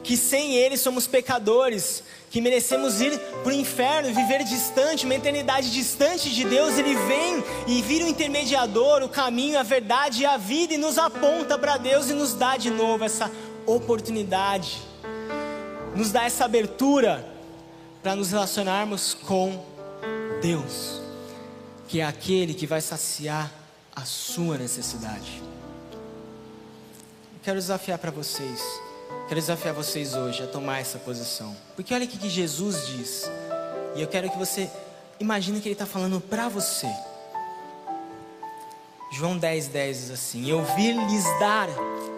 que 0.02 0.16
sem 0.16 0.54
Ele 0.54 0.76
somos 0.76 1.06
pecadores, 1.08 2.04
que 2.30 2.40
merecemos 2.40 3.00
ir 3.00 3.18
para 3.42 3.50
o 3.50 3.56
inferno, 3.56 4.14
viver 4.14 4.44
distante, 4.44 5.04
uma 5.04 5.14
eternidade 5.16 5.72
distante 5.72 6.30
de 6.30 6.44
Deus, 6.44 6.78
Ele 6.78 6.94
vem 6.94 7.42
e 7.66 7.82
vira 7.82 8.04
o 8.04 8.08
intermediador, 8.08 9.02
o 9.02 9.08
caminho, 9.08 9.58
a 9.58 9.64
verdade 9.64 10.22
e 10.22 10.26
a 10.26 10.36
vida 10.36 10.74
e 10.74 10.78
nos 10.78 10.96
aponta 10.96 11.58
para 11.58 11.76
Deus 11.76 12.08
e 12.08 12.12
nos 12.12 12.34
dá 12.34 12.56
de 12.56 12.70
novo 12.70 13.02
essa 13.02 13.30
oportunidade, 13.66 14.80
nos 15.96 16.12
dá 16.12 16.24
essa 16.24 16.44
abertura 16.44 17.26
para 18.00 18.14
nos 18.14 18.30
relacionarmos 18.30 19.12
com 19.12 19.50
Deus, 19.50 19.75
que 21.88 22.00
é 22.00 22.04
aquele 22.04 22.54
que 22.54 22.66
vai 22.66 22.80
saciar 22.80 23.52
a 23.94 24.04
sua 24.04 24.58
necessidade. 24.58 25.42
Quero 27.42 27.58
desafiar 27.58 27.98
para 27.98 28.10
vocês 28.10 28.60
Quero 29.28 29.40
desafiar 29.40 29.74
vocês 29.74 30.14
hoje 30.14 30.42
a 30.44 30.46
tomar 30.46 30.80
essa 30.80 30.98
posição. 30.98 31.56
Porque 31.74 31.92
olha 31.92 32.04
o 32.04 32.08
que 32.08 32.28
Jesus 32.28 32.86
diz. 32.86 33.24
E 33.96 34.02
eu 34.02 34.06
quero 34.06 34.30
que 34.30 34.38
você 34.38 34.70
imagine 35.18 35.60
que 35.60 35.68
ele 35.68 35.72
está 35.72 35.86
falando 35.86 36.20
para 36.20 36.48
você. 36.48 36.88
João 39.12 39.36
10, 39.36 39.68
10 39.68 39.98
diz 39.98 40.10
assim: 40.12 40.48
Eu 40.48 40.64
vim 40.76 41.06
lhes 41.06 41.24
dar, 41.40 41.68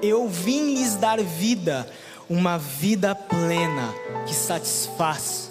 eu 0.03 0.29
vim 0.29 0.75
lhes 0.75 0.97
dar 0.97 1.19
vida, 1.23 1.91
uma 2.29 2.59
vida 2.59 3.15
plena 3.15 3.95
que 4.27 4.35
satisfaz. 4.35 5.51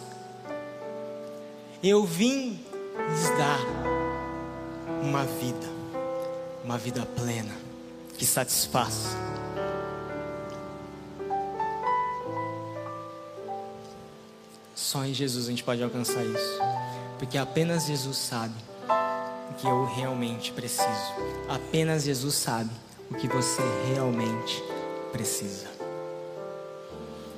Eu 1.82 2.06
vim 2.06 2.60
lhes 3.10 3.30
dar 3.38 3.60
uma 5.02 5.24
vida, 5.24 5.68
uma 6.64 6.78
vida 6.78 7.06
plena 7.06 7.54
que 8.18 8.26
satisfaz. 8.26 9.16
Só 14.76 15.04
em 15.04 15.14
Jesus 15.14 15.48
a 15.48 15.50
gente 15.50 15.64
pode 15.64 15.84
alcançar 15.84 16.24
isso. 16.24 16.60
Porque 17.20 17.38
apenas 17.38 17.86
Jesus 17.86 18.18
sabe 18.18 18.56
o 19.52 19.54
que 19.56 19.68
eu 19.68 19.86
realmente 19.86 20.52
preciso. 20.52 21.14
Apenas 21.50 22.04
Jesus 22.04 22.36
sabe 22.36 22.70
o 23.10 23.16
que 23.16 23.28
você 23.28 23.62
realmente 23.94 24.64
precisa. 25.12 25.68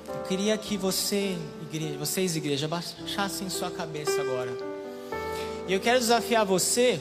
Eu 0.09 0.23
queria 0.27 0.57
que 0.57 0.77
você, 0.77 1.37
igreja, 1.61 1.97
vocês, 1.97 2.35
igreja, 2.35 2.67
baixassem 2.67 3.49
sua 3.49 3.71
cabeça 3.71 4.21
agora. 4.21 4.68
E 5.69 5.73
eu 5.73 5.79
quero 5.79 5.99
desafiar 5.99 6.45
você 6.45 6.99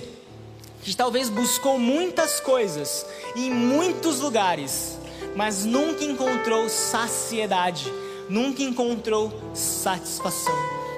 que 0.82 0.94
talvez 0.94 1.28
buscou 1.28 1.76
muitas 1.76 2.38
coisas 2.38 3.04
em 3.34 3.50
muitos 3.50 4.20
lugares, 4.20 4.96
mas 5.34 5.64
nunca 5.64 6.04
encontrou 6.04 6.68
saciedade 6.68 7.90
nunca 8.28 8.62
encontrou 8.62 9.32
satisfação, 9.54 10.54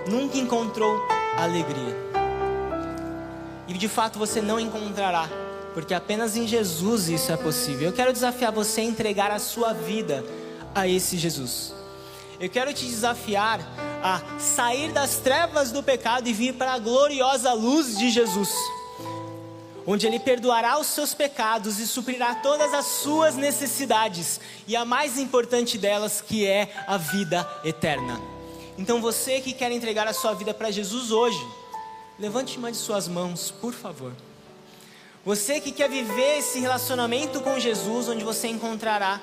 nunca 0.08 0.36
encontrou 0.36 1.00
alegria. 1.36 1.96
E 3.68 3.72
de 3.72 3.88
fato 3.88 4.18
você 4.18 4.42
não 4.42 4.58
encontrará, 4.58 5.28
porque 5.72 5.94
apenas 5.94 6.36
em 6.36 6.46
Jesus 6.46 7.08
isso 7.08 7.30
é 7.30 7.36
possível. 7.36 7.88
Eu 7.88 7.92
quero 7.92 8.12
desafiar 8.12 8.50
você 8.50 8.80
a 8.80 8.84
entregar 8.84 9.30
a 9.30 9.38
sua 9.38 9.72
vida 9.72 10.24
a 10.74 10.88
esse 10.88 11.16
Jesus. 11.16 11.72
Eu 12.40 12.48
quero 12.48 12.72
te 12.72 12.84
desafiar 12.84 13.60
a 14.02 14.20
sair 14.38 14.92
das 14.92 15.16
trevas 15.16 15.70
do 15.70 15.82
pecado 15.82 16.28
e 16.28 16.32
vir 16.32 16.54
para 16.54 16.72
a 16.72 16.78
gloriosa 16.78 17.52
luz 17.52 17.98
de 17.98 18.10
Jesus 18.10 18.50
onde 19.86 20.06
Ele 20.06 20.20
perdoará 20.20 20.78
os 20.78 20.86
seus 20.86 21.14
pecados 21.14 21.78
e 21.78 21.86
suprirá 21.86 22.36
todas 22.36 22.72
as 22.72 22.86
suas 22.86 23.34
necessidades, 23.34 24.40
e 24.66 24.76
a 24.76 24.84
mais 24.84 25.18
importante 25.18 25.78
delas, 25.78 26.20
que 26.20 26.46
é 26.46 26.72
a 26.86 26.96
vida 26.96 27.48
eterna. 27.64 28.20
Então 28.78 29.00
você 29.00 29.40
que 29.40 29.52
quer 29.52 29.72
entregar 29.72 30.06
a 30.06 30.12
sua 30.12 30.32
vida 30.34 30.54
para 30.54 30.70
Jesus 30.70 31.10
hoje, 31.10 31.44
levante 32.18 32.56
uma 32.56 32.70
de 32.70 32.76
suas 32.76 33.08
mãos, 33.08 33.50
por 33.50 33.72
favor. 33.72 34.12
Você 35.24 35.60
que 35.60 35.72
quer 35.72 35.88
viver 35.88 36.38
esse 36.38 36.60
relacionamento 36.60 37.40
com 37.40 37.58
Jesus, 37.58 38.08
onde 38.08 38.24
você 38.24 38.48
encontrará 38.48 39.20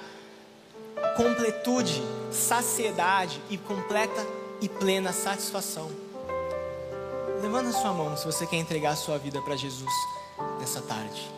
completude, 1.15 2.03
saciedade 2.31 3.41
e 3.49 3.57
completa 3.57 4.36
e 4.61 4.67
plena 4.67 5.11
satisfação. 5.11 5.89
Levanta 7.41 7.71
sua 7.71 7.93
mão 7.93 8.17
se 8.17 8.25
você 8.25 8.45
quer 8.45 8.57
entregar 8.57 8.91
a 8.91 8.95
sua 8.95 9.17
vida 9.17 9.41
para 9.41 9.55
Jesus 9.55 9.93
nessa 10.59 10.81
tarde. 10.81 11.37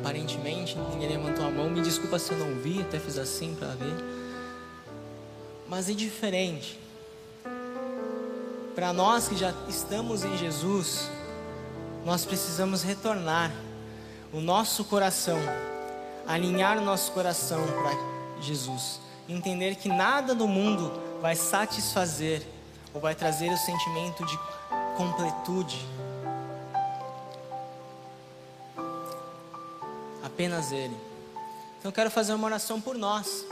Aparentemente 0.00 0.78
ninguém 0.90 1.08
levantou 1.08 1.44
a 1.44 1.50
mão. 1.50 1.68
Me 1.68 1.82
desculpa 1.82 2.18
se 2.18 2.32
eu 2.32 2.38
não 2.38 2.54
vi, 2.62 2.80
até 2.80 2.98
fiz 2.98 3.18
assim 3.18 3.54
para 3.54 3.68
ver. 3.68 4.27
Mas 5.68 5.88
é 5.90 5.92
diferente 5.92 6.78
para 8.78 8.92
nós 8.92 9.26
que 9.26 9.36
já 9.36 9.52
estamos 9.68 10.22
em 10.22 10.38
Jesus, 10.38 11.10
nós 12.04 12.24
precisamos 12.24 12.84
retornar 12.84 13.50
o 14.32 14.40
nosso 14.40 14.84
coração, 14.84 15.36
alinhar 16.28 16.78
o 16.78 16.80
nosso 16.80 17.10
coração 17.10 17.58
para 17.66 18.40
Jesus, 18.40 19.00
entender 19.28 19.74
que 19.74 19.88
nada 19.88 20.32
no 20.32 20.46
mundo 20.46 20.92
vai 21.20 21.34
satisfazer 21.34 22.40
ou 22.94 23.00
vai 23.00 23.16
trazer 23.16 23.50
o 23.50 23.58
sentimento 23.58 24.24
de 24.24 24.38
completude. 24.96 25.84
Apenas 30.22 30.70
Ele. 30.70 30.96
Então 31.80 31.90
eu 31.90 31.92
quero 31.92 32.12
fazer 32.12 32.32
uma 32.32 32.46
oração 32.46 32.80
por 32.80 32.96
nós 32.96 33.44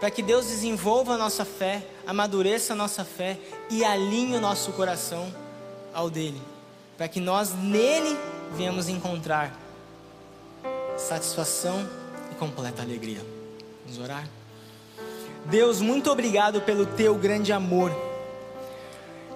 para 0.00 0.10
que 0.10 0.22
Deus 0.22 0.46
desenvolva 0.46 1.14
a 1.14 1.18
nossa 1.18 1.44
fé, 1.44 1.84
amadureça 2.06 2.72
a 2.72 2.76
nossa 2.76 3.04
fé 3.04 3.38
e 3.70 3.84
alinhe 3.84 4.36
o 4.36 4.40
nosso 4.40 4.72
coração 4.72 5.32
ao 5.92 6.08
dele, 6.08 6.40
para 6.96 7.08
que 7.08 7.20
nós 7.20 7.52
nele 7.54 8.16
venhamos 8.56 8.88
encontrar 8.88 9.52
satisfação 10.96 11.88
e 12.30 12.34
completa 12.34 12.82
alegria. 12.82 13.20
Vamos 13.84 14.00
orar? 14.00 14.28
Deus, 15.46 15.80
muito 15.80 16.10
obrigado 16.10 16.60
pelo 16.60 16.84
teu 16.84 17.14
grande 17.14 17.52
amor. 17.52 17.90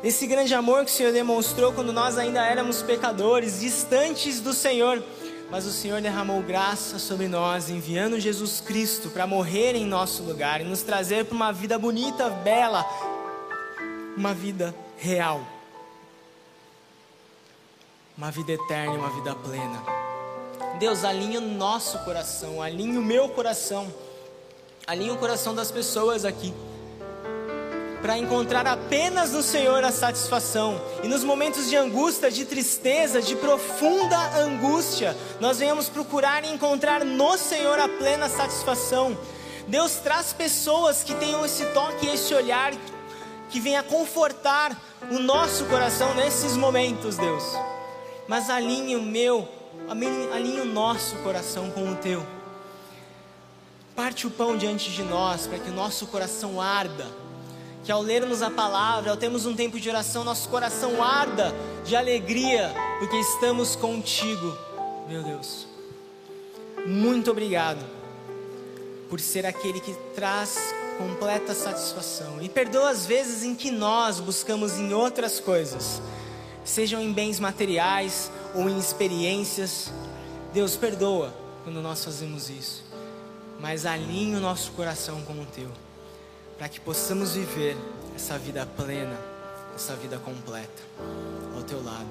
Esse 0.04 0.26
grande 0.26 0.52
amor 0.52 0.84
que 0.84 0.90
o 0.90 0.94
Senhor 0.94 1.12
demonstrou 1.12 1.72
quando 1.72 1.92
nós 1.92 2.18
ainda 2.18 2.44
éramos 2.44 2.82
pecadores, 2.82 3.60
distantes 3.60 4.40
do 4.40 4.52
Senhor 4.52 5.02
mas 5.50 5.66
o 5.66 5.70
Senhor 5.70 6.00
derramou 6.00 6.42
graça 6.42 6.98
sobre 6.98 7.28
nós, 7.28 7.68
enviando 7.68 8.18
Jesus 8.18 8.60
Cristo 8.60 9.10
para 9.10 9.26
morrer 9.26 9.74
em 9.74 9.86
nosso 9.86 10.22
lugar 10.22 10.60
e 10.60 10.64
nos 10.64 10.82
trazer 10.82 11.24
para 11.24 11.34
uma 11.34 11.52
vida 11.52 11.78
bonita, 11.78 12.30
bela, 12.30 12.84
uma 14.16 14.32
vida 14.32 14.74
real, 14.96 15.46
uma 18.16 18.30
vida 18.30 18.52
eterna, 18.52 18.94
uma 18.94 19.10
vida 19.10 19.34
plena. 19.34 19.82
Deus, 20.78 21.04
alinha 21.04 21.38
o 21.38 21.42
nosso 21.42 21.98
coração, 22.00 22.62
alinha 22.62 22.98
o 22.98 23.02
meu 23.02 23.28
coração, 23.28 23.92
alinha 24.86 25.12
o 25.12 25.18
coração 25.18 25.54
das 25.54 25.70
pessoas 25.70 26.24
aqui 26.24 26.54
para 28.02 28.18
encontrar 28.18 28.66
apenas 28.66 29.30
no 29.30 29.44
Senhor 29.44 29.84
a 29.84 29.92
satisfação. 29.92 30.82
E 31.04 31.08
nos 31.08 31.22
momentos 31.22 31.70
de 31.70 31.76
angústia, 31.76 32.32
de 32.32 32.44
tristeza, 32.44 33.22
de 33.22 33.36
profunda 33.36 34.18
angústia, 34.36 35.16
nós 35.40 35.60
venhamos 35.60 35.88
procurar 35.88 36.44
encontrar 36.44 37.04
no 37.04 37.38
Senhor 37.38 37.78
a 37.78 37.88
plena 37.88 38.28
satisfação. 38.28 39.16
Deus 39.68 39.92
traz 39.96 40.32
pessoas 40.32 41.04
que 41.04 41.14
tenham 41.14 41.46
esse 41.46 41.64
toque 41.66 42.08
esse 42.08 42.34
olhar 42.34 42.72
que 43.48 43.60
venha 43.60 43.82
confortar 43.82 44.76
o 45.10 45.20
nosso 45.20 45.66
coração 45.66 46.12
nesses 46.14 46.56
momentos, 46.56 47.16
Deus. 47.16 47.44
Mas 48.26 48.50
alinhe 48.50 48.96
o 48.96 49.02
meu, 49.02 49.48
alinhe 50.34 50.60
o 50.60 50.64
nosso 50.64 51.16
coração 51.16 51.70
com 51.70 51.92
o 51.92 51.96
teu. 51.96 52.26
Parte 53.94 54.26
o 54.26 54.30
pão 54.30 54.56
diante 54.56 54.90
de 54.90 55.02
nós 55.02 55.46
para 55.46 55.58
que 55.58 55.70
o 55.70 55.74
nosso 55.74 56.06
coração 56.06 56.60
arda. 56.60 57.21
Que 57.84 57.90
ao 57.90 58.00
lermos 58.00 58.42
a 58.42 58.50
palavra, 58.50 59.10
ao 59.10 59.16
termos 59.16 59.44
um 59.44 59.54
tempo 59.54 59.80
de 59.80 59.88
oração, 59.88 60.22
nosso 60.22 60.48
coração 60.48 61.02
arda 61.02 61.52
de 61.84 61.96
alegria, 61.96 62.72
porque 62.98 63.16
estamos 63.16 63.74
contigo, 63.74 64.56
meu 65.08 65.22
Deus. 65.22 65.66
Muito 66.86 67.30
obrigado 67.30 67.84
por 69.08 69.20
ser 69.20 69.44
aquele 69.44 69.80
que 69.80 69.94
traz 70.14 70.74
completa 70.96 71.54
satisfação. 71.54 72.40
E 72.40 72.48
perdoa 72.48 72.90
as 72.90 73.04
vezes 73.06 73.42
em 73.42 73.54
que 73.54 73.70
nós 73.70 74.20
buscamos 74.20 74.78
em 74.78 74.92
outras 74.92 75.40
coisas, 75.40 76.00
sejam 76.64 77.00
em 77.00 77.12
bens 77.12 77.40
materiais 77.40 78.30
ou 78.54 78.68
em 78.68 78.78
experiências. 78.78 79.92
Deus 80.52 80.76
perdoa 80.76 81.34
quando 81.64 81.80
nós 81.80 82.04
fazemos 82.04 82.50
isso, 82.50 82.84
mas 83.60 83.86
alinhe 83.86 84.36
o 84.36 84.40
nosso 84.40 84.72
coração 84.72 85.22
com 85.22 85.34
o 85.34 85.46
teu, 85.46 85.70
para 86.62 86.68
que 86.68 86.78
possamos 86.78 87.34
viver 87.34 87.76
essa 88.14 88.38
vida 88.38 88.64
plena, 88.64 89.18
essa 89.74 89.96
vida 89.96 90.16
completa 90.16 90.80
ao 91.56 91.62
teu 91.64 91.82
lado. 91.82 92.06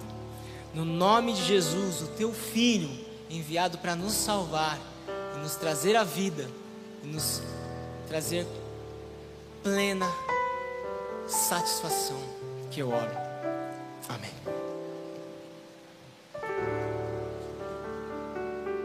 No 0.73 0.83
nome 0.83 1.31
de 1.31 1.41
Jesus, 1.41 2.01
o 2.01 2.07
teu 2.17 2.33
filho 2.33 2.89
enviado 3.29 3.77
para 3.77 3.95
nos 3.95 4.11
salvar 4.11 4.77
e 5.07 5.39
nos 5.39 5.55
trazer 5.55 5.95
a 5.95 6.03
vida 6.03 6.49
e 7.01 7.07
nos 7.07 7.41
trazer 8.09 8.45
plena 9.63 10.11
satisfação 11.29 12.21
que 12.69 12.81
eu 12.81 12.89
oro. 12.89 13.17
Amém. 14.09 14.60